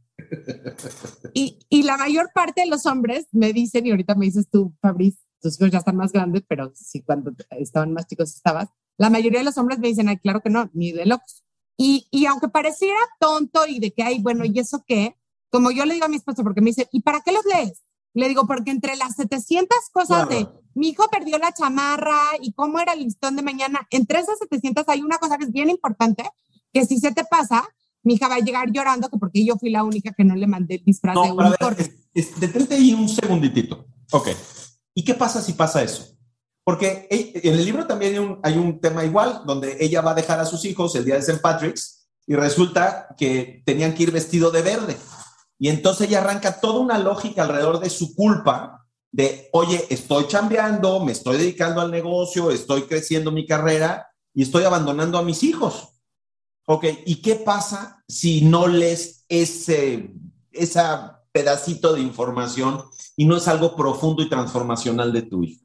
Y, 1.35 1.59
y, 1.69 1.83
la 1.83 1.99
mayor 1.99 2.31
parte 2.35 2.63
de 2.63 2.69
los 2.69 2.87
hombres 2.87 3.27
me 3.33 3.53
dicen, 3.53 3.87
y 3.87 3.91
ahorita 3.91 4.15
me 4.15 4.25
dices 4.25 4.49
tú, 4.51 4.75
Fabriz, 4.81 5.19
tus 5.41 5.59
hijos 5.59 5.71
ya 5.71 5.79
están 5.79 5.97
más 5.97 6.13
grandes, 6.13 6.43
pero 6.47 6.73
sí, 6.75 7.03
cuando 7.03 7.33
estaban 7.51 7.93
más 7.93 8.07
chicos 8.07 8.35
estabas, 8.35 8.69
la 8.97 9.11
mayoría 9.11 9.41
de 9.41 9.45
los 9.45 9.59
hombres 9.59 9.79
me 9.79 9.89
dicen, 9.89 10.09
ay, 10.09 10.19
claro 10.19 10.41
que 10.41 10.51
no, 10.51 10.71
ni 10.75 10.93
de 10.93 11.07
locos. 11.07 11.45
Y, 11.77 12.07
y 12.11 12.27
aunque 12.27 12.49
pareciera 12.49 12.99
tonto 13.19 13.67
y 13.67 13.79
de 13.81 13.93
que, 13.93 14.03
hay, 14.03 14.21
bueno, 14.21 14.45
¿y 14.45 14.59
eso 14.59 14.85
qué? 14.87 15.17
como 15.51 15.71
yo 15.71 15.85
le 15.85 15.95
digo 15.95 16.07
a 16.07 16.09
mi 16.09 16.17
esposo, 16.17 16.43
porque 16.43 16.61
me 16.61 16.71
dice, 16.71 16.89
¿y 16.93 17.03
para 17.03 17.21
qué 17.21 17.33
los 17.33 17.45
lees? 17.45 17.83
Le 18.15 18.29
digo, 18.29 18.47
porque 18.47 18.71
entre 18.71 18.97
las 18.97 19.17
700 19.17 19.77
cosas 19.93 20.29
de 20.29 20.49
mi 20.75 20.89
hijo 20.89 21.07
perdió 21.11 21.39
la 21.39 21.53
chamarra 21.53 22.19
y 22.41 22.53
cómo 22.53 22.81
era 22.81 22.95
el 22.95 23.01
listón 23.01 23.37
de 23.37 23.43
mañana, 23.43 23.87
entre 23.91 24.21
esas 24.21 24.39
700 24.39 24.85
hay 24.89 25.03
una 25.03 25.19
cosa 25.19 25.39
que 25.39 25.45
es 25.45 25.53
bien 25.53 25.71
importante, 25.71 26.25
que 26.73 26.87
si 26.87 26.99
se 26.99 27.13
te 27.13 27.25
pasa, 27.25 27.69
mi 28.03 28.15
hija 28.15 28.29
va 28.29 28.37
a 28.37 28.41
llegar 28.41 28.71
llorando 28.73 29.11
que 29.11 29.19
porque 29.19 29.45
yo 29.45 29.57
fui 29.57 29.71
la 29.71 29.85
única 29.85 30.13
que 30.13 30.25
no 30.25 30.35
le 30.35 30.47
mandé 30.47 30.77
el 30.77 30.85
disfraz 30.85 31.15
de 31.15 31.33
un 31.33 31.37
Detente 32.41 32.75
ahí 32.75 32.95
un 32.95 33.09
segunditito. 33.09 33.87
Ok. 34.11 34.29
¿Y 34.95 35.05
qué 35.05 35.15
pasa 35.15 35.41
si 35.41 35.53
pasa 35.53 35.83
eso? 35.83 36.17
Porque 36.65 37.09
en 37.11 37.55
el 37.55 37.65
libro 37.65 37.87
también 37.87 38.39
hay 38.43 38.57
un, 38.57 38.81
tema 38.81 39.05
igual, 39.05 39.43
donde 39.47 39.77
ella 39.81 40.03
va 40.03 40.13
a 40.13 40.15
dejar 40.15 40.39
a 40.41 40.45
sus 40.45 40.65
hijos 40.65 40.95
el 40.95 41.05
día 41.05 41.15
de 41.15 41.21
St. 41.21 41.41
Patrick's 41.41 42.09
y 42.27 42.35
resulta 42.35 43.09
que 43.17 43.63
tenían 43.65 43.95
que 43.95 44.05
ir 44.05 44.13
vestido 44.13 44.51
de 44.51 44.63
verde. 44.63 44.97
Y 45.59 45.69
entonces 45.69 46.09
ella 46.09 46.21
arranca 46.21 46.61
toda 46.61 46.81
una 46.81 46.99
lógica 46.99 47.43
alrededor 47.43 47.81
de 47.81 47.91
su 47.91 48.15
culpa, 48.15 48.87
de, 49.11 49.49
oye, 49.53 49.85
estoy 49.91 50.29
chambeando, 50.29 51.05
me 51.05 51.13
estoy 51.13 51.39
dedicando 51.39 51.81
al 51.81 51.91
negocio, 51.91 52.51
estoy 52.51 52.83
creciendo 52.83 53.33
mi 53.33 53.47
carrera 53.47 54.09
y 54.33 54.43
estoy 54.43 54.65
abandonando 54.65 55.19
a 55.19 55.23
mis 55.23 55.43
hijos. 55.43 55.89
Ok, 56.67 56.85
¿y 57.05 57.17
qué 57.17 57.35
pasa 57.35 58.05
si 58.07 58.43
no 58.43 58.69
lees 58.69 59.25
ese 59.29 60.13
esa 60.53 61.23
pedacito 61.33 61.95
de 61.95 62.01
información 62.01 62.85
y 63.21 63.27
no 63.27 63.37
es 63.37 63.47
algo 63.49 63.77
profundo 63.77 64.23
y 64.23 64.31
transformacional 64.31 65.13
de 65.13 65.21
tu 65.21 65.45
hijo? 65.45 65.63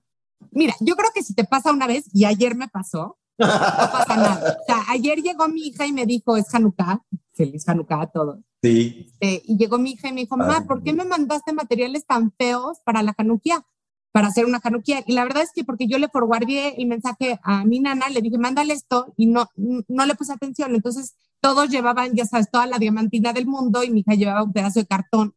Mira, 0.52 0.76
yo 0.82 0.98
creo 0.98 1.10
que 1.16 1.24
si 1.24 1.34
te 1.34 1.46
pasa 1.46 1.72
una 1.72 1.88
vez, 1.88 2.04
y 2.14 2.26
ayer 2.26 2.54
me 2.54 2.68
pasó, 2.68 3.18
no 3.38 3.48
pasa 3.48 4.18
nada. 4.18 4.58
O 4.62 4.66
sea, 4.66 4.84
ayer 4.90 5.22
llegó 5.22 5.48
mi 5.48 5.68
hija 5.68 5.88
y 5.88 5.94
me 5.94 6.06
dijo, 6.06 6.36
es 6.36 6.54
Hanukkah, 6.54 7.02
feliz 7.34 7.66
Hanukkah 7.70 8.02
a 8.02 8.08
todos. 8.08 8.40
Sí. 8.62 9.08
Este, 9.22 9.42
y 9.46 9.58
llegó 9.58 9.78
mi 9.78 9.92
hija 9.92 10.10
y 10.10 10.12
me 10.12 10.22
dijo, 10.22 10.36
mamá, 10.36 10.66
¿por 10.68 10.84
qué 10.84 10.92
me 10.92 11.06
mandaste 11.06 11.54
materiales 11.54 12.06
tan 12.06 12.34
feos 12.38 12.80
para 12.84 13.02
la 13.04 13.14
canuquia? 13.14 13.66
para 14.12 14.30
hacer 14.30 14.46
una 14.46 14.62
januquía. 14.62 15.04
Y 15.06 15.12
la 15.12 15.26
verdad 15.26 15.44
es 15.44 15.52
que 15.54 15.66
porque 15.66 15.88
yo 15.88 15.98
le 15.98 16.08
forwardé 16.08 16.82
el 16.82 16.88
mensaje 16.88 17.38
a 17.44 17.66
mi 17.66 17.82
nana, 17.82 18.08
le 18.08 18.22
dije, 18.22 18.38
mándale 18.38 18.74
esto 18.74 19.14
y 19.18 19.26
no, 19.26 19.50
no 19.56 20.06
le 20.06 20.16
puse 20.16 20.32
atención. 20.32 20.74
Entonces 20.74 21.18
todos 21.42 21.70
llevaban, 21.70 22.16
ya 22.16 22.26
sabes, 22.26 22.50
toda 22.50 22.66
la 22.66 22.80
diamantina 22.80 23.34
del 23.34 23.46
mundo 23.46 23.84
y 23.84 23.90
mi 23.90 24.00
hija 24.00 24.14
llevaba 24.14 24.44
un 24.44 24.54
pedazo 24.54 24.80
de 24.80 24.86
cartón, 24.86 25.36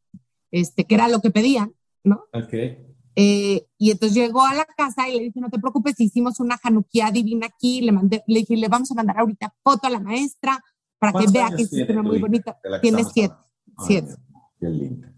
este, 0.52 0.84
que 0.84 0.94
era 0.94 1.08
lo 1.08 1.20
que 1.20 1.32
pedían, 1.32 1.74
¿no? 2.08 2.24
Ok. 2.32 2.54
Eh, 3.20 3.66
y 3.78 3.90
entonces 3.90 4.14
llegó 4.16 4.42
a 4.42 4.54
la 4.54 4.64
casa 4.64 5.08
y 5.08 5.16
le 5.16 5.24
dije, 5.24 5.40
no 5.40 5.50
te 5.50 5.58
preocupes, 5.58 5.98
hicimos 5.98 6.38
una 6.38 6.56
januquía 6.56 7.10
divina 7.10 7.46
aquí, 7.46 7.80
le 7.80 7.90
mandé, 7.90 8.22
le 8.28 8.40
dije, 8.40 8.56
le 8.56 8.68
vamos 8.68 8.90
a 8.92 8.94
mandar 8.94 9.18
ahorita 9.18 9.54
foto 9.62 9.88
a 9.88 9.90
la 9.90 9.98
maestra 9.98 10.62
para 10.98 11.18
que 11.18 11.26
vea 11.30 11.50
que 11.56 11.62
es 11.62 11.72
una 11.72 12.02
muy 12.02 12.18
bonita. 12.18 12.56
Tiene 12.80 13.02
siete, 13.04 13.34
siete. 13.84 14.14
Qué 14.60 14.68
lindo. 14.68 15.08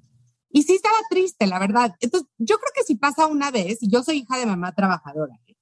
Y 0.50 0.62
sí 0.62 0.74
estaba 0.74 0.96
triste, 1.08 1.46
la 1.46 1.58
verdad. 1.58 1.94
Entonces, 2.00 2.28
yo 2.38 2.56
creo 2.56 2.72
que 2.74 2.82
si 2.82 2.96
pasa 2.96 3.26
una 3.26 3.50
vez, 3.50 3.82
y 3.82 3.90
yo 3.90 4.02
soy 4.02 4.18
hija 4.18 4.38
de 4.38 4.46
mamá 4.46 4.74
trabajadora, 4.74 5.38
¿eh? 5.46 5.56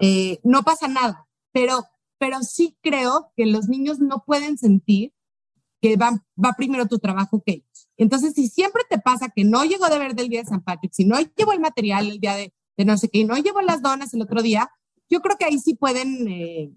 Eh, 0.00 0.40
no 0.44 0.62
pasa 0.62 0.88
nada, 0.88 1.26
pero, 1.52 1.84
pero 2.18 2.42
sí 2.42 2.78
creo 2.80 3.32
que 3.36 3.46
los 3.46 3.68
niños 3.68 3.98
no 3.98 4.22
pueden 4.26 4.56
sentir 4.56 5.12
que 5.80 5.96
va, 5.96 6.24
va 6.42 6.52
primero 6.56 6.86
tu 6.86 6.98
trabajo 6.98 7.42
que 7.44 7.52
ellos. 7.52 7.88
Entonces, 7.96 8.34
si 8.34 8.48
siempre 8.48 8.82
te 8.88 8.98
pasa 8.98 9.28
que 9.34 9.44
no 9.44 9.64
llegó 9.64 9.88
de 9.88 9.98
ver 9.98 10.14
del 10.14 10.28
día 10.28 10.40
de 10.40 10.48
San 10.48 10.62
Patrick, 10.62 10.92
si 10.92 11.04
no 11.04 11.18
llevo 11.36 11.52
el 11.52 11.60
material 11.60 12.08
el 12.08 12.20
día 12.20 12.34
de, 12.34 12.52
de 12.76 12.84
no 12.84 12.96
sé 12.96 13.08
qué, 13.08 13.20
y 13.20 13.24
no 13.24 13.36
llevo 13.36 13.60
las 13.60 13.82
donas 13.82 14.12
el 14.14 14.22
otro 14.22 14.42
día, 14.42 14.70
yo 15.08 15.20
creo 15.20 15.36
que 15.36 15.44
ahí 15.44 15.58
sí 15.58 15.74
pueden, 15.74 16.28
eh, 16.28 16.72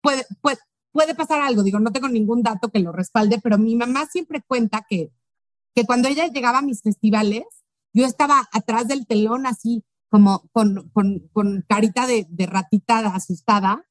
puede, 0.00 0.24
puede, 0.40 0.58
puede 0.92 1.14
pasar 1.14 1.40
algo. 1.40 1.62
Digo, 1.62 1.80
no 1.80 1.92
tengo 1.92 2.08
ningún 2.08 2.42
dato 2.42 2.70
que 2.70 2.78
lo 2.78 2.92
respalde, 2.92 3.40
pero 3.42 3.58
mi 3.58 3.76
mamá 3.76 4.06
siempre 4.06 4.42
cuenta 4.46 4.86
que 4.88 5.12
que 5.74 5.84
cuando 5.84 6.08
ella 6.08 6.28
llegaba 6.28 6.58
a 6.58 6.62
mis 6.62 6.82
festivales, 6.82 7.44
yo 7.92 8.06
estaba 8.06 8.48
atrás 8.52 8.88
del 8.88 9.06
telón 9.06 9.46
así 9.46 9.84
como 10.08 10.48
con, 10.52 10.88
con, 10.90 11.28
con 11.32 11.64
carita 11.68 12.06
de, 12.06 12.26
de, 12.30 12.46
ratita 12.46 13.00
asustada, 13.14 13.84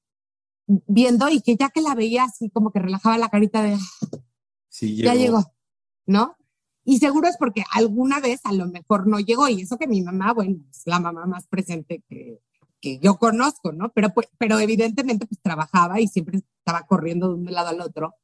viendo 0.65 1.27
y 1.27 1.41
que 1.41 1.57
ya 1.57 1.69
que 1.69 1.81
la 1.81 1.95
veía 1.95 2.23
así 2.23 2.49
como 2.49 2.71
que 2.71 2.79
relajaba 2.79 3.17
la 3.17 3.27
carita 3.27 3.61
de, 3.61 3.77
sí, 4.73 4.95
ya 4.95 5.13
llegó, 5.13 5.43
¿no? 6.05 6.35
Y 6.83 6.97
seguro 6.97 7.27
es 7.27 7.37
porque 7.37 7.63
alguna 7.71 8.19
vez 8.19 8.41
a 8.43 8.53
lo 8.53 8.67
mejor 8.67 9.07
no 9.07 9.19
llegó 9.19 9.47
y 9.47 9.61
eso 9.61 9.77
que 9.77 9.87
mi 9.87 10.01
mamá, 10.01 10.33
bueno, 10.33 10.65
es 10.69 10.81
la 10.85 10.99
mamá 10.99 11.25
más 11.25 11.47
presente 11.47 12.03
que, 12.09 12.39
que 12.81 12.99
yo 12.99 13.17
conozco, 13.17 13.71
¿no? 13.71 13.91
Pero, 13.93 14.09
pues, 14.09 14.27
pero 14.37 14.59
evidentemente 14.59 15.25
pues 15.27 15.39
trabajaba 15.41 16.01
y 16.01 16.07
siempre 16.07 16.39
estaba 16.39 16.85
corriendo 16.87 17.29
de 17.29 17.35
un 17.35 17.45
lado 17.45 17.69
al 17.69 17.81
otro. 17.81 18.15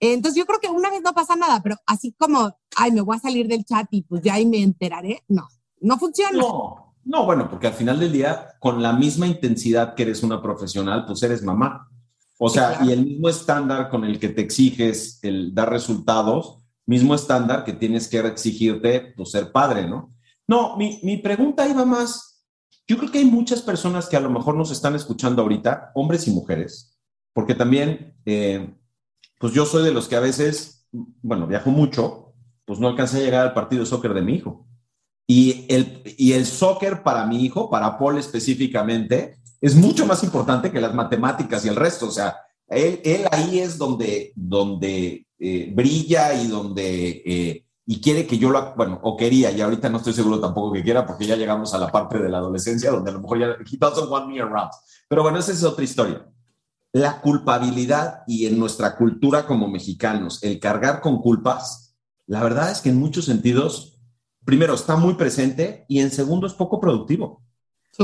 Entonces 0.00 0.38
yo 0.38 0.46
creo 0.46 0.60
que 0.60 0.68
una 0.68 0.90
vez 0.90 1.02
no 1.02 1.12
pasa 1.12 1.34
nada, 1.34 1.60
pero 1.62 1.76
así 1.84 2.12
como, 2.12 2.56
ay, 2.76 2.92
me 2.92 3.00
voy 3.00 3.16
a 3.16 3.20
salir 3.20 3.48
del 3.48 3.64
chat 3.64 3.88
y 3.90 4.02
pues 4.02 4.22
ya 4.22 4.34
ahí 4.34 4.46
me 4.46 4.62
enteraré, 4.62 5.24
no, 5.26 5.48
no 5.80 5.98
funciona. 5.98 6.38
No, 6.38 6.94
no, 7.04 7.26
bueno, 7.26 7.50
porque 7.50 7.66
al 7.66 7.74
final 7.74 7.98
del 7.98 8.12
día, 8.12 8.54
con 8.60 8.80
la 8.80 8.92
misma 8.92 9.26
intensidad 9.26 9.94
que 9.94 10.04
eres 10.04 10.22
una 10.22 10.40
profesional, 10.40 11.04
pues 11.04 11.22
eres 11.22 11.42
mamá. 11.42 11.90
O 12.38 12.48
sea, 12.48 12.80
y 12.84 12.92
el 12.92 13.04
mismo 13.04 13.28
estándar 13.28 13.90
con 13.90 14.04
el 14.04 14.18
que 14.18 14.28
te 14.28 14.42
exiges 14.42 15.18
el 15.22 15.54
dar 15.54 15.70
resultados, 15.70 16.58
mismo 16.86 17.14
estándar 17.14 17.64
que 17.64 17.72
tienes 17.72 18.08
que 18.08 18.18
exigirte, 18.20 19.12
pues 19.16 19.32
ser 19.32 19.52
padre, 19.52 19.88
¿no? 19.88 20.14
No, 20.46 20.76
mi, 20.76 21.00
mi 21.02 21.16
pregunta 21.18 21.68
iba 21.68 21.84
más, 21.84 22.46
yo 22.86 22.96
creo 22.96 23.10
que 23.10 23.18
hay 23.18 23.24
muchas 23.24 23.60
personas 23.60 24.08
que 24.08 24.16
a 24.16 24.20
lo 24.20 24.30
mejor 24.30 24.54
nos 24.54 24.70
están 24.70 24.94
escuchando 24.94 25.42
ahorita, 25.42 25.90
hombres 25.94 26.26
y 26.28 26.30
mujeres, 26.30 26.98
porque 27.32 27.54
también... 27.54 28.14
Eh, 28.24 28.74
pues 29.38 29.52
yo 29.52 29.64
soy 29.64 29.84
de 29.84 29.92
los 29.92 30.08
que 30.08 30.16
a 30.16 30.20
veces, 30.20 30.86
bueno, 31.22 31.46
viajo 31.46 31.70
mucho, 31.70 32.34
pues 32.64 32.78
no 32.80 32.88
alcancé 32.88 33.18
a 33.18 33.20
llegar 33.20 33.46
al 33.46 33.54
partido 33.54 33.82
de 33.82 33.88
soccer 33.88 34.12
de 34.14 34.22
mi 34.22 34.34
hijo. 34.34 34.66
Y 35.26 35.66
el, 35.68 36.02
y 36.16 36.32
el 36.32 36.46
soccer 36.46 37.02
para 37.02 37.26
mi 37.26 37.44
hijo, 37.44 37.70
para 37.70 37.98
Paul 37.98 38.18
específicamente, 38.18 39.38
es 39.60 39.74
mucho 39.74 40.06
más 40.06 40.22
importante 40.24 40.70
que 40.70 40.80
las 40.80 40.94
matemáticas 40.94 41.64
y 41.64 41.68
el 41.68 41.76
resto. 41.76 42.06
O 42.06 42.10
sea, 42.10 42.36
él, 42.68 43.26
ahí 43.30 43.60
es 43.60 43.78
donde, 43.78 44.32
donde 44.34 45.26
eh, 45.38 45.72
brilla 45.74 46.34
y 46.34 46.46
donde... 46.46 47.22
Eh, 47.24 47.64
y 47.90 48.02
quiere 48.02 48.26
que 48.26 48.36
yo 48.36 48.50
lo, 48.50 48.74
bueno, 48.74 49.00
o 49.02 49.16
quería, 49.16 49.50
y 49.50 49.62
ahorita 49.62 49.88
no 49.88 49.96
estoy 49.96 50.12
seguro 50.12 50.38
tampoco 50.38 50.74
que 50.74 50.82
quiera, 50.82 51.06
porque 51.06 51.24
ya 51.24 51.36
llegamos 51.36 51.72
a 51.72 51.78
la 51.78 51.90
parte 51.90 52.18
de 52.18 52.28
la 52.28 52.36
adolescencia 52.36 52.90
donde 52.90 53.10
a 53.10 53.14
lo 53.14 53.20
mejor 53.20 53.38
ya, 53.38 53.46
he 53.46 53.78
doesn't 53.78 54.10
want 54.10 54.28
me 54.28 54.38
around. 54.38 54.70
Pero 55.08 55.22
bueno, 55.22 55.38
esa 55.38 55.52
es 55.52 55.64
otra 55.64 55.84
historia 55.84 56.22
la 56.92 57.20
culpabilidad 57.20 58.22
y 58.26 58.46
en 58.46 58.58
nuestra 58.58 58.96
cultura 58.96 59.46
como 59.46 59.68
mexicanos, 59.68 60.42
el 60.42 60.58
cargar 60.58 61.00
con 61.00 61.20
culpas, 61.20 61.96
la 62.26 62.42
verdad 62.42 62.70
es 62.70 62.80
que 62.80 62.90
en 62.90 62.98
muchos 62.98 63.26
sentidos, 63.26 63.98
primero, 64.44 64.74
está 64.74 64.96
muy 64.96 65.14
presente 65.14 65.84
y 65.88 66.00
en 66.00 66.10
segundo 66.10 66.46
es 66.46 66.54
poco 66.54 66.80
productivo. 66.80 67.42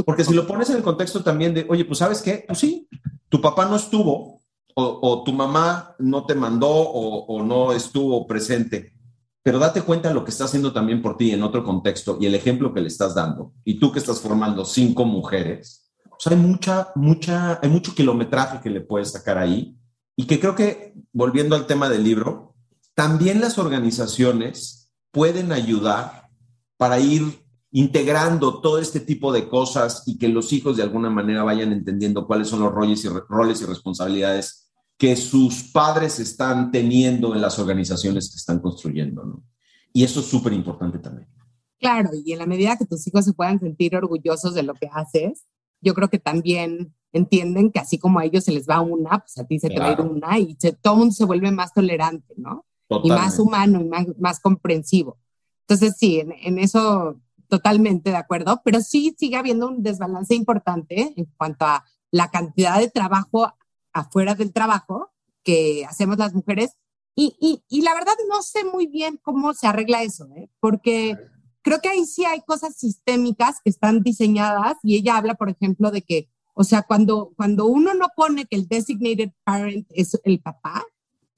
Porque 0.03 0.25
si 0.25 0.35
lo 0.35 0.47
pones 0.47 0.71
en 0.71 0.77
el 0.77 0.83
contexto 0.83 1.23
también 1.23 1.55
de, 1.55 1.67
oye, 1.69 1.85
pues 1.85 1.99
sabes 1.99 2.21
qué, 2.23 2.45
pues 2.47 2.59
sí, 2.59 2.89
tu 3.29 3.41
papá 3.41 3.67
no 3.67 3.77
estuvo 3.77 4.43
o, 4.77 5.23
tu 5.25 5.33
mamá 5.33 5.95
no 6.01 6.27
te 6.27 6.35
mandó 6.35 6.69
o, 6.69 7.27
o 7.27 7.43
no 7.45 7.73
estuvo 7.73 8.27
presente, 8.27 8.93
pero 9.41 9.61
date 9.61 9.83
cuenta 9.83 10.09
de 10.09 10.15
lo 10.15 10.25
que 10.25 10.33
está 10.33 10.47
haciendo 10.47 10.73
también 10.73 11.01
por 11.01 11.17
ti 11.17 11.31
en 11.31 11.45
otro 11.45 11.63
contexto 11.63 12.19
y 12.21 12.27
el 12.27 12.35
ejemplo 12.35 12.75
que 12.75 12.81
le 12.81 12.89
estás 12.89 13.15
dando. 13.15 13.53
Y 13.65 13.79
tú 13.79 13.93
que 13.93 14.01
estás 14.01 14.21
formando 14.21 14.65
cinco 14.65 15.05
mujeres, 15.05 15.85
hay 16.31 16.37
mucha, 16.37 16.89
mucha, 16.95 17.61
hay 17.63 17.69
mucho 17.69 17.95
kilometraje 17.95 18.61
que 18.61 18.71
le 18.71 18.81
puedes 18.81 19.13
sacar 19.13 19.39
ahí. 19.39 19.77
Y 20.17 20.27
que 20.27 20.39
creo 20.39 20.55
que, 20.55 20.95
volviendo 21.13 21.57
al 21.57 21.67
tema 21.67 21.89
del 21.89 22.05
libro, 22.05 22.55
también 22.95 23.41
las 23.41 23.59
organizaciones 23.59 24.93
pueden 25.11 25.53
ayudar 25.53 26.29
para 26.77 26.99
ir 27.01 27.44
integrando 27.77 28.61
todo 28.61 28.79
este 28.79 29.01
tipo 29.01 29.33
de 29.33 29.49
cosas 29.49 30.05
y 30.07 30.17
que 30.17 30.29
los 30.29 30.53
hijos 30.53 30.77
de 30.77 30.85
alguna 30.85 31.11
manera 31.11 31.43
vayan 31.43 31.73
entendiendo 31.73 32.25
cuáles 32.25 32.47
son 32.47 32.61
los 32.61 32.73
roles 32.73 33.05
y, 33.05 33.09
roles 33.09 33.63
y 33.63 33.65
responsabilidades 33.65 34.71
que 34.97 35.17
sus 35.17 35.73
padres 35.73 36.21
están 36.21 36.71
teniendo 36.71 37.35
en 37.35 37.43
las 37.43 37.59
organizaciones 37.59 38.31
que 38.31 38.37
están 38.37 38.61
construyendo, 38.61 39.25
¿no? 39.25 39.43
Y 39.93 40.05
eso 40.05 40.21
es 40.21 40.27
súper 40.27 40.53
importante 40.53 41.01
también. 41.01 41.29
Claro, 41.81 42.11
y 42.25 42.33
en 42.33 42.39
la 42.39 42.47
medida 42.47 42.77
que 42.77 42.87
tus 42.87 43.05
hijos 43.09 43.25
se 43.25 43.33
puedan 43.33 43.59
sentir 43.59 43.97
orgullosos 43.97 44.55
de 44.55 44.63
lo 44.63 44.75
que 44.75 44.89
haces, 44.93 45.45
yo 45.81 45.95
creo 45.95 46.09
que 46.09 46.21
también 46.21 46.95
entienden 47.13 47.73
que 47.73 47.81
así 47.81 47.99
como 47.99 48.21
a 48.21 48.25
ellos 48.25 48.45
se 48.45 48.53
les 48.53 48.69
va 48.69 48.81
una, 48.83 49.19
pues 49.19 49.37
a 49.37 49.49
ti 49.49 49.59
se 49.59 49.69
te 49.69 49.81
va 49.81 49.89
a 49.89 49.93
ir 49.95 50.01
una 50.01 50.39
y 50.39 50.57
se, 50.61 50.75
todo 50.75 50.95
mundo 50.95 51.13
se 51.13 51.25
vuelve 51.25 51.51
más 51.51 51.73
tolerante, 51.73 52.35
¿no? 52.37 52.65
Y 53.03 53.09
más 53.09 53.41
humano 53.41 53.81
y 53.81 53.89
más, 53.89 54.07
más 54.17 54.39
comprensivo. 54.39 55.19
Entonces, 55.63 55.97
sí, 55.99 56.21
en, 56.21 56.33
en, 56.41 56.59
eso 56.59 57.19
totalmente 57.49 58.11
de 58.11 58.17
acuerdo, 58.17 58.63
pero 58.65 58.81
sí 58.81 59.15
sigue 59.19 59.37
habiendo 59.37 59.69
un 59.69 59.83
desbalance 59.83 60.35
importante 60.35 61.15
en 61.17 61.27
cuanto 61.37 61.65
a 61.65 61.85
la 62.11 62.31
cantidad 62.31 62.79
de 62.79 62.91
trabajo 62.91 63.53
afuera 63.93 64.35
del 64.35 64.53
trabajo 64.53 65.13
que 65.43 65.85
hacemos 65.89 66.19
las 66.19 66.35
mujeres. 66.35 66.77
Y, 67.15 67.37
y, 67.41 67.63
y 67.69 67.83
la 67.83 67.95
verdad 67.95 68.15
no 68.29 68.43
sé 68.43 68.65
muy 68.65 68.87
bien 68.87 69.21
cómo 69.23 69.55
se 69.55 69.67
arregla 69.67 70.03
eso, 70.03 70.29
¿eh? 70.37 70.51
porque 70.59 71.17
creo 71.63 71.81
que 71.81 71.89
ahí 71.89 72.05
sí 72.05 72.25
hay 72.25 72.43
cosas 72.43 72.77
sistémicas 72.77 73.61
que 73.63 73.71
están 73.71 74.03
diseñadas 74.03 74.77
y 74.83 74.97
ella 74.97 75.17
habla, 75.17 75.35
por 75.35 75.49
ejemplo, 75.49 75.91
de 75.91 76.03
que, 76.03 76.29
o 76.55 76.63
sea, 76.63 76.83
cuando, 76.83 77.33
cuando 77.37 77.67
uno 77.67 77.95
no 77.95 78.09
pone 78.15 78.47
que 78.47 78.57
el 78.57 78.69
designated 78.69 79.31
parent 79.45 79.87
es 79.91 80.21
el 80.25 80.41
papá. 80.41 80.85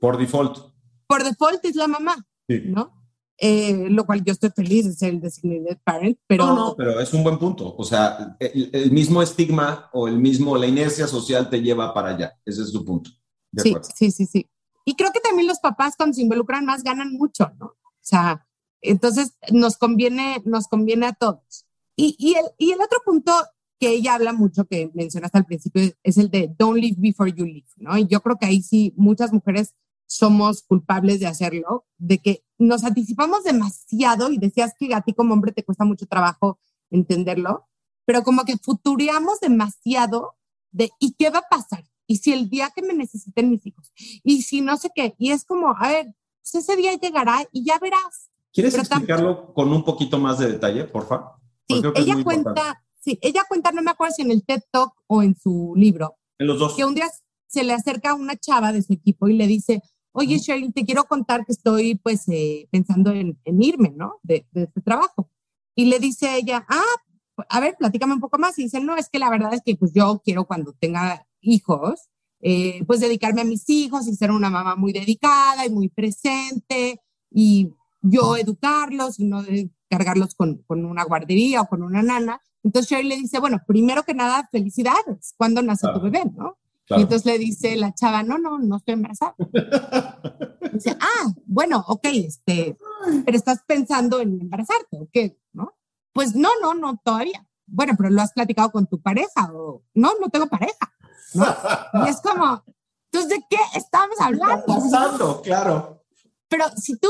Por 0.01 0.19
default. 0.19 0.59
Por 1.07 1.25
default 1.25 1.65
es 1.65 1.77
la 1.77 1.89
mamá, 1.89 2.27
¿no? 2.49 2.95
Eh, 3.39 3.89
lo 3.91 4.07
cual 4.07 4.24
yo 4.24 4.32
estoy 4.32 4.51
feliz 4.51 4.87
de 4.87 4.95
ser 4.95 5.11
el 5.11 5.20
designated 5.20 5.78
parent, 5.84 6.18
pero... 6.26 6.47
No, 6.47 6.55
no, 6.55 6.74
pero 6.76 6.99
es 7.01 7.12
un 7.12 7.22
buen 7.22 7.39
punto. 7.39 7.74
O 7.76 7.84
sea, 7.84 8.37
el, 8.41 8.91
mismo 8.91 9.20
estigma 9.20 9.91
o 9.93 10.09
el 10.09 10.18
mismo, 10.18 10.57
la 10.57 10.66
inercia 10.66 11.07
social 11.07 11.51
te 11.51 11.61
lleva 11.61 11.93
para 11.93 12.11
allá. 12.11 12.32
Ese 12.47 12.62
es 12.62 12.70
su 12.70 12.84
punto. 12.84 13.11
sí, 13.53 13.76
sí, 13.95 14.11
sí, 14.11 14.26
sí. 14.26 14.51
Y 14.87 14.95
creo 14.95 15.12
que 15.12 15.20
también 15.20 15.49
los 15.49 15.59
papás 15.59 15.95
cuando 15.97 16.14
se 16.14 16.22
involucran 16.22 16.64
más 16.64 16.82
ganan 16.82 17.12
mucho, 17.12 17.51
¿no? 17.59 17.66
O 17.66 18.09
sea, 18.09 18.47
entonces, 18.80 19.37
nos 19.51 19.76
conviene, 19.76 20.41
nos 20.45 20.68
conviene 20.68 21.07
a 21.07 21.12
todos. 21.12 21.66
Y, 21.97 22.14
y, 22.18 22.34
el, 22.34 22.45
y 22.57 22.70
el 22.70 22.80
otro 22.80 23.01
punto 23.05 23.32
que 23.78 23.91
ella 23.91 24.14
habla 24.14 24.32
mucho, 24.32 24.64
que 24.64 24.91
mencionaste 24.95 25.39
al 25.39 25.45
principio, 25.45 25.82
es 26.03 26.16
el 26.16 26.30
de 26.30 26.55
don't 26.57 26.78
live 26.78 26.97
before 26.99 27.32
you 27.32 27.45
live, 27.45 27.66
¿no? 27.76 27.99
Y 27.99 28.07
yo 28.07 28.20
creo 28.20 28.37
que 28.39 28.47
ahí 28.47 28.62
sí 28.62 28.95
muchas 28.97 29.32
mujeres 29.32 29.74
somos 30.07 30.63
culpables 30.63 31.21
de 31.21 31.27
hacerlo, 31.27 31.87
de 31.99 32.19
que 32.19 32.45
nos 32.59 32.85
anticipamos 32.85 33.45
demasiado 33.45 34.31
y 34.31 34.39
decías 34.39 34.73
que 34.79 34.95
a 34.95 35.03
ti 35.03 35.13
como 35.13 35.35
hombre 35.35 35.53
te 35.53 35.65
cuesta 35.65 35.85
mucho 35.85 36.07
trabajo 36.07 36.59
entenderlo, 36.91 37.67
pero 38.05 38.23
como 38.23 38.45
que 38.45 38.57
futureamos 38.57 39.41
demasiado 39.41 40.37
de 40.71 40.91
¿y 41.01 41.15
qué 41.15 41.31
va 41.31 41.41
a 41.41 41.49
pasar? 41.51 41.85
Y 42.07 42.19
si 42.19 42.33
el 42.33 42.49
día 42.49 42.71
que 42.75 42.83
me 42.83 42.95
necesiten 42.95 43.51
mis 43.51 43.67
hijos, 43.67 43.93
y 43.97 44.43
si 44.43 44.61
no 44.61 44.77
sé 44.77 44.91
qué, 44.95 45.15
y 45.19 45.33
es 45.33 45.45
como, 45.45 45.71
a 45.77 45.89
ver, 45.89 46.15
pues 46.41 46.55
ese 46.63 46.77
día 46.77 46.95
llegará 46.95 47.45
y 47.51 47.65
ya 47.65 47.79
verás, 47.81 48.31
¿Quieres 48.57 48.75
explicarlo 48.75 49.53
con 49.53 49.71
un 49.71 49.85
poquito 49.85 50.19
más 50.19 50.39
de 50.39 50.53
detalle, 50.53 50.85
por 50.85 51.07
favor? 51.07 51.33
Sí, 51.69 51.83
ella 51.95 52.25
cuenta, 52.25 52.83
sí, 52.99 53.19
ella 53.21 53.43
cuenta, 53.47 53.71
no 53.71 53.83
me 53.83 53.91
acuerdo 53.91 54.15
si 54.15 54.23
en 54.23 54.31
el 54.31 54.47
TED 54.47 54.63
Talk 54.71 54.95
o 55.09 55.23
en 55.23 55.37
su 55.37 55.75
libro. 55.77 56.17
En 56.39 56.47
los 56.47 56.59
dos. 56.59 56.75
Que 56.75 56.87
un 56.87 56.95
día 56.95 57.07
se 57.47 57.65
le 57.65 57.75
acerca 57.75 58.15
una 58.15 58.35
chava 58.35 58.73
de 58.73 58.83
su 58.83 58.95
equipo 58.95 59.29
y 59.29 59.35
le 59.35 59.47
dice, 59.47 59.83
oye, 60.17 60.39
Sheryl, 60.39 60.73
te 60.73 60.85
quiero 60.85 61.05
contar 61.05 61.45
que 61.45 61.53
estoy 61.53 61.97
pues 61.97 62.27
eh, 62.29 62.69
pensando 62.71 63.12
en, 63.12 63.39
irme, 63.45 63.93
¿no? 63.95 64.19
De, 64.23 64.47
de 64.51 64.64
este 64.64 64.81
trabajo. 64.81 65.31
Y 65.75 65.87
le 65.87 65.99
dice 65.99 66.37
ella, 66.37 66.64
ah, 66.69 67.45
a 67.51 67.61
ver, 67.61 67.77
platícame 67.79 68.14
un 68.14 68.21
poco 68.21 68.39
más. 68.39 68.59
Y 68.59 68.64
dice, 68.64 68.81
no, 68.81 68.97
es 68.97 69.09
que 69.11 69.19
la 69.19 69.29
verdad 69.29 69.53
es 69.53 69.61
que 69.64 69.77
pues 69.77 69.93
yo 69.93 70.23
quiero 70.25 70.47
cuando 70.47 70.73
tenga 70.73 71.27
hijos, 71.41 72.09
eh, 72.41 72.83
pues 72.87 73.01
dedicarme 73.01 73.43
a 73.43 73.45
mis 73.45 73.69
hijos 73.69 74.09
y 74.09 74.17
ser 74.17 74.31
una 74.31 74.49
mamá 74.49 74.75
muy 74.75 74.93
dedicada 74.93 75.67
y 75.67 75.71
muy 75.71 75.89
presente 75.89 77.01
y 77.31 77.71
yo 78.01 78.37
educarlos 78.37 79.21
y 79.21 79.25
no 79.25 79.43
cargarlos 79.89 80.35
con, 80.35 80.62
con 80.67 80.85
una 80.85 81.05
guardería 81.05 81.61
o 81.61 81.67
con 81.67 81.83
una 81.83 82.03
nana. 82.03 82.41
Entonces 82.62 82.91
Sherry 82.91 83.09
le 83.09 83.17
dice, 83.17 83.39
bueno, 83.39 83.61
primero 83.67 84.03
que 84.03 84.14
nada, 84.14 84.49
felicidades. 84.51 85.35
¿Cuándo 85.37 85.62
nace 85.62 85.87
tu 85.93 86.01
bebé, 86.01 86.25
no? 86.37 86.57
Y 86.89 87.03
entonces 87.03 87.24
le 87.24 87.39
dice 87.39 87.76
la 87.76 87.95
chava, 87.95 88.22
no, 88.22 88.39
no, 88.39 88.59
no 88.59 88.76
estoy 88.76 88.95
embarazada. 88.95 89.34
dice, 90.72 90.97
ah, 91.01 91.32
bueno, 91.47 91.84
ok, 91.89 92.07
este, 92.12 92.78
pero 93.24 93.37
estás 93.37 93.62
pensando 93.66 94.20
en 94.20 94.41
embarazarte, 94.41 94.99
¿o 95.01 95.09
qué? 95.12 95.39
¿No? 95.53 95.74
Pues 96.12 96.34
no, 96.34 96.49
no, 96.62 96.74
no, 96.74 97.01
todavía. 97.05 97.47
Bueno, 97.66 97.95
pero 97.97 98.11
lo 98.11 98.22
has 98.22 98.32
platicado 98.32 98.70
con 98.70 98.87
tu 98.87 99.01
pareja 99.01 99.51
o 99.53 99.82
no, 99.95 100.12
no 100.20 100.28
tengo 100.28 100.47
pareja. 100.47 100.93
Y 101.34 102.09
es 102.09 102.20
como, 102.20 102.62
entonces, 103.11 103.30
¿de 103.30 103.45
qué 103.51 103.59
estamos 103.74 104.20
hablando? 104.20 104.64
Pasando, 104.66 105.43
claro. 105.43 106.05
Pero 106.49 106.64
si 106.76 106.97
tú 106.99 107.09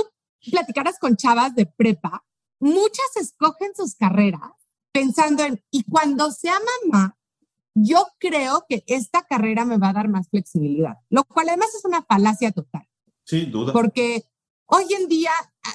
platicaras 0.51 0.99
con 0.99 1.17
chavas 1.17 1.55
de 1.55 1.67
prepa, 1.67 2.25
muchas 2.59 3.17
escogen 3.17 3.75
sus 3.75 3.95
carreras 3.95 4.53
pensando 4.93 5.45
en, 5.45 5.63
y 5.71 5.85
cuando 5.85 6.31
sea 6.33 6.59
mamá, 6.91 7.16
yo 7.77 8.07
creo 8.19 8.65
que 8.69 8.83
esta 8.87 9.23
carrera 9.23 9.67
me 9.67 9.77
va 9.77 9.91
a 9.91 9.93
dar 9.93 10.09
más 10.09 10.29
flexibilidad, 10.31 10.97
lo 11.11 11.25
cual 11.25 11.51
además 11.51 11.69
es 11.77 11.85
una 11.85 12.03
falacia 12.03 12.51
total. 12.51 12.89
Sin 13.25 13.53
duda. 13.53 13.73
Porque 13.73 14.25
hoy 14.65 14.85
en 14.99 15.09
día, 15.09 15.31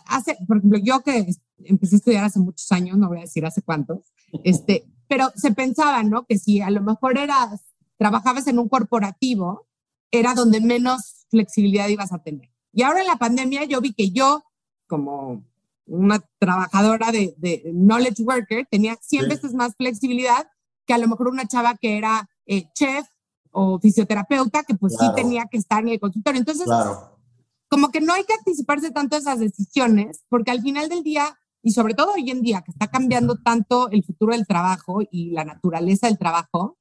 hace, 0.08 0.36
por 0.48 0.58
ejemplo, 0.58 0.80
yo 0.84 1.02
que 1.02 1.28
empecé 1.64 1.96
a 1.96 1.98
estudiar 1.98 2.24
hace 2.24 2.40
muchos 2.40 2.72
años, 2.72 2.98
no 2.98 3.08
voy 3.08 3.20
a 3.20 3.22
decir 3.22 3.46
hace 3.46 3.62
cuántos, 3.62 4.12
este, 4.44 4.84
pero 5.08 5.32
se 5.36 5.52
pensaba, 5.52 6.02
¿no? 6.02 6.26
Que 6.26 6.40
si 6.40 6.60
a 6.60 6.72
lo 6.72 6.82
mejor 6.82 7.20
eras, 7.20 7.62
trabajabas 7.98 8.48
en 8.48 8.58
un 8.58 8.68
corporativo, 8.68 9.68
era 10.10 10.34
donde 10.34 10.60
menos 10.60 11.28
flexibilidad 11.30 11.88
ibas 11.88 12.14
a 12.14 12.24
tener. 12.24 12.50
Y 12.74 12.82
ahora 12.82 13.02
en 13.02 13.08
la 13.08 13.18
pandemia 13.18 13.66
yo 13.66 13.80
vi 13.80 13.94
que 13.94 14.10
yo, 14.10 14.44
como 14.88 15.46
una 15.86 16.24
trabajadora 16.40 17.12
de, 17.12 17.62
knowledge 17.74 18.24
worker, 18.24 18.66
tenía 18.72 18.98
100 19.00 19.30
veces 19.30 19.54
más 19.54 19.76
flexibilidad 19.76 20.48
que 20.86 20.94
a 20.94 20.98
lo 20.98 21.08
mejor 21.08 21.28
una 21.28 21.48
chava 21.48 21.76
que 21.76 21.98
era 21.98 22.30
eh, 22.46 22.66
chef 22.74 23.06
o 23.52 23.80
fisioterapeuta, 23.80 24.64
que 24.64 24.76
pues 24.76 24.96
sí 24.98 25.06
tenía 25.16 25.46
que 25.50 25.58
estar 25.58 25.84
en 25.84 25.90
el 25.90 26.00
consultorio. 26.00 26.40
Entonces, 26.40 26.68
como 27.68 27.90
que 27.90 28.02
no 28.02 28.14
hay 28.14 28.24
que 28.24 28.34
anticiparse 28.34 28.92
tanto 28.92 29.18
esas 29.18 29.40
decisiones, 29.40 30.24
porque 30.30 30.52
al 30.52 30.62
final 30.62 30.90
del 30.90 31.04
día, 31.04 31.38
y 31.62 31.72
sobre 31.72 31.94
todo 31.94 32.14
hoy 32.14 32.30
en 32.30 32.42
día, 32.42 32.62
que 32.62 32.72
está 32.72 32.88
cambiando 32.88 33.38
tanto 33.38 33.90
el 33.92 34.04
futuro 34.04 34.34
del 34.34 34.48
trabajo 34.48 35.02
y 35.10 35.32
la 35.32 35.46
naturaleza 35.46 36.08
del 36.08 36.18
trabajo, 36.18 36.78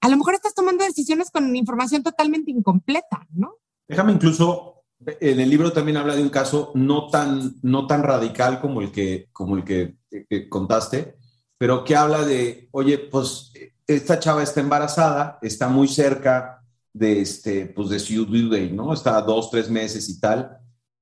a 0.00 0.08
lo 0.08 0.16
mejor 0.16 0.34
estás 0.34 0.54
tomando 0.54 0.84
decisiones 0.84 1.30
con 1.30 1.54
información 1.54 2.02
totalmente 2.02 2.50
incompleta, 2.50 3.26
¿no? 3.30 3.58
Déjame 3.86 4.12
incluso, 4.12 4.84
en 4.98 5.38
el 5.38 5.48
libro 5.48 5.72
también 5.72 5.96
habla 5.96 6.16
de 6.16 6.22
un 6.22 6.28
caso 6.28 6.72
no 6.74 7.08
tan, 7.08 7.56
no 7.62 7.86
tan 7.86 8.02
radical 8.02 8.60
como 8.60 8.80
el 8.80 8.90
que, 8.90 9.28
como 9.32 9.56
el 9.56 9.64
que, 9.64 9.96
contaste, 10.48 11.18
pero 11.62 11.84
que 11.84 11.94
habla 11.94 12.24
de, 12.24 12.68
oye, 12.72 12.98
pues 12.98 13.52
esta 13.86 14.18
chava 14.18 14.42
está 14.42 14.58
embarazada, 14.58 15.38
está 15.42 15.68
muy 15.68 15.86
cerca 15.86 16.60
de, 16.92 17.20
este, 17.20 17.66
pues 17.66 17.88
de 17.90 18.00
su 18.00 18.26
¿no? 18.72 18.92
Está 18.92 19.22
dos, 19.22 19.48
tres 19.48 19.70
meses 19.70 20.08
y 20.08 20.18
tal, 20.18 20.58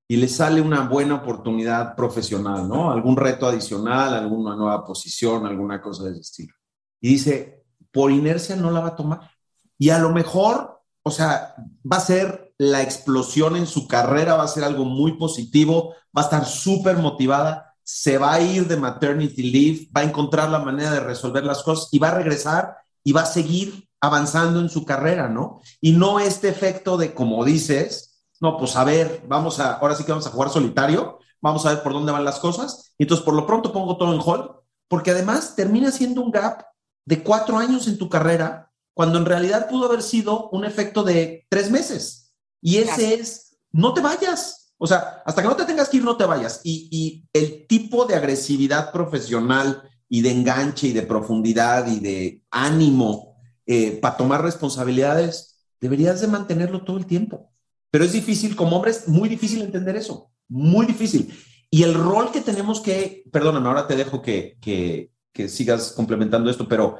y 0.06 0.16
le 0.16 0.28
sale 0.28 0.60
una 0.60 0.86
buena 0.86 1.14
oportunidad 1.14 1.96
profesional, 1.96 2.68
¿no? 2.68 2.92
Algún 2.92 3.16
reto 3.16 3.46
adicional, 3.46 4.12
alguna 4.12 4.54
nueva 4.54 4.84
posición, 4.84 5.46
alguna 5.46 5.80
cosa 5.80 6.04
de 6.04 6.10
ese 6.10 6.20
estilo. 6.20 6.54
Y 7.00 7.08
dice, 7.08 7.64
por 7.90 8.10
inercia 8.10 8.54
no 8.54 8.70
la 8.70 8.80
va 8.80 8.88
a 8.88 8.96
tomar. 8.96 9.30
Y 9.78 9.88
a 9.88 9.98
lo 9.98 10.10
mejor, 10.10 10.82
o 11.02 11.10
sea, 11.10 11.54
va 11.90 11.96
a 11.96 12.00
ser 12.00 12.52
la 12.58 12.82
explosión 12.82 13.56
en 13.56 13.66
su 13.66 13.88
carrera, 13.88 14.34
va 14.34 14.44
a 14.44 14.48
ser 14.48 14.64
algo 14.64 14.84
muy 14.84 15.16
positivo, 15.16 15.94
va 16.14 16.20
a 16.20 16.24
estar 16.26 16.44
súper 16.44 16.98
motivada, 16.98 17.69
se 17.92 18.18
va 18.18 18.34
a 18.34 18.40
ir 18.40 18.68
de 18.68 18.76
maternity 18.76 19.50
leave, 19.50 19.88
va 19.94 20.02
a 20.02 20.04
encontrar 20.04 20.48
la 20.48 20.60
manera 20.60 20.92
de 20.92 21.00
resolver 21.00 21.44
las 21.44 21.64
cosas 21.64 21.88
y 21.90 21.98
va 21.98 22.08
a 22.08 22.14
regresar 22.14 22.76
y 23.02 23.10
va 23.10 23.22
a 23.22 23.26
seguir 23.26 23.88
avanzando 24.00 24.60
en 24.60 24.68
su 24.68 24.84
carrera, 24.84 25.28
¿no? 25.28 25.60
Y 25.80 25.90
no 25.90 26.20
este 26.20 26.48
efecto 26.48 26.96
de, 26.96 27.12
como 27.14 27.44
dices, 27.44 28.22
no, 28.40 28.56
pues 28.56 28.76
a 28.76 28.84
ver, 28.84 29.24
vamos 29.26 29.58
a, 29.58 29.72
ahora 29.74 29.96
sí 29.96 30.04
que 30.04 30.12
vamos 30.12 30.28
a 30.28 30.30
jugar 30.30 30.50
solitario, 30.50 31.18
vamos 31.40 31.66
a 31.66 31.70
ver 31.70 31.82
por 31.82 31.92
dónde 31.92 32.12
van 32.12 32.24
las 32.24 32.38
cosas, 32.38 32.94
y 32.96 33.02
entonces 33.02 33.24
por 33.24 33.34
lo 33.34 33.44
pronto 33.44 33.72
pongo 33.72 33.96
todo 33.96 34.14
en 34.14 34.20
hold, 34.24 34.52
porque 34.86 35.10
además 35.10 35.56
termina 35.56 35.90
siendo 35.90 36.22
un 36.22 36.30
gap 36.30 36.62
de 37.04 37.24
cuatro 37.24 37.58
años 37.58 37.88
en 37.88 37.98
tu 37.98 38.08
carrera, 38.08 38.70
cuando 38.94 39.18
en 39.18 39.26
realidad 39.26 39.68
pudo 39.68 39.86
haber 39.86 40.02
sido 40.02 40.48
un 40.50 40.64
efecto 40.64 41.02
de 41.02 41.44
tres 41.48 41.72
meses. 41.72 42.32
Y 42.62 42.76
ese 42.76 43.14
es, 43.14 43.58
no 43.72 43.94
te 43.94 44.00
vayas. 44.00 44.59
O 44.82 44.86
sea, 44.86 45.22
hasta 45.26 45.42
que 45.42 45.48
no 45.48 45.56
te 45.56 45.66
tengas 45.66 45.90
que 45.90 45.98
ir, 45.98 46.04
no 46.04 46.16
te 46.16 46.24
vayas. 46.24 46.62
Y, 46.64 47.28
el 47.34 47.66
tipo 47.66 48.06
de 48.06 48.14
agresividad 48.14 48.90
profesional 48.90 49.82
y 50.08 50.22
de 50.22 50.30
enganche 50.30 50.88
y 50.88 50.92
de 50.92 51.02
profundidad 51.02 51.86
y 51.86 52.00
de 52.00 52.42
ánimo 52.50 53.36
eh, 53.66 53.98
para 54.00 54.16
tomar 54.16 54.42
responsabilidades, 54.42 55.58
deberías 55.82 56.22
de 56.22 56.28
mantenerlo 56.28 56.82
todo 56.82 56.96
el 56.96 57.04
tiempo. 57.04 57.52
Pero 57.90 58.04
es 58.04 58.12
difícil, 58.12 58.56
como 58.56 58.76
hombre 58.76 58.92
es 58.92 59.06
muy 59.06 59.28
difícil 59.28 59.60
entender 59.60 59.96
eso, 59.96 60.32
muy 60.48 60.86
difícil. 60.86 61.30
Y 61.70 61.82
el 61.82 61.92
rol 61.92 62.32
que 62.32 62.40
tenemos 62.40 62.80
que, 62.80 63.24
perdóname, 63.30 63.68
ahora 63.68 63.86
te 63.86 63.96
dejo 63.96 64.22
que, 64.22 64.56
que, 64.62 65.12
que 65.34 65.50
sigas 65.50 65.92
complementando 65.92 66.50
esto, 66.50 66.66
pero 66.66 66.96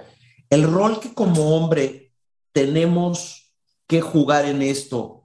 el 0.51 0.71
rol 0.71 1.01
que 1.01 1.15
como 1.15 1.57
hombre 1.57 2.13
tenemos 2.53 3.55
que 3.87 4.03
jugar 4.03 4.45
en 4.45 4.61
esto, 4.61 5.23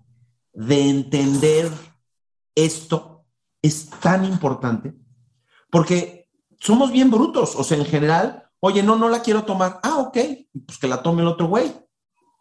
de 0.53 0.89
entender 0.89 1.70
esto, 2.56 3.26
es 3.62 3.89
tan 3.89 4.26
importante, 4.26 4.93
porque 5.70 6.30
somos 6.60 6.91
bien 6.91 7.12
brutos, 7.12 7.56
o 7.56 7.64
sea, 7.64 7.78
en 7.78 7.86
general, 7.86 8.49
oye, 8.60 8.82
no, 8.82 8.95
no 8.95 9.10
la 9.10 9.22
quiero 9.22 9.43
tomar, 9.43 9.80
ah, 9.84 9.97
ok, 9.97 10.18
pues 10.66 10.80
que 10.80 10.88
la 10.88 11.03
tome 11.03 11.22
el 11.22 11.28
otro 11.28 11.47
güey. 11.47 11.72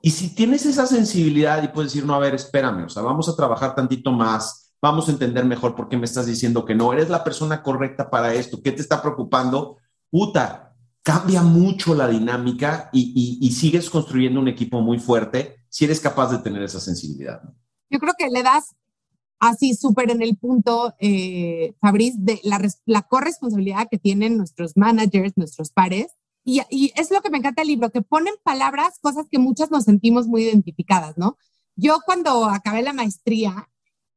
Y 0.01 0.11
si 0.11 0.35
tienes 0.35 0.67
esa 0.67 0.87
sensibilidad 0.87 1.63
y 1.63 1.69
puedes 1.69 1.93
decir, 1.93 2.07
no, 2.07 2.15
a 2.15 2.19
ver, 2.19 2.35
espérame, 2.35 2.85
o 2.85 2.89
sea, 2.89 3.03
vamos 3.03 3.29
a 3.29 3.37
trabajar 3.37 3.75
tantito 3.75 4.13
más, 4.13 4.75
vamos 4.81 5.09
a 5.09 5.13
entender 5.13 5.45
mejor 5.45 5.75
por 5.75 5.89
qué 5.89 5.97
me 5.97 6.05
estás 6.05 6.27
diciendo 6.27 6.65
que 6.65 6.75
no, 6.75 6.93
eres 6.93 7.09
la 7.09 7.25
persona 7.25 7.63
correcta 7.63 8.11
para 8.11 8.35
esto, 8.35 8.63
¿qué 8.63 8.73
te 8.73 8.83
está 8.83 9.01
preocupando? 9.01 9.79
puta, 10.15 10.77
cambia 11.03 11.43
mucho 11.43 11.93
la 11.93 12.07
dinámica 12.07 12.89
y, 12.93 13.51
sigues 13.51 13.91
construyendo 13.91 14.39
un 14.39 14.47
equipo 14.47 14.81
muy 14.81 15.01
fuerte 15.01 15.57
si 15.69 15.87
eres 15.87 15.99
capaz 15.99 16.31
de 16.31 16.39
tener 16.39 16.63
esa 16.63 16.79
sensibilidad. 16.79 17.43
Yo 17.91 17.99
creo 17.99 18.15
que 18.17 18.29
le 18.29 18.45
das 18.45 18.77
así 19.49 19.75
súper 19.75 20.11
en 20.11 20.23
el 20.23 20.37
punto, 20.37 20.95
eh, 20.99 21.75
Fabriz, 21.81 22.15
de 22.19 22.41
la, 22.45 23.03
corresponsabilidad 23.03 23.89
que 23.91 23.99
tienen 23.99 24.37
nuestros 24.37 24.77
managers, 24.77 25.37
nuestros 25.37 25.71
pares. 25.71 26.09
Y, 26.45 26.61
y, 26.71 26.93
es 26.97 27.11
lo 27.11 27.23
que 27.23 27.31
me 27.31 27.39
encanta 27.39 27.63
el 27.63 27.69
libro, 27.69 27.91
que 27.91 28.03
ponen 28.03 28.35
palabras, 28.43 28.99
cosas 29.01 29.27
que 29.31 29.39
muchas 29.39 29.71
nos 29.71 29.85
sentimos 29.85 30.27
muy 30.27 30.45
identificadas, 30.45 31.17
¿no? 31.17 31.39
Yo 31.77 31.99
cuando 32.05 32.45
acabé 32.47 32.83
la 32.83 32.93
maestría 32.93 33.69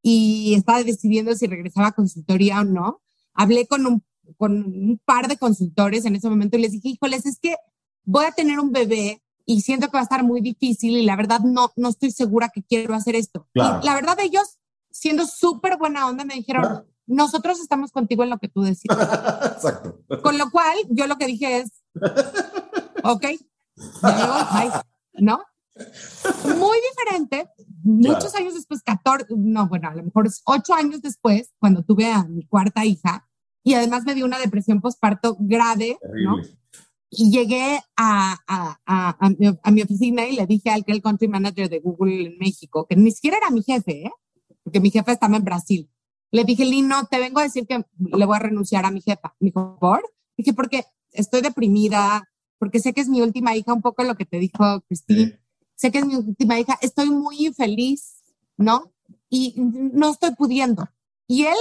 y 0.02 0.54
estaba 0.56 0.84
decidiendo 0.84 1.34
si 1.36 1.48
regresaba 1.48 1.88
a 1.88 1.92
consultoría 1.94 2.62
o 2.62 2.64
no, 2.64 3.02
hablé 3.34 3.66
con 3.66 3.86
un 3.86 4.04
con 4.36 4.66
un 4.66 5.00
par 5.06 5.28
de 5.28 5.38
consultores 5.38 6.06
en 6.06 6.16
ese 6.16 6.30
momento 6.30 6.58
y 6.58 6.62
les 6.62 6.74
dije, 6.74 6.90
híjoles, 6.90 7.26
es 7.26 7.40
que 7.40 7.56
voy 8.04 8.26
a 8.26 8.32
tener 8.32 8.60
un 8.60 8.72
bebé 8.72 9.22
y 9.46 9.62
siento 9.62 9.88
que 9.88 9.94
va 9.94 10.00
a 10.00 10.04
estar 10.04 10.24
muy 10.24 10.42
difícil 10.42 10.98
y 10.98 11.04
la 11.04 11.16
verdad 11.16 11.40
no, 11.40 11.72
no 11.78 11.90
estoy 11.90 12.12
segura 12.12 12.50
que 12.54 12.64
quiero 12.64 12.94
hacer 12.94 13.16
esto. 13.16 13.48
Y 13.54 13.60
la 13.60 13.96
verdad 13.96 14.18
ellos, 14.20 14.58
siendo 15.00 15.26
súper 15.26 15.78
buena 15.78 16.08
onda, 16.08 16.26
me 16.26 16.34
dijeron, 16.34 16.86
nosotros 17.06 17.60
estamos 17.60 17.92
contigo 17.92 18.24
en 18.24 18.32
lo 18.32 18.40
que 18.40 18.48
tú 18.48 18.62
decides. 18.62 18.98
Exacto. 18.98 20.02
Con 20.24 20.38
lo 20.38 20.50
cual, 20.50 20.78
yo 20.90 21.08
lo 21.08 21.18
que 21.18 21.28
dije 21.28 21.60
es, 21.60 21.84
ok, 23.04 23.26
¿no? 25.14 25.42
Muy 26.58 26.78
diferente, 26.90 27.48
muchos 27.84 28.34
años 28.34 28.56
después, 28.56 28.82
14, 28.82 29.28
no, 29.38 29.68
bueno, 29.68 29.90
a 29.90 29.96
lo 29.96 30.04
mejor 30.04 30.28
8 30.46 30.74
años 30.74 31.02
después, 31.02 31.54
cuando 31.60 31.84
tuve 31.84 32.12
a 32.12 32.24
mi 32.24 32.46
cuarta 32.48 32.84
hija, 32.84 33.28
y 33.64 33.76
además 33.76 34.04
me 34.06 34.16
dio 34.16 34.26
una 34.26 34.40
depresión 34.40 34.82
postparto 34.82 35.38
grave, 35.40 36.00
¿no? 36.24 36.38
Y 37.10 37.32
llegué 37.32 37.80
a, 37.96 38.38
a, 38.48 38.80
a, 38.86 39.18
a, 39.64 39.72
mi, 39.72 39.82
oficina 39.82 40.28
y 40.28 40.36
le 40.36 40.46
dije 40.46 40.70
al 40.70 40.84
que 40.84 40.92
el 40.92 41.02
country 41.02 41.28
manager 41.28 41.70
de 41.70 41.80
Google 41.80 42.26
en 42.26 42.38
México, 42.38 42.86
que 42.90 42.96
ni 42.96 43.12
siquiera 43.12 43.38
era 43.38 43.50
mi 43.50 43.62
jefe, 43.64 44.08
¿eh? 44.08 44.12
Porque 44.68 44.82
mi 44.82 44.92
jefe 44.92 45.14
estaba 45.14 45.38
en 45.38 45.46
Brasil. 45.46 45.90
Le 46.30 46.44
dije, 46.44 46.66
Lino, 46.66 47.06
te 47.06 47.20
vengo 47.20 47.40
a 47.40 47.44
decir 47.44 47.66
que 47.66 47.86
le 47.98 48.26
voy 48.26 48.36
a 48.36 48.40
renunciar 48.40 48.84
a 48.84 48.92
mi 48.92 49.00
jefa. 49.00 49.34
Me 49.40 49.46
dijo, 49.46 49.78
¿por? 49.80 50.04
Dije, 50.36 50.52
porque 50.52 50.84
estoy 51.14 51.40
deprimida, 51.40 52.30
porque 52.60 52.82
sé 52.82 52.92
que 52.92 53.00
es 53.00 53.08
mi 53.08 53.22
última 53.22 53.56
hija, 53.56 53.72
un 53.72 53.82
poco 53.82 54.04
lo 54.04 54.16
que 54.16 54.26
te 54.26 54.40
dijo 54.40 54.82
Cristina. 54.82 55.40
Sé 55.76 55.90
que 55.90 56.00
es 56.00 56.06
mi 56.06 56.16
última 56.16 56.60
hija, 56.60 56.78
estoy 56.82 57.12
muy 57.12 57.46
infeliz, 57.46 58.22
¿no? 58.58 58.92
Y 59.30 59.54
no 59.56 60.12
estoy 60.12 60.36
pudiendo. 60.36 60.90
Y 61.28 61.44
él 61.44 61.58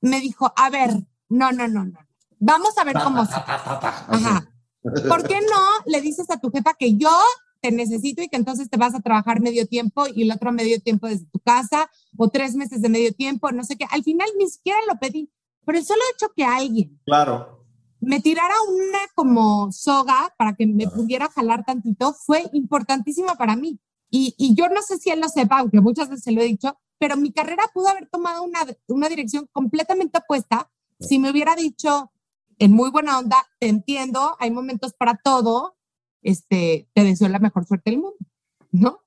me 0.00 0.18
dijo, 0.18 0.52
a 0.56 0.70
ver, 0.70 1.06
no, 1.28 1.52
no, 1.52 1.68
no, 1.68 1.84
no. 1.84 2.00
Vamos 2.40 2.76
a 2.78 2.82
ver 2.82 2.96
cómo. 3.00 3.20
Ajá. 3.20 4.52
¿por 4.82 5.28
qué 5.28 5.38
no 5.40 5.62
le 5.86 6.00
dices 6.00 6.28
a 6.30 6.40
tu 6.40 6.50
jefa 6.50 6.74
que 6.76 6.96
yo 6.96 7.16
te 7.60 7.70
necesito 7.70 8.22
y 8.22 8.28
que 8.28 8.36
entonces 8.36 8.70
te 8.70 8.76
vas 8.76 8.94
a 8.94 9.00
trabajar 9.00 9.40
medio 9.40 9.66
tiempo 9.66 10.04
y 10.14 10.22
el 10.22 10.32
otro 10.32 10.52
medio 10.52 10.80
tiempo 10.80 11.06
desde 11.06 11.26
tu 11.26 11.38
casa 11.40 11.90
o 12.16 12.28
tres 12.28 12.54
meses 12.54 12.82
de 12.82 12.88
medio 12.88 13.12
tiempo, 13.12 13.50
no 13.52 13.64
sé 13.64 13.76
qué. 13.76 13.86
Al 13.90 14.02
final 14.02 14.28
ni 14.38 14.48
siquiera 14.48 14.78
lo 14.88 14.98
pedí, 14.98 15.30
pero 15.64 15.78
el 15.78 15.84
solo 15.84 16.00
hecho 16.14 16.32
que 16.34 16.44
alguien 16.44 17.00
claro. 17.04 17.64
me 18.00 18.20
tirara 18.20 18.54
una 18.68 18.98
como 19.14 19.70
soga 19.72 20.34
para 20.38 20.54
que 20.54 20.66
me 20.66 20.88
pudiera 20.88 21.28
jalar 21.28 21.64
tantito 21.64 22.14
fue 22.14 22.44
importantísimo 22.52 23.34
para 23.36 23.56
mí. 23.56 23.78
Y, 24.12 24.34
y, 24.38 24.56
yo 24.56 24.68
no 24.68 24.82
sé 24.82 24.98
si 24.98 25.10
él 25.10 25.20
lo 25.20 25.28
sepa, 25.28 25.60
aunque 25.60 25.80
muchas 25.80 26.08
veces 26.08 26.24
se 26.24 26.32
lo 26.32 26.40
he 26.40 26.46
dicho, 26.46 26.76
pero 26.98 27.16
mi 27.16 27.32
carrera 27.32 27.62
pudo 27.72 27.88
haber 27.88 28.08
tomado 28.08 28.42
una, 28.42 28.66
una 28.88 29.08
dirección 29.08 29.48
completamente 29.52 30.18
opuesta 30.18 30.68
si 31.00 31.18
me 31.18 31.30
hubiera 31.30 31.56
dicho 31.56 32.10
en 32.58 32.72
muy 32.72 32.90
buena 32.90 33.18
onda, 33.18 33.46
te 33.58 33.68
entiendo, 33.68 34.36
hay 34.38 34.50
momentos 34.50 34.92
para 34.92 35.16
todo, 35.16 35.76
este, 36.22 36.88
te 36.92 37.04
deseo 37.04 37.28
la 37.28 37.38
mejor 37.38 37.66
suerte 37.66 37.90
del 37.90 38.00
mundo, 38.00 38.16
¿no? 38.70 39.00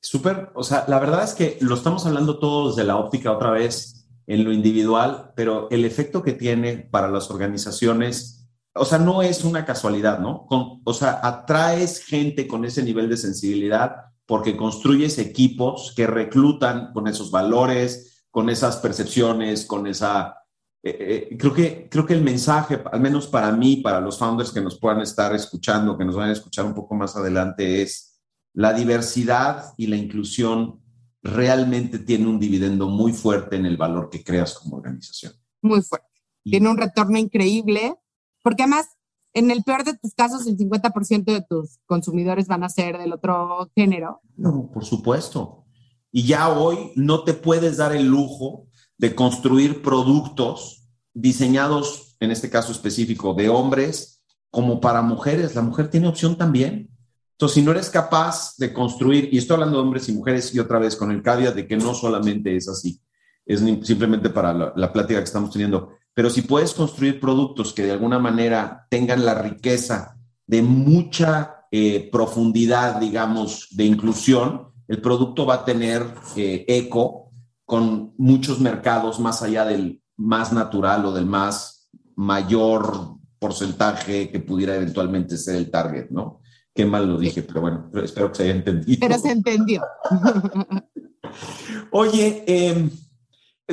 Súper, 0.00 0.50
o 0.54 0.62
sea, 0.62 0.84
la 0.88 0.98
verdad 0.98 1.24
es 1.24 1.34
que 1.34 1.58
lo 1.60 1.74
estamos 1.74 2.06
hablando 2.06 2.38
todos 2.38 2.76
desde 2.76 2.86
la 2.86 2.96
óptica 2.96 3.32
otra 3.32 3.50
vez 3.50 4.06
en 4.26 4.44
lo 4.44 4.52
individual, 4.52 5.32
pero 5.34 5.68
el 5.70 5.84
efecto 5.84 6.22
que 6.22 6.32
tiene 6.32 6.76
para 6.78 7.08
las 7.08 7.30
organizaciones, 7.30 8.48
o 8.74 8.84
sea, 8.84 8.98
no 8.98 9.22
es 9.22 9.44
una 9.44 9.64
casualidad, 9.64 10.18
¿no? 10.18 10.46
Con, 10.46 10.80
o 10.84 10.94
sea, 10.94 11.20
atraes 11.22 12.04
gente 12.04 12.46
con 12.46 12.64
ese 12.64 12.82
nivel 12.82 13.08
de 13.08 13.16
sensibilidad 13.16 14.06
porque 14.26 14.56
construyes 14.56 15.18
equipos 15.18 15.92
que 15.96 16.06
reclutan 16.06 16.92
con 16.92 17.06
esos 17.06 17.30
valores, 17.30 18.24
con 18.30 18.50
esas 18.50 18.76
percepciones, 18.78 19.64
con 19.64 19.86
esa 19.86 20.45
eh, 20.88 21.36
creo, 21.38 21.52
que, 21.52 21.88
creo 21.90 22.06
que 22.06 22.14
el 22.14 22.22
mensaje, 22.22 22.82
al 22.92 23.00
menos 23.00 23.26
para 23.26 23.50
mí, 23.52 23.78
para 23.78 24.00
los 24.00 24.18
founders 24.18 24.52
que 24.52 24.60
nos 24.60 24.78
puedan 24.78 25.00
estar 25.00 25.34
escuchando, 25.34 25.96
que 25.96 26.04
nos 26.04 26.14
van 26.14 26.28
a 26.28 26.32
escuchar 26.32 26.64
un 26.64 26.74
poco 26.74 26.94
más 26.94 27.16
adelante, 27.16 27.82
es 27.82 28.20
la 28.52 28.72
diversidad 28.72 29.74
y 29.76 29.86
la 29.86 29.96
inclusión 29.96 30.80
realmente 31.22 31.98
tiene 31.98 32.26
un 32.26 32.38
dividendo 32.38 32.88
muy 32.88 33.12
fuerte 33.12 33.56
en 33.56 33.66
el 33.66 33.76
valor 33.76 34.10
que 34.10 34.22
creas 34.22 34.54
como 34.54 34.76
organización. 34.76 35.32
Muy 35.62 35.82
fuerte. 35.82 36.06
Tiene 36.44 36.70
un 36.70 36.76
retorno 36.76 37.18
increíble, 37.18 37.94
porque 38.42 38.62
además, 38.62 38.86
en 39.34 39.50
el 39.50 39.64
peor 39.64 39.82
de 39.82 39.96
tus 39.96 40.14
casos, 40.14 40.46
el 40.46 40.56
50% 40.56 41.24
de 41.24 41.42
tus 41.42 41.78
consumidores 41.86 42.46
van 42.46 42.62
a 42.62 42.68
ser 42.68 42.96
del 42.98 43.12
otro 43.12 43.70
género. 43.74 44.20
No, 44.36 44.70
por 44.72 44.84
supuesto. 44.84 45.64
Y 46.12 46.24
ya 46.24 46.48
hoy 46.48 46.92
no 46.94 47.24
te 47.24 47.34
puedes 47.34 47.76
dar 47.78 47.94
el 47.94 48.06
lujo 48.06 48.68
de 48.98 49.14
construir 49.14 49.82
productos 49.82 50.88
diseñados, 51.12 52.16
en 52.20 52.30
este 52.30 52.50
caso 52.50 52.72
específico, 52.72 53.34
de 53.34 53.48
hombres 53.48 54.22
como 54.50 54.80
para 54.80 55.02
mujeres. 55.02 55.54
La 55.54 55.62
mujer 55.62 55.88
tiene 55.88 56.08
opción 56.08 56.36
también. 56.36 56.90
Entonces, 57.32 57.54
si 57.56 57.62
no 57.62 57.72
eres 57.72 57.90
capaz 57.90 58.56
de 58.56 58.72
construir, 58.72 59.28
y 59.30 59.38
estoy 59.38 59.54
hablando 59.54 59.76
de 59.76 59.82
hombres 59.82 60.08
y 60.08 60.12
mujeres, 60.12 60.54
y 60.54 60.58
otra 60.58 60.78
vez 60.78 60.96
con 60.96 61.10
el 61.10 61.22
caveat 61.22 61.54
de 61.54 61.66
que 61.66 61.76
no 61.76 61.92
solamente 61.92 62.56
es 62.56 62.68
así, 62.68 63.00
es 63.44 63.60
simplemente 63.82 64.30
para 64.30 64.72
la, 64.74 64.92
plática 64.92 65.20
que 65.20 65.24
estamos 65.24 65.50
teniendo, 65.50 65.90
pero 66.14 66.30
si 66.30 66.42
puedes 66.42 66.72
construir 66.72 67.20
productos 67.20 67.72
que 67.72 67.82
de 67.82 67.92
alguna 67.92 68.18
manera 68.18 68.86
tengan 68.90 69.24
la 69.24 69.34
riqueza 69.34 70.16
de 70.46 70.62
mucha 70.62 71.66
eh, 71.70 72.08
profundidad, 72.10 72.98
digamos, 72.98 73.68
de 73.70 73.84
inclusión, 73.84 74.72
el 74.88 75.00
producto 75.00 75.44
va 75.44 75.56
a 75.56 75.64
tener 75.64 76.06
eh, 76.36 76.64
eco 76.66 77.25
con 77.66 78.14
muchos 78.16 78.60
mercados 78.60 79.20
más 79.20 79.42
allá 79.42 79.66
del 79.66 80.00
más 80.16 80.52
natural 80.52 81.04
o 81.04 81.12
del 81.12 81.26
más 81.26 81.90
mayor 82.14 83.16
porcentaje 83.38 84.30
que 84.30 84.40
pudiera 84.40 84.76
eventualmente 84.76 85.36
ser 85.36 85.56
el 85.56 85.70
target, 85.70 86.08
¿no? 86.10 86.40
Qué 86.72 86.86
mal 86.86 87.08
lo 87.08 87.18
dije, 87.18 87.42
pero 87.42 87.60
bueno, 87.60 87.90
espero 88.02 88.30
que 88.30 88.36
se 88.36 88.42
haya 88.44 88.52
entendido. 88.52 88.98
Pero 89.00 89.18
se 89.18 89.30
entendió. 89.30 89.82
Oye, 91.90 92.44
em, 92.46 92.90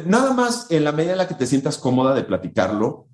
nada 0.05 0.33
más 0.33 0.71
en 0.71 0.83
la 0.83 0.91
medida 0.91 1.11
en 1.11 1.19
la 1.19 1.27
que 1.27 1.35
te 1.35 1.45
sientas 1.45 1.77
cómoda 1.77 2.15
de 2.15 2.23
platicarlo, 2.23 3.09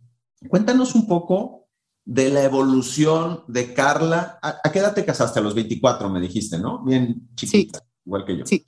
cuéntanos 0.48 0.96
un 0.96 1.08
poco 1.08 1.68
de 2.06 2.30
la 2.30 2.44
evolución 2.44 3.44
de 3.48 3.74
Carla. 3.74 4.40
¿A, 4.42 4.72
qué 4.72 4.80
edad 4.80 4.94
te 4.94 5.06
casaste? 5.06 5.40
A 5.40 5.44
los 5.44 5.56
24, 5.56 6.10
me 6.10 6.22
dijiste, 6.22 6.58
¿no? 6.58 6.84
Bien 6.84 7.30
chiquita, 7.36 7.84
igual 8.06 8.26
que 8.26 8.38
yo. 8.38 8.46
Sí 8.46 8.66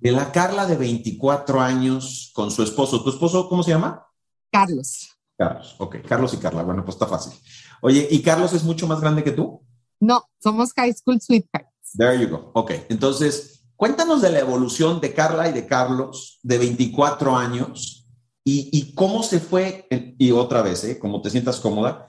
de 0.00 0.12
la 0.12 0.30
Carla 0.30 0.66
de 0.66 0.76
24 0.76 1.60
años 1.60 2.30
con 2.34 2.50
su 2.50 2.62
esposo. 2.62 3.02
¿Tu 3.02 3.10
esposo 3.10 3.48
cómo 3.48 3.62
se 3.62 3.70
llama? 3.70 4.06
Carlos. 4.50 5.10
Carlos, 5.36 5.74
ok. 5.78 5.96
Carlos 6.06 6.34
y 6.34 6.36
Carla. 6.38 6.62
Bueno, 6.62 6.84
pues 6.84 6.94
está 6.94 7.06
fácil. 7.06 7.32
Oye, 7.80 8.06
¿y 8.10 8.22
Carlos 8.22 8.52
es 8.52 8.64
mucho 8.64 8.86
más 8.86 9.00
grande 9.00 9.24
que 9.24 9.32
tú? 9.32 9.62
No, 10.00 10.24
somos 10.40 10.72
high 10.74 10.92
school 10.92 11.20
sweethearts. 11.20 11.92
There 11.96 12.20
you 12.20 12.28
go. 12.28 12.50
Ok, 12.54 12.72
entonces, 12.88 13.64
cuéntanos 13.76 14.22
de 14.22 14.30
la 14.30 14.40
evolución 14.40 15.00
de 15.00 15.14
Carla 15.14 15.48
y 15.48 15.52
de 15.52 15.66
Carlos 15.66 16.38
de 16.42 16.58
24 16.58 17.36
años 17.36 18.06
y, 18.44 18.94
cómo 18.94 19.22
se 19.22 19.40
fue, 19.40 19.86
y 20.18 20.30
otra 20.30 20.62
vez, 20.62 20.82
¿eh? 20.84 20.98
como 20.98 21.20
te 21.20 21.28
sientas 21.28 21.60
cómoda, 21.60 22.08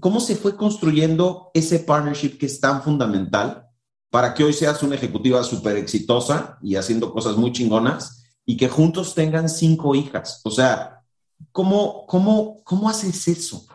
cómo 0.00 0.18
se 0.18 0.34
fue 0.34 0.56
construyendo 0.56 1.52
ese 1.54 1.78
partnership 1.78 2.38
que 2.38 2.46
es 2.46 2.58
tan 2.58 2.82
fundamental 2.82 3.63
para 4.14 4.32
que 4.32 4.44
hoy 4.44 4.52
seas 4.52 4.80
una 4.84 4.94
ejecutiva 4.94 5.42
súper 5.42 5.76
exitosa 5.76 6.56
y 6.62 6.76
haciendo 6.76 7.12
cosas 7.12 7.36
muy 7.36 7.50
chingonas 7.50 8.24
y 8.46 8.56
que 8.56 8.68
juntos 8.68 9.12
tengan 9.12 9.48
cinco 9.48 9.96
hijas. 9.96 10.40
O 10.44 10.52
sea, 10.52 11.02
¿cómo, 11.50 12.06
cómo, 12.06 12.62
cómo 12.62 12.88
haces 12.88 13.26
eso? 13.26 13.66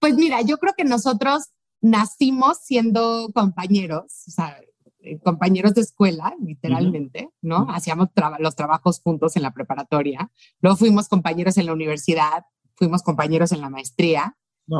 Pues 0.00 0.14
mira, 0.14 0.40
yo 0.40 0.56
creo 0.56 0.72
que 0.74 0.84
nosotros 0.86 1.50
nacimos 1.82 2.56
siendo 2.62 3.28
compañeros, 3.34 4.22
o 4.26 4.30
sea, 4.30 4.58
eh, 5.00 5.18
compañeros 5.18 5.74
de 5.74 5.82
escuela, 5.82 6.34
literalmente, 6.42 7.28
¿no? 7.42 7.66
Hacíamos 7.68 8.08
los 8.38 8.56
trabajos 8.56 9.02
juntos 9.02 9.36
en 9.36 9.42
la 9.42 9.52
preparatoria, 9.52 10.30
luego 10.62 10.78
fuimos 10.78 11.06
compañeros 11.06 11.58
en 11.58 11.66
la 11.66 11.74
universidad, 11.74 12.46
fuimos 12.76 13.02
compañeros 13.02 13.52
en 13.52 13.60
la 13.60 13.68
maestría. 13.68 14.38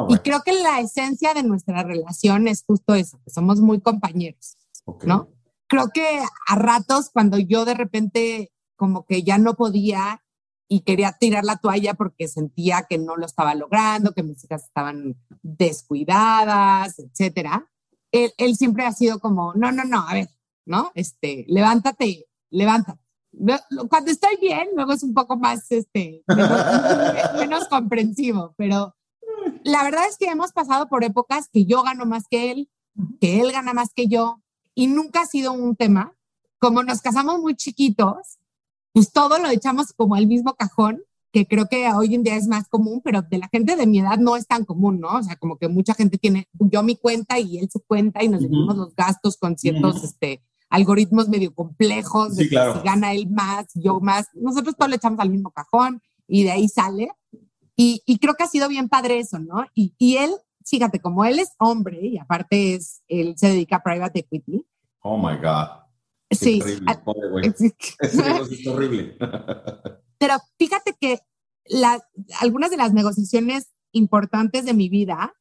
Y 0.09 0.17
creo 0.17 0.41
que 0.43 0.55
la 0.55 0.81
esencia 0.81 1.35
de 1.35 1.43
nuestra 1.43 1.83
relación 1.83 2.49
es 2.49 2.65
justo 2.67 2.95
eso, 2.95 3.21
que 3.23 3.31
somos 3.31 3.61
muy 3.61 3.81
compañeros. 3.83 4.57
¿No? 5.05 5.31
Creo 5.69 5.91
que 5.93 6.21
a 6.47 6.55
ratos 6.57 7.11
cuando 7.11 7.39
yo 7.39 7.65
de 7.65 7.75
repente 7.75 8.53
como 8.77 9.07
que 9.07 9.23
ya 9.23 9.39
no 9.39 9.55
podía 9.55 10.23
y 10.69 10.81
quería 10.81 11.13
tirar 11.13 11.45
la 11.45 11.57
toalla 11.57 11.95
porque 11.95 12.29
sentía 12.29 12.87
que 12.89 12.99
no 12.99 13.17
lo 13.17 13.27
estaba 13.27 13.55
logrando, 13.55 14.13
que 14.13 14.23
mis 14.23 14.45
hijas 14.45 14.65
estaban 14.65 15.17
descuidadas, 15.43 16.99
etcétera. 16.99 17.71
Él, 18.11 18.57
siempre 18.57 18.85
ha 18.87 18.93
sido 18.93 19.19
como, 19.21 19.53
no, 19.55 19.73
no, 19.73 19.85
no, 19.85 20.09
a 20.09 20.15
ver, 20.15 20.29
¿no? 20.65 20.91
Este, 20.95 21.45
levántate, 21.49 22.27
levántate. 22.51 23.01
Cuando 23.91 24.11
estoy 24.11 24.37
bien, 24.41 24.69
luego 24.75 24.93
es 24.93 25.03
un 25.03 25.13
poco 25.13 25.37
más, 25.37 25.71
este, 25.71 26.25
menos 27.39 27.69
comprensivo, 27.69 28.55
pero 28.57 28.97
la 29.63 29.85
verdad 29.85 30.07
es 30.09 30.17
que 30.17 30.27
hemos 30.27 30.53
pasado 30.53 30.89
por 30.89 31.05
épocas 31.05 31.49
que 31.53 31.67
yo 31.67 31.83
gano 31.83 32.07
más 32.07 32.25
que 32.29 32.51
él, 32.51 32.71
que 33.21 33.41
él 33.41 33.53
gana 33.53 33.75
más 33.75 33.93
que 33.93 34.07
yo, 34.07 34.43
y 34.77 34.87
nunca 34.87 35.23
ha 35.23 35.27
sido 35.27 35.53
un 35.53 35.75
tema. 35.75 36.13
Como 36.59 36.85
nos 36.85 37.01
casamos 37.01 37.41
muy 37.41 37.57
chiquitos, 37.57 38.39
pues 38.93 39.11
todo 39.11 39.39
lo 39.39 39.49
echamos 39.49 39.93
como 39.95 40.15
al 40.15 40.27
mismo 40.27 40.55
cajón, 40.55 41.03
que 41.33 41.47
creo 41.47 41.67
que 41.67 41.89
hoy 41.93 42.15
en 42.15 42.23
día 42.23 42.37
es 42.37 42.47
más 42.47 42.69
común, 42.69 43.01
pero 43.03 43.23
de 43.23 43.39
la 43.39 43.49
gente 43.49 43.75
de 43.75 43.87
mi 43.87 43.99
edad 44.01 44.19
no 44.19 44.37
es 44.37 44.47
tan 44.47 44.65
común, 44.65 45.01
¿no? 45.01 45.17
O 45.17 45.23
sea, 45.23 45.37
como 45.37 45.57
que 45.59 45.69
mucha 45.69 45.95
gente 45.95 46.19
tiene 46.19 46.49
yo 46.53 46.83
mi 46.83 46.97
cuenta 46.97 47.39
y 47.39 47.59
él 47.59 47.69
su 47.71 47.81
cuenta 47.81 48.23
y 48.23 48.29
nos 48.29 48.43
dividimos 48.43 48.77
los 48.77 48.95
gastos 48.95 49.37
con 49.39 49.57
ciertos 49.57 50.05
este, 50.05 50.43
algoritmos 50.69 51.29
medio 51.29 51.55
complejos, 51.55 52.37
sí, 52.37 52.49
claro. 52.49 52.75
si 52.75 52.87
gana 52.87 53.13
él 53.13 53.29
más, 53.31 53.67
yo 53.75 54.01
más. 54.01 54.29
Nosotros 54.35 54.77
todo 54.77 54.89
lo 54.89 54.95
echamos 54.95 55.21
al 55.21 55.31
mismo 55.31 55.51
cajón 55.51 56.03
y 56.29 56.45
de 56.45 56.53
ahí 56.53 56.69
sale. 56.69 57.11
Y, 57.77 58.03
y 58.07 58.19
creo 58.19 58.35
que 58.35 58.45
ha 58.45 58.49
sido 58.49 58.69
bien 58.69 58.89
padre 58.89 59.19
eso, 59.19 59.39
¿no? 59.39 59.65
Y, 59.75 59.95
y 59.99 60.17
él 60.17 60.31
fíjate, 60.67 61.01
como 61.01 61.25
él 61.25 61.39
es 61.39 61.53
hombre 61.59 61.99
y 62.03 62.19
aparte 62.19 62.75
es, 62.75 63.03
él 63.09 63.35
se 63.37 63.49
dedica 63.49 63.77
a 63.77 63.83
private 63.83 64.21
equity. 64.21 64.67
Oh 65.01 65.17
my 65.17 65.37
God. 65.37 65.69
sí. 66.31 66.61
es 68.01 68.67
horrible. 68.67 69.17
Pero 70.19 70.35
fíjate 70.59 70.95
que 71.01 71.21
algunas 72.41 72.71
de 72.71 72.77
las 72.77 72.93
negociaciones 72.93 73.71
importantes 73.93 74.65
de 74.65 74.75
mi 74.75 74.89
vida, 74.89 75.33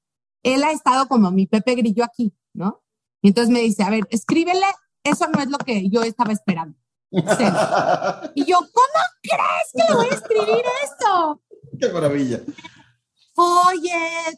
él 0.44 0.64
ha 0.64 0.72
estado 0.72 1.08
como 1.08 1.32
mi 1.32 1.48
Pepe 1.48 1.76
Grillo 1.76 2.04
aquí, 2.04 2.34
¿no? 2.54 2.84
Y 3.22 3.30
entonces 3.30 3.52
me 3.52 3.62
dice, 3.62 3.84
a 3.84 3.90
ver, 3.90 4.06
escríbele, 4.10 4.66
eso 5.04 5.28
no 5.28 5.42
es 5.42 5.50
lo 5.50 5.58
que 5.58 5.90
yo 5.90 6.04
estaba 6.04 6.34
esperando. 6.34 6.78
y 7.12 8.46
yo, 8.46 8.58
¿cómo 8.58 9.02
crees 9.22 9.72
que 9.74 9.84
le 9.90 9.96
voy 9.96 10.08
a 10.08 10.16
escribir 10.16 10.64
eso? 10.84 11.42
Qué 11.80 11.90
maravilla 11.90 12.42
oye, 13.36 13.92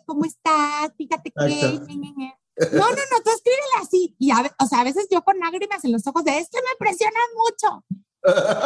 ¿cómo 0.05 0.25
estás? 0.25 0.91
Fíjate 0.97 1.31
que... 1.31 1.81
No, 2.59 2.79
no, 2.79 2.89
no, 2.89 3.21
tú 3.23 3.29
escríbele 3.29 3.83
así. 3.83 4.15
Y 4.17 4.31
a, 4.31 4.37
o 4.59 4.65
sea, 4.65 4.81
a 4.81 4.83
veces 4.83 5.07
yo 5.11 5.21
con 5.21 5.37
lágrimas 5.37 5.85
en 5.85 5.91
los 5.91 6.07
ojos 6.07 6.23
de 6.23 6.39
esto 6.39 6.57
me 6.57 6.75
presiona 6.87 7.19
mucho. 7.37 7.85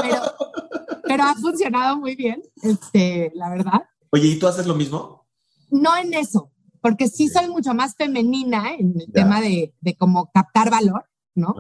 Pero, 0.02 0.22
pero 1.04 1.24
ha 1.24 1.36
funcionado 1.36 1.98
muy 1.98 2.16
bien, 2.16 2.42
este, 2.64 3.34
la 3.36 3.50
verdad. 3.50 3.84
Oye, 4.12 4.28
¿y 4.28 4.40
tú 4.40 4.48
haces 4.48 4.66
lo 4.66 4.76
mismo? 4.76 5.28
No 5.70 5.96
en 5.98 6.14
eso, 6.14 6.52
porque 6.82 7.10
sí 7.10 7.28
soy 7.28 7.50
mucho 7.50 7.74
más 7.74 7.96
femenina 7.96 8.74
en 8.74 8.94
el 8.98 9.12
tema 9.12 9.42
de, 9.42 9.76
de 9.82 9.96
como 9.98 10.32
captar 10.32 10.72
valor, 10.72 11.06
¿no? 11.36 11.54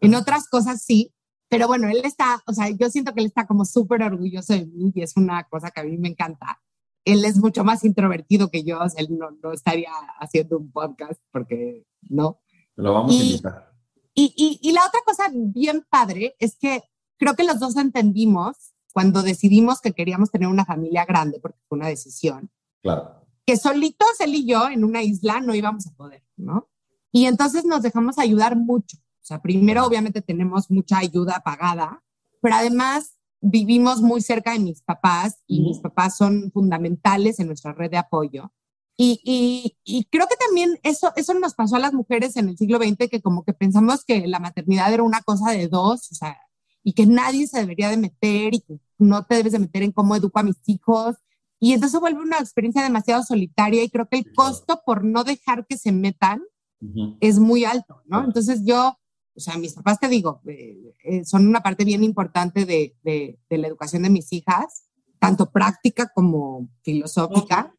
En 0.00 0.14
otras 0.14 0.48
cosas 0.48 0.82
sí, 0.82 1.14
pero 1.48 1.66
bueno, 1.66 1.88
él 1.88 2.00
está, 2.04 2.42
o 2.46 2.52
sea, 2.54 2.70
yo 2.70 2.88
siento 2.88 3.12
que 3.12 3.20
él 3.20 3.26
está 3.26 3.46
como 3.46 3.66
súper 3.66 4.02
orgulloso 4.02 4.54
de 4.54 4.66
mí 4.66 4.90
y 4.94 5.02
es 5.02 5.16
una 5.16 5.44
cosa 5.44 5.70
que 5.70 5.82
a 5.82 5.84
mí 5.84 5.98
me 5.98 6.08
encanta. 6.08 6.60
Él 7.04 7.24
es 7.24 7.36
mucho 7.38 7.64
más 7.64 7.84
introvertido 7.84 8.50
que 8.50 8.62
yo, 8.64 8.78
él 8.96 9.08
no, 9.10 9.30
no 9.42 9.52
estaría 9.52 9.90
haciendo 10.20 10.58
un 10.58 10.70
podcast 10.70 11.20
porque 11.32 11.84
no. 12.08 12.40
Lo 12.76 12.94
vamos 12.94 13.12
a 13.12 13.22
invitar. 13.22 13.72
Y, 14.14 14.34
y, 14.36 14.68
y 14.68 14.72
la 14.72 14.86
otra 14.86 15.00
cosa 15.04 15.30
bien 15.32 15.86
padre 15.88 16.36
es 16.38 16.56
que 16.56 16.82
creo 17.18 17.34
que 17.34 17.44
los 17.44 17.58
dos 17.60 17.76
entendimos 17.76 18.72
cuando 18.92 19.22
decidimos 19.22 19.80
que 19.80 19.92
queríamos 19.92 20.30
tener 20.30 20.48
una 20.48 20.64
familia 20.64 21.04
grande, 21.04 21.40
porque 21.40 21.58
fue 21.68 21.78
una 21.78 21.88
decisión. 21.88 22.50
Claro. 22.82 23.24
Que 23.46 23.56
solitos 23.56 24.20
él 24.20 24.34
y 24.34 24.46
yo 24.46 24.68
en 24.68 24.84
una 24.84 25.02
isla 25.02 25.40
no 25.40 25.54
íbamos 25.54 25.86
a 25.86 25.94
poder, 25.94 26.22
¿no? 26.36 26.68
Y 27.10 27.26
entonces 27.26 27.64
nos 27.64 27.82
dejamos 27.82 28.18
ayudar 28.18 28.56
mucho. 28.56 28.96
O 28.98 29.24
sea, 29.24 29.40
primero 29.40 29.84
obviamente 29.84 30.20
tenemos 30.20 30.70
mucha 30.70 30.98
ayuda 30.98 31.42
pagada, 31.44 32.02
pero 32.40 32.56
además 32.56 33.18
vivimos 33.42 34.00
muy 34.00 34.22
cerca 34.22 34.52
de 34.52 34.60
mis 34.60 34.80
papás 34.82 35.42
y 35.46 35.60
mis 35.60 35.78
papás 35.80 36.16
son 36.16 36.50
fundamentales 36.52 37.38
en 37.40 37.48
nuestra 37.48 37.72
red 37.74 37.90
de 37.90 37.98
apoyo. 37.98 38.52
Y, 38.96 39.20
y, 39.24 39.76
y, 39.84 40.04
creo 40.04 40.26
que 40.28 40.36
también 40.36 40.78
eso, 40.82 41.12
eso 41.16 41.34
nos 41.34 41.54
pasó 41.54 41.76
a 41.76 41.80
las 41.80 41.92
mujeres 41.92 42.36
en 42.36 42.48
el 42.48 42.56
siglo 42.56 42.78
XX, 42.78 43.08
que 43.10 43.20
como 43.20 43.42
que 43.42 43.52
pensamos 43.52 44.04
que 44.04 44.26
la 44.28 44.38
maternidad 44.38 44.92
era 44.92 45.02
una 45.02 45.22
cosa 45.22 45.50
de 45.50 45.66
dos, 45.66 46.12
o 46.12 46.14
sea, 46.14 46.38
y 46.84 46.92
que 46.92 47.06
nadie 47.06 47.46
se 47.46 47.58
debería 47.58 47.88
de 47.88 47.96
meter 47.96 48.54
y 48.54 48.60
que 48.60 48.78
no 48.98 49.24
te 49.24 49.36
debes 49.36 49.52
de 49.52 49.58
meter 49.58 49.82
en 49.82 49.92
cómo 49.92 50.14
educo 50.14 50.38
a 50.38 50.44
mis 50.44 50.58
hijos. 50.66 51.16
Y 51.58 51.72
entonces 51.72 52.00
vuelve 52.00 52.20
una 52.20 52.38
experiencia 52.38 52.82
demasiado 52.82 53.22
solitaria 53.22 53.82
y 53.82 53.90
creo 53.90 54.08
que 54.08 54.18
el 54.18 54.32
costo 54.32 54.82
por 54.84 55.04
no 55.04 55.24
dejar 55.24 55.66
que 55.66 55.78
se 55.78 55.92
metan 55.92 56.42
es 57.20 57.38
muy 57.38 57.64
alto, 57.64 58.02
¿no? 58.06 58.24
Entonces 58.24 58.62
yo, 58.64 58.98
o 59.34 59.40
sea, 59.40 59.56
mis 59.56 59.74
papás, 59.74 59.98
te 59.98 60.08
digo, 60.08 60.40
eh, 60.46 60.94
eh, 61.04 61.24
son 61.24 61.46
una 61.46 61.60
parte 61.60 61.84
bien 61.84 62.04
importante 62.04 62.66
de, 62.66 62.96
de, 63.02 63.38
la 63.48 63.66
educación 63.66 64.02
de 64.02 64.10
mis 64.10 64.32
hijas, 64.32 64.88
tanto 65.18 65.50
práctica 65.50 66.10
como 66.14 66.68
filosófica. 66.82 67.74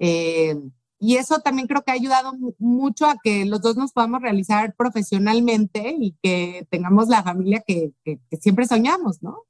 Eh, 0.00 0.56
y 0.98 1.16
eso 1.16 1.40
también 1.40 1.68
creo 1.68 1.82
que 1.82 1.90
ha 1.90 1.94
ayudado 1.94 2.32
mucho 2.58 3.06
a 3.06 3.16
que 3.22 3.44
los 3.44 3.60
dos 3.60 3.76
nos 3.76 3.92
podamos 3.92 4.22
realizar 4.22 4.74
profesionalmente 4.76 5.94
y 5.98 6.16
que 6.22 6.66
tengamos 6.70 7.08
la 7.08 7.22
familia 7.22 7.62
que, 7.66 7.92
que, 8.02 8.18
siempre 8.40 8.66
soñamos, 8.66 9.22
¿no? 9.22 9.42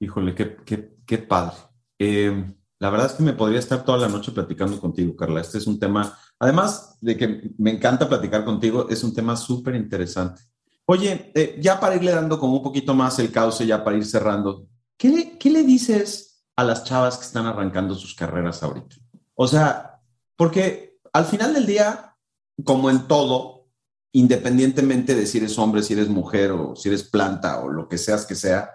Híjole, 0.00 0.34
qué, 0.34 0.56
qué, 0.64 0.96
qué 1.04 1.18
padre. 1.18 1.56
Eh, 1.98 2.54
la 2.78 2.90
verdad 2.90 3.06
es 3.08 3.12
que 3.12 3.22
me 3.22 3.34
podría 3.34 3.58
estar 3.58 3.84
toda 3.84 3.98
la 3.98 4.08
noche 4.08 4.32
platicando 4.32 4.80
contigo, 4.80 5.16
Carla. 5.16 5.42
Este 5.42 5.58
es 5.58 5.66
un 5.66 5.78
tema, 5.78 6.18
además 6.38 6.98
de 7.00 7.16
que 7.16 7.50
me 7.58 7.72
encanta 7.72 8.08
platicar 8.08 8.44
contigo, 8.44 8.88
es 8.88 9.04
un 9.04 9.14
tema 9.14 9.36
súper 9.36 9.74
interesante. 9.74 10.42
Oye, 10.86 11.32
eh, 11.34 11.58
ya 11.60 11.80
para 11.80 11.96
irle 11.96 12.12
dando 12.12 12.38
como 12.38 12.56
un 12.56 12.62
poquito 12.62 12.94
más 12.94 13.18
el 13.18 13.32
cauce, 13.32 13.66
ya 13.66 13.82
para 13.82 13.96
ir 13.96 14.06
cerrando, 14.06 14.68
¿qué 14.96 15.08
le, 15.08 15.38
¿qué 15.38 15.50
le 15.50 15.64
dices 15.64 16.44
a 16.54 16.62
las 16.62 16.84
chavas 16.84 17.18
que 17.18 17.24
están 17.24 17.46
arrancando 17.46 17.94
sus 17.94 18.14
carreras 18.14 18.62
ahorita? 18.62 18.96
O 19.34 19.48
sea, 19.48 20.00
porque 20.36 20.98
al 21.12 21.24
final 21.24 21.54
del 21.54 21.66
día, 21.66 22.16
como 22.64 22.88
en 22.88 23.08
todo, 23.08 23.66
independientemente 24.12 25.14
de 25.14 25.26
si 25.26 25.38
eres 25.38 25.58
hombre, 25.58 25.82
si 25.82 25.94
eres 25.94 26.08
mujer 26.08 26.52
o 26.52 26.76
si 26.76 26.88
eres 26.88 27.02
planta 27.02 27.60
o 27.60 27.68
lo 27.68 27.88
que 27.88 27.98
seas 27.98 28.24
que 28.24 28.34
sea, 28.34 28.70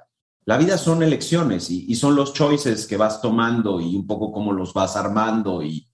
la 0.46 0.58
vida 0.58 0.78
son 0.78 1.04
elecciones 1.04 1.70
y, 1.70 1.96
son 1.96 2.16
los 2.16 2.34
choices 2.34 2.88
que 2.88 2.98
vas 2.98 3.22
tomando 3.22 3.80
y 3.80 3.96
un 3.96 4.08
poco 4.08 4.32
cómo 4.32 4.54
los 4.54 4.74
vas 4.74 4.96
armando. 4.96 5.64
y 5.64 5.88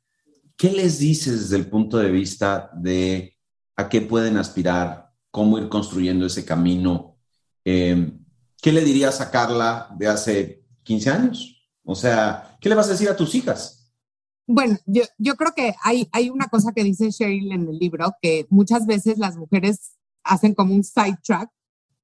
¿Qué 0.55 0.71
les 0.71 0.99
dices 0.99 1.41
desde 1.41 1.57
el 1.57 1.69
punto 1.69 1.97
de 1.97 2.11
vista 2.11 2.71
de 2.73 3.37
a 3.75 3.89
qué 3.89 4.01
pueden 4.01 4.37
aspirar, 4.37 5.06
cómo 5.37 5.59
ir 5.59 5.69
construyendo 5.69 6.25
ese 6.25 6.43
camino? 6.43 7.15
Em, 7.63 8.25
¿Qué 8.59 8.71
le 8.71 8.83
dirías 8.83 9.21
a 9.21 9.29
Carla 9.29 9.87
de 9.95 10.07
hace 10.07 10.63
15 10.81 11.11
años? 11.11 11.69
O 11.83 11.93
sea, 11.93 12.57
¿qué 12.59 12.69
le 12.69 12.73
vas 12.73 12.87
a 12.87 12.93
decir 12.93 13.07
a 13.07 13.15
tus 13.15 13.35
hijas? 13.35 13.93
Bueno, 14.47 14.79
yo, 14.87 15.03
yo 15.19 15.35
creo 15.35 15.51
que 15.55 15.75
hay, 15.83 16.09
hay 16.11 16.31
una 16.31 16.47
cosa 16.47 16.71
que 16.71 16.83
dice 16.83 17.11
Cheryl 17.11 17.51
en 17.51 17.67
el 17.69 17.77
libro, 17.77 18.15
que 18.19 18.47
muchas 18.49 18.87
veces 18.87 19.19
las 19.19 19.37
mujeres 19.37 19.91
hacen 20.23 20.55
como 20.55 20.73
un 20.73 20.83
sidetrack 20.83 21.51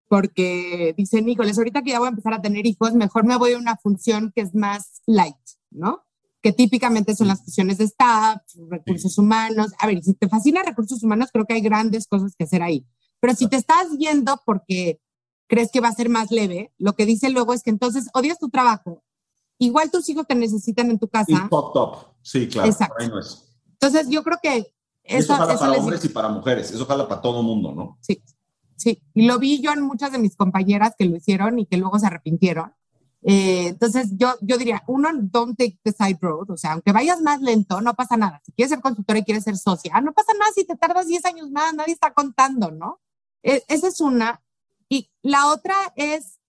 porque 0.08 0.94
dicen, 0.96 1.28
híjoles, 1.28 1.58
ahorita 1.58 1.82
que 1.82 1.90
ya 1.90 1.98
voy 1.98 2.10
a 2.10 2.10
empezar 2.10 2.36
a 2.36 2.42
tener 2.42 2.68
hijos, 2.68 2.94
mejor 2.94 3.26
me 3.26 3.36
voy 3.36 3.54
a 3.54 3.58
una 3.58 3.78
función 3.78 4.32
que 4.36 4.42
es 4.42 4.54
más 4.54 5.02
light, 5.08 5.44
¿no? 5.72 6.04
Que 6.40 6.52
típicamente 6.52 7.16
son 7.16 7.30
las 7.30 7.40
funciones 7.40 7.80
de 7.80 7.86
staff, 7.86 8.44
recursos 8.70 9.18
humanos. 9.18 9.74
A 9.80 9.88
ver, 9.88 10.04
si 10.04 10.14
te 10.14 10.30
fascina 10.30 10.62
recursos 10.62 11.02
humanos, 11.02 11.30
creo 11.34 11.46
que 11.46 11.56
hay 11.56 11.62
grandes 11.62 12.06
cosas 12.06 12.36
que 12.36 12.44
hacer 12.44 12.62
ahí. 12.62 12.86
Pero 13.24 13.36
si 13.36 13.48
te 13.48 13.56
estás 13.56 13.88
yendo 13.98 14.38
porque 14.46 15.00
crees 15.48 15.72
que 15.72 15.80
va 15.80 15.88
a 15.88 15.94
ser 15.94 16.10
más 16.10 16.30
leve, 16.30 16.74
lo 16.78 16.92
que 16.94 17.06
dice 17.06 17.30
luego 17.30 17.54
es 17.54 17.64
que 17.64 17.70
entonces 17.70 18.10
odias 18.14 18.38
tu 18.38 18.50
trabajo 18.50 19.02
igual 19.58 19.92
tus 19.92 20.08
hijos 20.10 20.28
te 20.28 20.36
necesitan 20.36 20.90
en 20.90 21.00
tu 21.00 21.08
casa. 21.08 21.32
Y 21.32 21.50
top, 21.50 21.74
top. 21.74 21.96
Sí, 22.22 22.48
claro. 22.48 22.70
Exacto. 22.70 23.04
Entonces, 23.04 24.08
yo 24.10 24.24
creo 24.24 24.38
que 24.42 24.58
eso, 25.04 25.34
eso 25.34 25.36
jala 25.36 25.58
para 25.58 25.74
hombres 25.74 26.06
y 26.06 26.10
para 26.10 26.30
mujeres. 26.30 26.72
Eso 26.72 26.86
jala 26.86 27.08
para 27.08 27.22
todo 27.22 27.44
mundo, 27.44 27.74
¿no? 27.74 27.98
Sí, 28.02 28.22
sí. 28.76 29.02
Y 29.14 29.26
lo 29.26 29.40
vi 29.40 29.62
yo 29.62 29.72
en 29.72 29.82
muchas 29.82 30.12
de 30.12 30.20
mis 30.20 30.36
compañeras 30.36 30.94
que 30.98 31.06
lo 31.06 31.18
hicieron 31.18 31.60
y 31.60 31.66
que 31.66 31.78
luego 31.78 32.00
se 32.00 32.08
arrepintieron. 32.08 32.74
Eh, 33.26 33.68
entonces, 33.68 34.10
yo, 34.18 34.34
yo 34.42 34.58
diría, 34.58 34.84
uno, 34.88 35.10
don't 35.14 35.58
take 35.58 35.80
the 35.84 35.92
side 35.92 36.20
road. 36.22 36.50
O 36.52 36.58
sea, 36.58 36.74
aunque 36.74 36.92
vayas 36.92 37.22
más 37.22 37.42
lento, 37.42 37.82
no 37.82 37.94
pasa 37.94 38.18
nada. 38.18 38.42
Si 38.46 38.52
quieres 38.52 38.70
ser 38.72 38.82
consultora 38.82 39.20
y 39.20 39.24
quieres 39.24 39.44
ser 39.44 39.58
socia, 39.58 40.00
no 40.02 40.14
pasa 40.14 40.34
nada 40.34 40.52
si 40.54 40.66
te 40.66 40.76
tardas 40.76 41.08
10 41.08 41.26
años 41.26 41.52
más, 41.52 41.74
nadie 41.74 41.94
está 41.94 42.14
contando, 42.14 42.72
¿no? 42.72 43.00
E, 43.44 43.64
esa 43.68 43.88
es 43.88 44.02
una. 44.02 44.42
Y 44.90 45.12
la 45.22 45.52
otra 45.52 45.76
es 45.96 46.40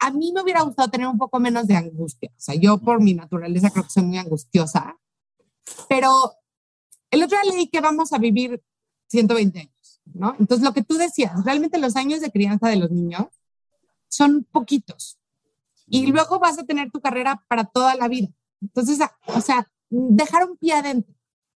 a 0.00 0.10
mí 0.10 0.32
me 0.32 0.42
hubiera 0.42 0.62
gustado 0.62 0.90
tener 0.90 1.06
un 1.06 1.18
poco 1.18 1.38
menos 1.38 1.66
de 1.66 1.76
angustia. 1.76 2.30
O 2.30 2.40
sea, 2.40 2.54
yo 2.54 2.78
por 2.78 3.00
mi 3.00 3.14
naturaleza 3.14 3.70
creo 3.70 3.84
que 3.84 3.90
soy 3.90 4.02
muy 4.02 4.18
angustiosa. 4.18 4.98
Pero 5.88 6.32
el 7.10 7.22
otro 7.22 7.38
día 7.42 7.52
leí 7.52 7.68
que 7.68 7.80
vamos 7.80 8.12
a 8.12 8.18
vivir 8.18 8.62
120 9.08 9.60
años, 9.60 10.00
¿no? 10.06 10.34
Entonces, 10.38 10.64
lo 10.64 10.72
que 10.72 10.82
tú 10.82 10.96
decías, 10.96 11.44
realmente 11.44 11.78
los 11.78 11.96
años 11.96 12.20
de 12.20 12.30
crianza 12.30 12.68
de 12.68 12.76
los 12.76 12.90
niños 12.90 13.26
son 14.08 14.44
poquitos. 14.50 15.18
Y 15.86 16.06
luego 16.06 16.38
vas 16.38 16.58
a 16.58 16.64
tener 16.64 16.90
tu 16.90 17.00
carrera 17.00 17.44
para 17.48 17.64
toda 17.64 17.94
la 17.94 18.08
vida. 18.08 18.28
Entonces, 18.62 18.98
o 19.26 19.40
sea, 19.40 19.70
dejar 19.90 20.48
un 20.48 20.56
pie 20.56 20.74
adentro, 20.74 21.14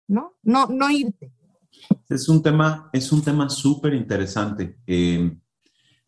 ¿no? 0.08 0.34
No, 0.42 0.68
no 0.68 0.90
irte. 0.90 1.32
Es 2.10 2.30
un 2.30 2.42
tema, 2.44 2.90
es 2.94 3.12
un 3.12 3.24
tema 3.24 3.50
súper 3.50 3.94
interesante. 3.94 4.78
Eh, 4.86 5.36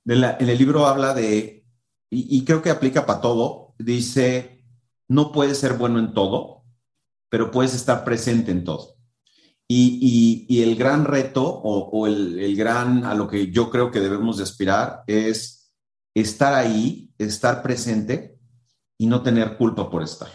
en 0.06 0.50
el 0.50 0.58
libro 0.58 0.86
habla 0.86 1.14
de 1.14 1.66
y, 2.10 2.46
creo 2.46 2.62
que 2.62 2.70
aplica 2.70 3.06
para 3.06 3.20
todo, 3.20 3.74
dice, 3.78 4.64
no 5.08 5.32
puedes 5.32 5.58
ser 5.58 5.74
bueno 5.74 6.00
en 6.00 6.14
todo, 6.14 6.64
pero 7.30 7.52
puedes 7.52 7.74
estar 7.74 8.06
presente 8.06 8.52
en 8.52 8.64
todo. 8.64 8.96
Y, 9.68 10.46
y, 10.48 10.62
el 10.62 10.76
gran 10.76 11.06
reto 11.06 11.44
o, 11.44 11.90
o 11.90 12.08
el, 12.08 12.40
el, 12.40 12.56
gran 12.56 13.04
a 13.04 13.16
lo 13.16 13.28
que 13.28 13.52
yo 13.52 13.72
creo 13.72 13.90
que 13.90 14.00
debemos 14.00 14.38
de 14.38 14.44
aspirar 14.44 15.04
es 15.08 15.74
estar 16.14 16.54
ahí, 16.54 17.12
estar 17.18 17.64
presente 17.64 18.38
y 18.98 19.08
no 19.08 19.24
tener 19.24 19.58
culpa 19.58 19.90
por 19.90 20.04
estar. 20.04 20.30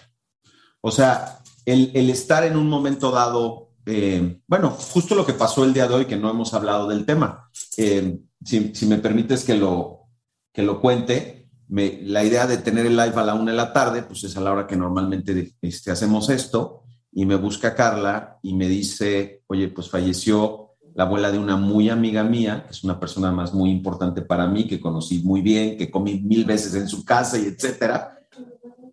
O 0.80 0.91
sea, 0.91 1.41
el, 1.64 1.93
el 1.95 2.11
estar 2.11 2.45
en 2.45 2.57
un 2.57 2.68
momento 2.68 3.12
dado, 3.12 3.70
eh, 3.87 4.41
bueno, 4.47 4.70
justo 4.70 5.14
lo 5.14 5.26
que 5.26 5.33
pasó 5.33 5.64
el 5.64 5.72
día 5.72 5.89
de 5.89 5.95
hoy, 5.95 6.05
que 6.05 6.16
no 6.16 6.31
hemos 6.31 6.55
hablado 6.55 6.89
del 6.89 7.07
tema. 7.07 7.51
Eh, 7.76 8.18
si, 8.45 8.87
me 8.87 8.99
permites 8.99 9.45
que 9.45 9.55
lo, 9.55 10.09
que 10.53 10.62
lo 10.62 10.81
cuente, 10.81 11.49
la 11.68 12.24
idea 12.24 12.47
de 12.47 12.59
tener 12.59 12.87
el 12.87 12.97
live 12.97 13.14
a 13.14 13.24
la 13.24 13.35
una 13.35 13.53
de 13.53 13.57
la 13.57 13.72
tarde, 13.72 14.03
pues 14.03 14.24
es 14.24 14.37
a 14.37 14.41
la 14.41 14.53
hora 14.53 14.66
que 14.66 14.76
normalmente 14.76 15.55
este, 15.62 15.91
hacemos 15.91 16.28
esto, 16.31 16.83
y 17.12 17.26
me 17.26 17.37
busca 17.37 17.74
Carla 17.74 18.39
y 18.43 18.55
me 18.55 18.68
dice, 18.68 19.43
oye, 19.49 19.68
pues 19.68 19.89
falleció 19.89 20.70
la 20.95 21.05
abuela 21.05 21.31
de 21.31 21.39
una 21.39 21.57
muy 21.57 21.89
amiga 21.89 22.22
mía, 22.22 22.64
que 22.64 22.72
es 22.72 22.85
una 22.85 22.99
persona 22.99 23.33
más 23.33 23.55
muy 23.55 23.70
importante 23.70 24.22
para 24.22 24.47
mí, 24.47 24.66
que 24.66 24.81
conocí 24.81 25.20
muy 25.22 25.41
bien, 25.41 25.76
que 25.76 25.91
comí 25.91 26.20
mil 26.20 26.45
veces 26.45 26.74
en 26.74 26.89
su 26.89 27.05
casa 27.05 27.39
y 27.39 27.47
etcétera. 27.47 28.18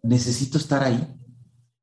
Necesito 0.04 0.58
estar 0.58 0.84
ahí. 0.84 1.00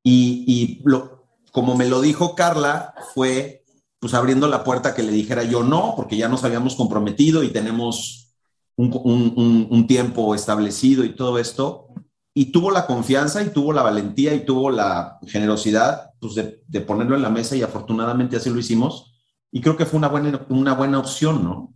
Y, 0.03 0.45
y 0.47 0.81
lo, 0.85 1.14
como 1.55 1.77
me 1.77 1.87
lo 1.87 2.01
dijo 2.01 2.35
Carla, 2.35 2.93
fue 3.13 3.63
pues 3.97 4.13
abriendo 4.13 4.49
la 4.49 4.65
puerta 4.65 4.93
que 4.93 5.03
le 5.03 5.13
dijera 5.13 5.41
yo 5.43 5.63
no, 5.63 5.93
porque 5.95 6.17
ya 6.17 6.27
nos 6.27 6.43
habíamos 6.43 6.75
comprometido 6.75 7.43
y 7.43 7.53
tenemos 7.53 8.35
un, 8.75 9.87
tiempo 9.87 10.35
establecido 10.35 11.05
y 11.05 11.15
todo 11.15 11.39
esto, 11.39 11.87
y 12.33 12.51
tuvo 12.51 12.71
la 12.71 12.85
confianza 12.85 13.41
y 13.41 13.51
tuvo 13.51 13.71
la 13.71 13.83
valentía 13.83 14.33
y 14.33 14.43
tuvo 14.43 14.69
la 14.69 15.17
generosidad 15.27 16.11
pues, 16.19 16.35
de, 16.35 16.81
ponerlo 16.81 17.15
en 17.15 17.21
la 17.21 17.29
mesa 17.29 17.55
y 17.55 17.61
afortunadamente 17.61 18.35
así 18.35 18.49
lo 18.49 18.59
hicimos. 18.59 19.15
Y 19.49 19.61
creo 19.61 19.77
que 19.77 19.85
fue 19.85 19.97
una 19.97 20.09
buena, 20.09 20.45
una 20.49 20.73
buena 20.73 20.99
opción, 20.99 21.41
¿no? 21.41 21.73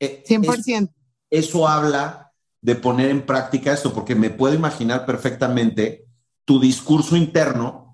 100%. 0.00 0.82
Eh, 0.82 0.92
eso 1.30 1.68
habla 1.68 2.32
de 2.60 2.74
poner 2.74 3.10
en 3.10 3.24
práctica 3.24 3.72
esto, 3.72 3.92
porque 3.92 4.16
me 4.16 4.30
puedo 4.30 4.56
imaginar 4.56 5.06
perfectamente 5.06 6.08
tu 6.44 6.58
discurso 6.58 7.16
interno 7.16 7.85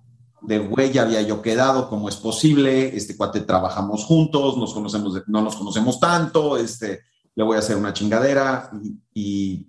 de 0.42 0.58
güey, 0.58 0.96
había 0.98 1.22
yo 1.22 1.40
quedado, 1.40 1.88
¿cómo 1.88 2.08
es 2.08 2.16
posible? 2.16 2.96
Este 2.96 3.16
cuate 3.16 3.40
trabajamos 3.40 4.04
juntos, 4.04 4.56
nos 4.56 4.74
conocemos, 4.74 5.22
no 5.26 5.42
nos 5.42 5.56
conocemos 5.56 6.00
tanto, 6.00 6.56
este, 6.56 7.00
le 7.34 7.44
voy 7.44 7.56
a 7.56 7.60
hacer 7.60 7.76
una 7.76 7.92
chingadera 7.92 8.70
y, 9.14 9.68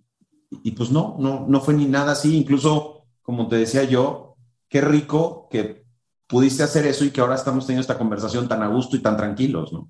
y, 0.63 0.71
pues 0.71 0.89
no, 0.91 1.15
no, 1.19 1.45
no 1.47 1.61
fue 1.61 1.73
ni 1.73 1.85
nada 1.85 2.13
así. 2.13 2.37
Incluso, 2.37 3.05
como 3.21 3.47
te 3.47 3.57
decía 3.57 3.83
yo, 3.83 4.35
qué 4.67 4.81
rico 4.81 5.47
que 5.49 5.85
pudiste 6.27 6.63
hacer 6.63 6.85
eso 6.87 7.05
y 7.05 7.11
que 7.11 7.21
ahora 7.21 7.35
estamos 7.35 7.65
teniendo 7.65 7.81
esta 7.81 7.97
conversación 7.97 8.47
tan 8.47 8.63
a 8.63 8.67
gusto 8.67 8.95
y 8.95 9.01
tan 9.01 9.15
tranquilos, 9.15 9.71
¿no? 9.71 9.89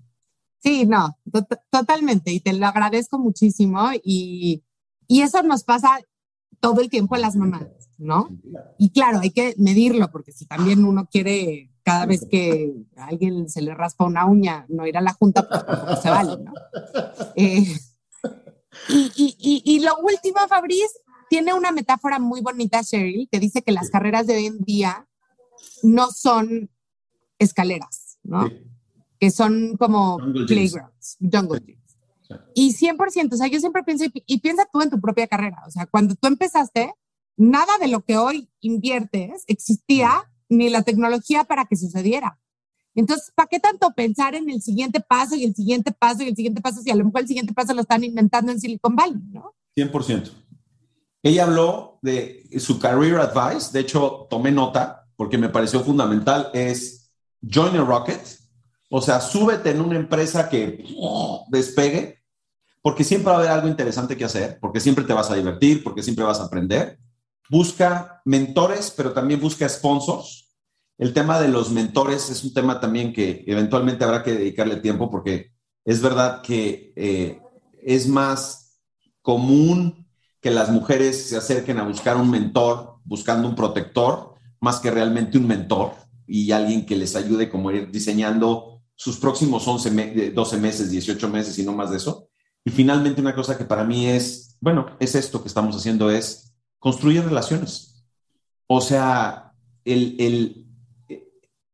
Sí, 0.59 0.85
no, 0.85 1.17
totalmente. 1.69 2.31
Y 2.31 2.39
te 2.39 2.53
lo 2.53 2.65
agradezco 2.65 3.19
muchísimo. 3.19 3.89
Y, 4.03 4.63
y 5.07 5.21
eso 5.21 5.43
nos 5.43 5.63
pasa 5.63 5.99
todo 6.61 6.79
el 6.79 6.89
tiempo 6.89 7.15
a 7.15 7.19
las 7.19 7.35
mamás, 7.35 7.67
¿no? 8.03 8.29
Y 8.77 8.91
claro, 8.91 9.19
hay 9.19 9.31
que 9.31 9.55
medirlo, 9.57 10.11
porque 10.11 10.31
si 10.31 10.45
también 10.45 10.83
uno 10.83 11.07
quiere 11.09 11.71
cada 11.83 12.05
vez 12.05 12.25
que 12.29 12.73
a 12.97 13.07
alguien 13.07 13.49
se 13.49 13.61
le 13.61 13.73
raspa 13.73 14.05
una 14.05 14.25
uña, 14.25 14.65
no 14.69 14.85
ir 14.85 14.97
a 14.97 15.01
la 15.01 15.13
junta, 15.13 15.47
pues 15.47 15.99
se 16.01 16.09
vale, 16.09 16.37
¿no? 16.43 16.53
Eh, 17.35 17.65
y, 18.89 19.11
y, 19.15 19.61
y, 19.65 19.79
lo 19.79 19.97
último, 19.97 20.39
Fabriz, 20.47 20.91
tiene 21.29 21.53
una 21.53 21.71
metáfora 21.71 22.19
muy 22.19 22.41
bonita, 22.41 22.83
Cheryl, 22.83 23.27
que 23.31 23.39
dice 23.39 23.61
que 23.61 23.71
las 23.71 23.89
carreras 23.89 24.27
de 24.27 24.35
hoy 24.35 24.45
en 24.47 24.59
día 24.59 25.07
no 25.81 26.11
son 26.11 26.69
escaleras, 27.39 28.17
¿no? 28.23 28.49
Que 29.19 29.31
son 29.31 29.77
como 29.77 30.17
playgrounds, 30.47 31.17
jungle 31.19 31.59
gyms. 31.65 31.97
Y 32.55 32.73
100%, 32.73 33.33
o 33.33 33.37
sea, 33.37 33.47
yo 33.47 33.59
siempre 33.59 33.83
pienso, 33.83 34.05
y, 34.13 34.39
piensa 34.39 34.67
tú 34.71 34.81
en 34.81 34.89
tu 34.89 34.99
propia 34.99 35.27
carrera, 35.27 35.61
o 35.67 35.71
sea, 35.71 35.85
cuando 35.85 36.15
tú 36.15 36.27
empezaste, 36.27 36.93
nada 37.37 37.77
de 37.79 37.87
lo 37.87 38.03
que 38.03 38.17
hoy 38.17 38.49
inviertes 38.61 39.43
existía, 39.47 40.29
ni 40.49 40.69
la 40.69 40.83
tecnología 40.83 41.43
para 41.45 41.65
que 41.65 41.75
sucediera. 41.75 42.39
Entonces, 42.95 43.31
¿para 43.33 43.47
qué 43.47 43.59
tanto 43.59 43.91
pensar 43.95 44.35
en 44.35 44.49
el 44.49 44.61
siguiente 44.61 44.99
paso 44.99 45.35
y 45.35 45.43
el 45.43 45.55
siguiente 45.55 45.91
paso 45.91 46.23
y 46.23 46.27
el 46.27 46.35
siguiente 46.35 46.61
paso 46.61 46.81
si 46.81 46.91
a 46.91 46.95
lo 46.95 47.05
mejor 47.05 47.21
el 47.21 47.27
siguiente 47.27 47.53
paso 47.53 47.73
lo 47.73 47.81
están 47.81 48.03
inventando 48.03 48.51
en 48.51 48.59
Silicon 48.59 48.95
Valley, 48.95 49.21
¿no? 49.31 49.55
100%. 49.75 50.31
Ella 51.23 51.43
habló 51.45 51.99
de 52.01 52.47
su 52.59 52.79
career 52.79 53.17
advice, 53.17 53.71
de 53.71 53.79
hecho, 53.79 54.27
tomé 54.29 54.51
nota 54.51 55.07
porque 55.15 55.37
me 55.37 55.49
pareció 55.49 55.83
fundamental, 55.83 56.49
es 56.53 57.11
join 57.41 57.75
a 57.77 57.83
rocket, 57.83 58.21
o 58.89 59.01
sea, 59.01 59.21
súbete 59.21 59.71
en 59.71 59.81
una 59.81 59.95
empresa 59.95 60.49
que 60.49 60.85
despegue, 61.49 62.21
porque 62.81 63.03
siempre 63.03 63.31
va 63.31 63.37
a 63.37 63.39
haber 63.39 63.51
algo 63.51 63.67
interesante 63.67 64.17
que 64.17 64.25
hacer, 64.25 64.59
porque 64.59 64.79
siempre 64.79 65.05
te 65.05 65.13
vas 65.13 65.31
a 65.31 65.35
divertir, 65.35 65.83
porque 65.83 66.03
siempre 66.03 66.25
vas 66.25 66.39
a 66.39 66.43
aprender. 66.43 66.99
Busca 67.53 68.21
mentores, 68.25 68.91
pero 68.95 69.13
también 69.13 69.39
busca 69.39 69.69
sponsors 69.69 70.43
el 70.97 71.13
tema 71.13 71.39
de 71.39 71.47
los 71.47 71.71
mentores 71.71 72.29
es 72.29 72.43
un 72.43 72.53
tema 72.53 72.79
también 72.79 73.13
que 73.13 73.43
eventualmente 73.47 74.03
habrá 74.03 74.23
que 74.23 74.33
dedicarle 74.33 74.77
tiempo 74.77 75.09
porque 75.09 75.51
es 75.83 76.01
verdad 76.01 76.41
que 76.41 76.93
eh, 76.95 77.41
es 77.81 78.07
más 78.07 78.79
común 79.21 80.07
que 80.39 80.51
las 80.51 80.69
mujeres 80.69 81.29
se 81.29 81.37
acerquen 81.37 81.79
a 81.79 81.87
buscar 81.87 82.15
un 82.17 82.29
mentor 82.29 82.99
buscando 83.03 83.47
un 83.47 83.55
protector 83.55 84.35
más 84.59 84.79
que 84.79 84.91
realmente 84.91 85.37
un 85.37 85.47
mentor 85.47 85.93
y 86.27 86.51
alguien 86.51 86.85
que 86.85 86.95
les 86.95 87.15
ayude 87.15 87.49
como 87.49 87.71
ir 87.71 87.91
diseñando 87.91 88.83
sus 88.95 89.17
próximos 89.17 89.67
11 89.67 90.31
12 90.31 90.57
meses, 90.57 90.91
18 90.91 91.27
meses 91.27 91.57
y 91.57 91.63
no 91.63 91.73
más 91.73 91.89
de 91.89 91.97
eso. 91.97 92.29
Y 92.63 92.71
finalmente 92.71 93.19
una 93.19 93.35
cosa 93.35 93.57
que 93.57 93.65
para 93.65 93.83
mí 93.83 94.07
es, 94.07 94.57
bueno, 94.61 94.95
es 94.99 95.15
esto 95.15 95.41
que 95.41 95.49
estamos 95.49 95.75
haciendo, 95.75 96.09
es 96.09 96.52
construir 96.83 97.23
relaciones. 97.23 98.03
O 98.67 98.81
sea, 98.81 99.53
el, 99.85 100.15
el 100.19 100.63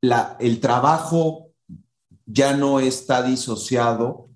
el 0.02 0.60
trabajo 0.60 1.52
ya 2.26 2.56
no 2.56 2.80
está 2.80 3.24
disociado 3.24 4.30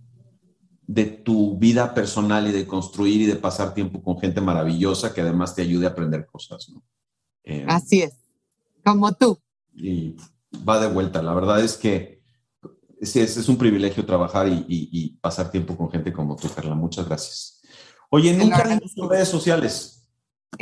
de 0.86 1.06
tu 1.06 1.58
vida 1.58 1.94
personal 1.94 2.48
y 2.48 2.52
de 2.52 2.68
construir 2.68 3.22
y 3.22 3.26
de 3.26 3.36
pasar 3.36 3.74
tiempo 3.74 4.02
con 4.02 4.20
gente 4.20 4.42
maravillosa 4.42 5.14
que 5.14 5.22
además 5.22 5.56
te 5.56 5.62
ayude 5.62 5.86
a 5.86 5.90
aprender 5.90 6.26
cosas. 6.26 6.70
¿no? 6.70 6.84
Eh, 7.44 7.66
Así 7.68 8.02
es, 8.02 8.14
como 8.84 9.14
tú. 9.14 9.38
Y 9.74 10.16
va 10.68 10.80
de 10.80 10.88
vuelta. 10.88 11.22
La 11.22 11.34
verdad 11.34 11.64
es 11.64 11.78
que 11.78 12.22
es, 13.00 13.16
es 13.16 13.48
un 13.48 13.58
privilegio 13.58 14.06
trabajar 14.06 14.48
y, 14.50 15.18
pasar 15.22 15.52
tiempo 15.52 15.78
con 15.78 15.90
gente 15.90 16.12
como 16.12 16.36
tú, 16.36 16.50
Carla. 16.54 16.76
Muchas 16.76 17.08
gracias. 17.08 17.62
Oye, 18.10 18.34
nunca 18.34 18.62
en 18.72 18.80
tus 18.80 19.10
redes 19.10 19.30
sociales 19.30 19.93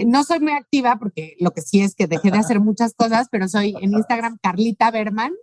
no 0.06 0.24
soy 0.24 0.40
muy 0.40 0.54
activa 0.54 0.98
porque 1.00 1.36
lo 1.40 1.52
que 1.52 1.62
sí 1.62 1.82
es 1.82 1.96
que 1.96 2.08
dejé 2.08 2.32
de 2.32 2.38
hacer 2.38 2.60
muchas 2.60 2.94
cosas, 2.94 3.28
pero 3.32 3.48
soy 3.48 3.76
en 3.82 3.94
Instagram 3.94 4.38
Carlita 4.42 4.92
Berman, 4.92 5.34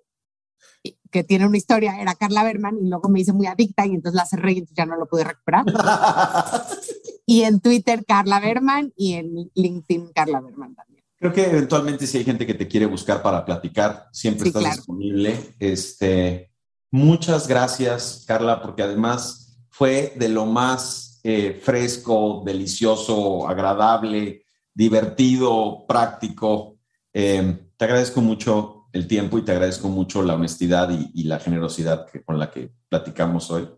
que 1.10 1.24
tiene 1.24 1.46
una 1.46 1.56
historia, 1.56 2.00
era 2.00 2.14
Carla 2.14 2.44
Berman, 2.44 2.78
y 2.82 2.88
luego 2.88 3.08
me 3.08 3.20
hice 3.20 3.32
muy 3.32 3.46
adicta 3.46 3.86
y 3.86 3.94
entonces 3.94 4.16
la 4.16 4.26
cerré 4.26 4.52
y 4.52 4.58
entonces 4.58 4.76
ya 4.76 4.86
no 4.86 4.96
lo 4.96 5.06
pude 5.06 5.24
recuperar. 5.24 5.64
y 7.26 7.42
en 7.42 7.60
Twitter 7.60 8.04
Carla 8.06 8.40
Berman 8.40 8.92
y 8.96 9.14
en 9.14 9.50
LinkedIn 9.54 10.12
Carla 10.12 10.40
Berman 10.40 10.74
también. 10.74 11.04
Creo 11.18 11.32
que 11.32 11.46
eventualmente 11.46 12.06
si 12.06 12.18
hay 12.18 12.24
gente 12.24 12.46
que 12.46 12.54
te 12.54 12.68
quiere 12.68 12.86
buscar 12.86 13.22
para 13.22 13.44
platicar, 13.44 14.08
siempre 14.12 14.48
estás 14.48 14.76
disponible. 14.76 15.54
Este, 15.58 16.52
muchas 16.92 17.48
gracias, 17.48 18.24
Carla, 18.26 18.62
porque 18.62 18.82
además 18.82 19.58
fue 19.70 20.12
de 20.16 20.28
lo 20.28 20.46
más 20.46 21.07
eh, 21.22 21.60
fresco, 21.62 22.42
delicioso, 22.44 23.48
agradable, 23.48 24.44
divertido, 24.74 25.84
práctico. 25.86 26.78
Eh, 27.12 27.58
te 27.76 27.84
agradezco 27.84 28.20
mucho 28.20 28.86
el 28.92 29.06
tiempo 29.06 29.38
y 29.38 29.42
te 29.42 29.52
agradezco 29.52 29.88
mucho 29.88 30.22
la 30.22 30.34
honestidad 30.34 30.90
y, 30.90 31.24
la 31.24 31.38
generosidad 31.38 32.06
con 32.24 32.38
la 32.38 32.50
que 32.50 32.72
platicamos 32.88 33.50
hoy. 33.50 33.68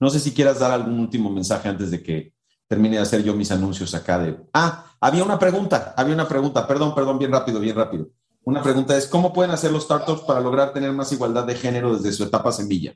No 0.00 0.10
sé 0.10 0.18
si 0.18 0.32
quieras 0.32 0.58
dar 0.58 0.72
algún 0.72 0.98
último 0.98 1.30
mensaje 1.30 1.68
antes 1.68 1.90
de 1.90 2.02
que 2.02 2.34
termine 2.66 2.96
de 2.96 3.02
hacer 3.02 3.22
yo 3.22 3.34
mis 3.34 3.52
anuncios 3.52 3.94
acá 3.94 4.18
de... 4.18 4.36
Ah, 4.52 4.96
había 5.00 5.24
una 5.24 5.38
pregunta, 5.38 5.94
había 5.96 6.14
una 6.14 6.28
pregunta, 6.28 6.66
perdón, 6.66 6.94
perdón, 6.94 7.18
bien 7.18 7.30
rápido, 7.30 7.60
bien 7.60 7.76
rápido. 7.76 8.08
Una 8.44 8.62
pregunta 8.62 8.96
es, 8.96 9.06
¿cómo 9.06 9.32
pueden 9.32 9.52
hacer 9.52 9.70
los 9.70 9.84
startups 9.84 10.22
para 10.22 10.40
lograr 10.40 10.72
tener 10.72 10.92
más 10.92 11.12
igualdad 11.12 11.44
de 11.44 11.54
género 11.54 11.94
desde 11.94 12.12
su 12.12 12.24
etapa 12.24 12.50
semilla? 12.50 12.94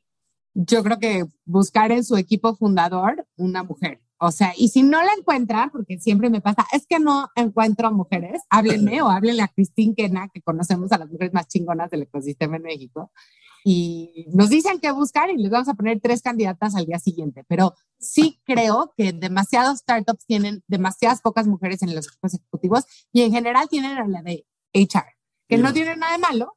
Yo 0.59 0.83
creo 0.83 0.99
que 0.99 1.27
buscar 1.45 1.93
en 1.93 2.03
su 2.03 2.17
equipo 2.17 2.57
fundador 2.57 3.27
una 3.37 3.63
mujer. 3.63 4.01
O 4.19 4.31
sea, 4.31 4.55
y 4.57 4.69
si 4.69 4.83
no 4.83 5.03
la 5.03 5.13
encuentran, 5.13 5.71
porque 5.71 5.99
siempre 5.99 6.31
me 6.31 6.41
pasa, 6.41 6.65
es 6.73 6.87
que 6.87 6.99
no 6.99 7.29
encuentro 7.35 7.93
mujeres, 7.93 8.41
háblenme 8.49 9.03
o 9.03 9.09
háblenle 9.09 9.43
a 9.43 9.49
Cristín 9.49 9.95
Kena, 9.95 10.31
que 10.33 10.41
conocemos 10.41 10.91
a 10.93 10.99
las 10.99 11.11
mujeres 11.11 11.35
más 11.35 11.47
chingonas 11.49 11.91
del 11.91 12.03
ecosistema 12.03 12.57
en 12.57 12.63
México, 12.63 13.13
y 13.63 14.27
nos 14.33 14.49
dicen 14.49 14.79
qué 14.81 14.91
buscar 14.93 15.29
y 15.29 15.37
les 15.37 15.51
vamos 15.51 15.69
a 15.69 15.75
poner 15.75 16.01
tres 16.01 16.23
candidatas 16.23 16.75
al 16.75 16.87
día 16.87 16.99
siguiente. 16.99 17.45
Pero 17.49 17.75
sí 17.99 18.41
creo 18.45 18.95
que 18.97 19.13
demasiados 19.13 19.81
startups 19.81 20.25
tienen 20.25 20.63
demasiadas 20.69 21.21
pocas 21.21 21.47
mujeres 21.47 21.83
en 21.83 21.95
los 21.95 22.07
equipos 22.07 22.33
ejecutivos 22.33 22.85
y 23.13 23.23
en 23.23 23.33
general 23.33 23.69
tienen 23.69 23.99
a 23.99 24.09
la 24.09 24.23
de 24.23 24.47
HR, 24.73 25.17
que 25.49 25.59
no 25.59 25.75
tiene 25.75 25.97
nada 25.97 26.13
de 26.13 26.19
malo, 26.19 26.57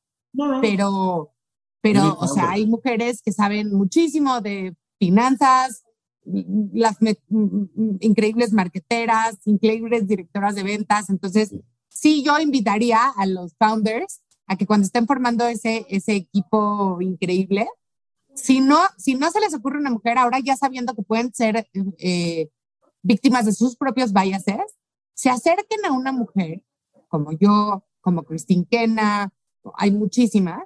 pero 0.62 1.34
pero, 1.82 2.18
o 2.20 2.28
sea, 2.28 2.52
hay 2.52 2.68
mujeres 2.68 3.22
que 3.22 3.32
saben 3.32 3.74
muchísimo 3.74 4.42
de 4.42 4.76
finanzas, 4.98 5.84
las 6.74 6.98
increíbles 8.02 8.52
marqueteras, 8.52 9.38
increíbles 9.46 10.08
directoras 10.08 10.56
de 10.56 10.64
ventas. 10.64 11.10
Entonces, 11.10 11.56
sí, 11.88 12.24
yo 12.24 12.40
invitaría 12.40 13.00
a 13.16 13.26
los 13.26 13.56
founders 13.58 14.22
a 14.48 14.58
que 14.58 14.66
cuando 14.66 14.86
estén 14.86 15.08
formando 15.08 15.48
ese, 15.48 15.86
ese 15.90 16.16
equipo 16.16 17.02
increíble, 17.02 17.68
si 18.36 18.62
no, 18.62 18.80
si 18.98 19.16
no 19.16 19.30
se 19.32 19.40
les 19.40 19.54
ocurre 19.54 19.80
una 19.80 19.92
mujer, 19.92 20.18
ahora 20.18 20.40
ya 20.40 20.56
sabiendo 20.56 20.94
que 20.96 21.04
pueden 21.04 21.34
ser 21.34 21.68
eh, 21.74 22.50
víctimas 23.02 23.46
de 23.46 23.54
sus 23.54 23.76
propios 23.76 24.14
biases, 24.14 24.78
se 25.14 25.30
acerquen 25.30 25.86
a 25.86 25.92
una 25.92 26.12
mujer 26.12 26.64
como 27.08 27.32
yo, 27.32 27.84
como 28.02 28.24
Christine 28.24 28.66
Kena, 28.70 29.34
hay 29.76 29.92
muchísimas, 29.92 30.64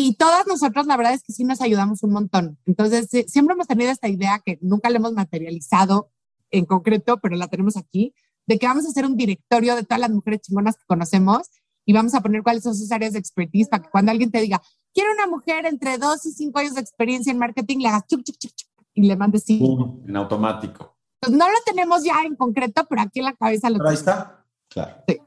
y 0.00 0.14
todas 0.14 0.46
nosotros, 0.46 0.86
la 0.86 0.96
verdad 0.96 1.14
es 1.14 1.24
que 1.24 1.32
sí 1.32 1.42
nos 1.42 1.60
ayudamos 1.60 2.04
un 2.04 2.12
montón. 2.12 2.56
Entonces, 2.66 3.08
siempre 3.26 3.54
hemos 3.54 3.66
tenido 3.66 3.90
esta 3.90 4.06
idea 4.08 4.40
que 4.44 4.56
nunca 4.62 4.90
la 4.90 4.98
hemos 4.98 5.12
materializado 5.12 6.12
en 6.52 6.66
concreto, 6.66 7.18
pero 7.20 7.34
la 7.34 7.48
tenemos 7.48 7.76
aquí, 7.76 8.14
de 8.46 8.60
que 8.60 8.68
vamos 8.68 8.86
a 8.86 8.90
hacer 8.90 9.04
un 9.04 9.16
directorio 9.16 9.74
de 9.74 9.82
todas 9.82 9.98
las 9.98 10.10
mujeres 10.10 10.42
chingonas 10.42 10.76
que 10.76 10.84
conocemos 10.86 11.48
y 11.84 11.92
vamos 11.92 12.14
a 12.14 12.20
poner 12.20 12.44
cuáles 12.44 12.62
son 12.62 12.76
sus 12.76 12.92
áreas 12.92 13.14
de 13.14 13.18
expertise 13.18 13.66
para 13.66 13.82
que 13.82 13.90
cuando 13.90 14.12
alguien 14.12 14.30
te 14.30 14.40
diga, 14.40 14.62
quiero 14.94 15.10
una 15.12 15.26
mujer 15.26 15.66
entre 15.66 15.98
dos 15.98 16.24
y 16.26 16.30
cinco 16.30 16.60
años 16.60 16.74
de 16.74 16.80
experiencia 16.80 17.32
en 17.32 17.38
marketing, 17.38 17.78
le 17.78 17.88
hagas 17.88 18.06
chup, 18.06 18.22
chup, 18.22 18.36
chup, 18.38 18.52
chup 18.54 18.68
y 18.94 19.02
le 19.02 19.16
mandes 19.16 19.42
sí. 19.42 19.60
en 20.06 20.16
automático. 20.16 20.96
Pues 21.18 21.32
no 21.32 21.48
lo 21.48 21.56
tenemos 21.66 22.04
ya 22.04 22.22
en 22.24 22.36
concreto, 22.36 22.86
pero 22.88 23.02
aquí 23.02 23.18
en 23.18 23.24
la 23.24 23.34
cabeza 23.34 23.68
lo 23.68 23.78
pero 23.78 23.88
Ahí 23.88 23.96
está. 23.96 24.44
Claro. 24.68 25.02
Sí. 25.08 25.18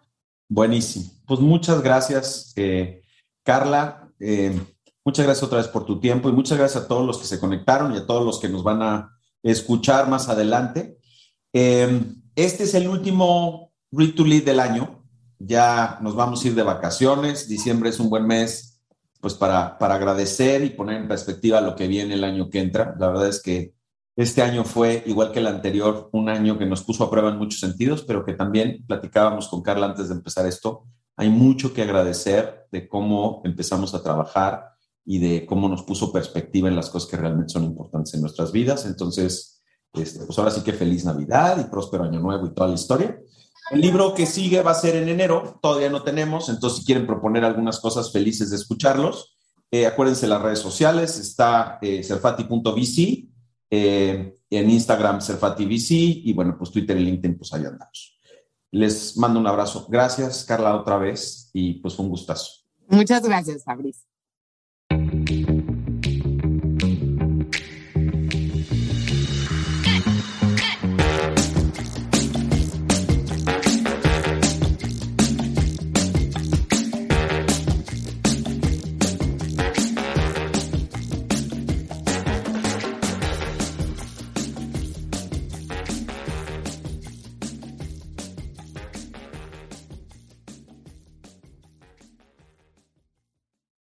Buenísimo. 0.47 1.11
Pues 1.27 1.41
muchas 1.41 1.81
gracias, 1.81 2.53
eh, 2.55 3.01
Carla. 3.43 4.10
Eh, 4.21 4.57
muchas 5.03 5.25
gracias 5.25 5.43
otra 5.43 5.57
vez 5.57 5.67
por 5.67 5.85
tu 5.85 5.99
tiempo 5.99 6.29
y 6.29 6.31
muchas 6.31 6.57
gracias 6.57 6.83
a 6.83 6.87
todos 6.87 7.05
los 7.05 7.17
que 7.17 7.25
se 7.25 7.39
conectaron 7.39 7.93
y 7.93 7.97
a 7.97 8.05
todos 8.05 8.23
los 8.23 8.39
que 8.39 8.47
nos 8.47 8.63
van 8.63 8.83
a 8.83 9.17
escuchar 9.41 10.07
más 10.07 10.29
adelante. 10.29 10.97
Eh, 11.53 12.01
este 12.35 12.63
es 12.63 12.75
el 12.75 12.87
último 12.87 13.73
Read 13.91 14.13
to 14.13 14.23
Lead 14.23 14.43
del 14.43 14.59
año. 14.59 15.03
ya 15.39 15.97
nos 16.01 16.15
vamos 16.15 16.43
a 16.43 16.47
ir 16.47 16.55
de 16.55 16.61
vacaciones. 16.61 17.47
Diciembre 17.47 17.89
es 17.89 17.99
un 17.99 18.09
buen 18.11 18.27
mes 18.27 18.79
pues 19.19 19.33
para, 19.33 19.77
para 19.77 19.95
agradecer 19.95 20.63
y 20.63 20.69
poner 20.69 21.01
en 21.01 21.07
perspectiva 21.07 21.61
lo 21.61 21.75
que 21.75 21.87
viene 21.87 22.13
el 22.13 22.23
año 22.23 22.49
que 22.49 22.59
entra. 22.59 22.95
La 22.99 23.07
verdad 23.07 23.27
es 23.27 23.41
que 23.41 23.73
este 24.15 24.41
año 24.41 24.63
fue, 24.63 25.03
igual 25.05 25.31
que 25.31 25.39
el 25.39 25.47
anterior, 25.47 26.09
un 26.11 26.29
año 26.29 26.57
que 26.57 26.65
nos 26.65 26.83
puso 26.83 27.03
a 27.03 27.09
prueba 27.09 27.29
en 27.29 27.37
muchos 27.37 27.59
sentidos, 27.59 28.03
pero 28.03 28.23
que 28.23 28.33
también 28.33 28.83
platicábamos 28.85 29.47
con 29.47 29.61
Carla 29.61 29.87
antes 29.87 30.09
de 30.09 30.15
empezar 30.15 30.45
esto. 30.45 30.85
Hay 31.15 31.29
mucho 31.29 31.73
que 31.73 31.81
agradecer 31.81 32.60
de 32.71 32.87
cómo 32.87 33.41
empezamos 33.43 33.93
a 33.93 34.01
trabajar 34.01 34.71
y 35.05 35.19
de 35.19 35.45
cómo 35.45 35.67
nos 35.67 35.83
puso 35.83 36.11
perspectiva 36.11 36.69
en 36.69 36.75
las 36.75 36.89
cosas 36.89 37.09
que 37.09 37.17
realmente 37.17 37.53
son 37.53 37.63
importantes 37.65 38.13
en 38.13 38.21
nuestras 38.21 38.51
vidas. 38.51 38.85
Entonces, 38.85 39.61
este, 39.93 40.25
pues 40.25 40.37
ahora 40.39 40.51
sí 40.51 40.61
que 40.61 40.73
feliz 40.73 41.05
Navidad 41.05 41.59
y 41.59 41.69
próspero 41.69 42.03
año 42.03 42.19
nuevo 42.19 42.45
y 42.45 42.53
toda 42.53 42.69
la 42.69 42.75
historia. 42.75 43.19
El 43.71 43.81
libro 43.81 44.13
que 44.13 44.25
sigue 44.25 44.61
va 44.61 44.71
a 44.71 44.75
ser 44.75 44.95
en 44.95 45.07
enero, 45.07 45.59
todavía 45.61 45.89
no 45.89 46.03
tenemos, 46.03 46.49
entonces 46.49 46.79
si 46.79 46.85
quieren 46.85 47.07
proponer 47.07 47.45
algunas 47.45 47.79
cosas 47.79 48.11
felices 48.11 48.49
de 48.49 48.57
escucharlos, 48.57 49.37
eh, 49.71 49.85
acuérdense 49.85 50.27
las 50.27 50.41
redes 50.41 50.59
sociales, 50.59 51.17
está 51.17 51.79
eh, 51.81 52.01
eh, 53.73 54.35
en 54.49 54.69
Instagram 54.69 55.21
serfativc 55.21 55.91
y 55.91 56.33
bueno, 56.33 56.57
pues 56.57 56.71
Twitter 56.71 56.97
y 56.97 57.05
LinkedIn, 57.05 57.37
pues 57.37 57.53
ahí 57.53 57.63
andamos. 57.63 58.19
Les 58.71 59.15
mando 59.15 59.39
un 59.39 59.47
abrazo. 59.47 59.87
Gracias, 59.89 60.43
Carla, 60.43 60.75
otra 60.75 60.97
vez 60.97 61.49
y 61.53 61.75
pues 61.75 61.95
fue 61.95 62.03
un 62.03 62.11
gustazo. 62.11 62.60
Muchas 62.91 63.23
gracias, 63.23 63.63
Fabriz. 63.63 64.05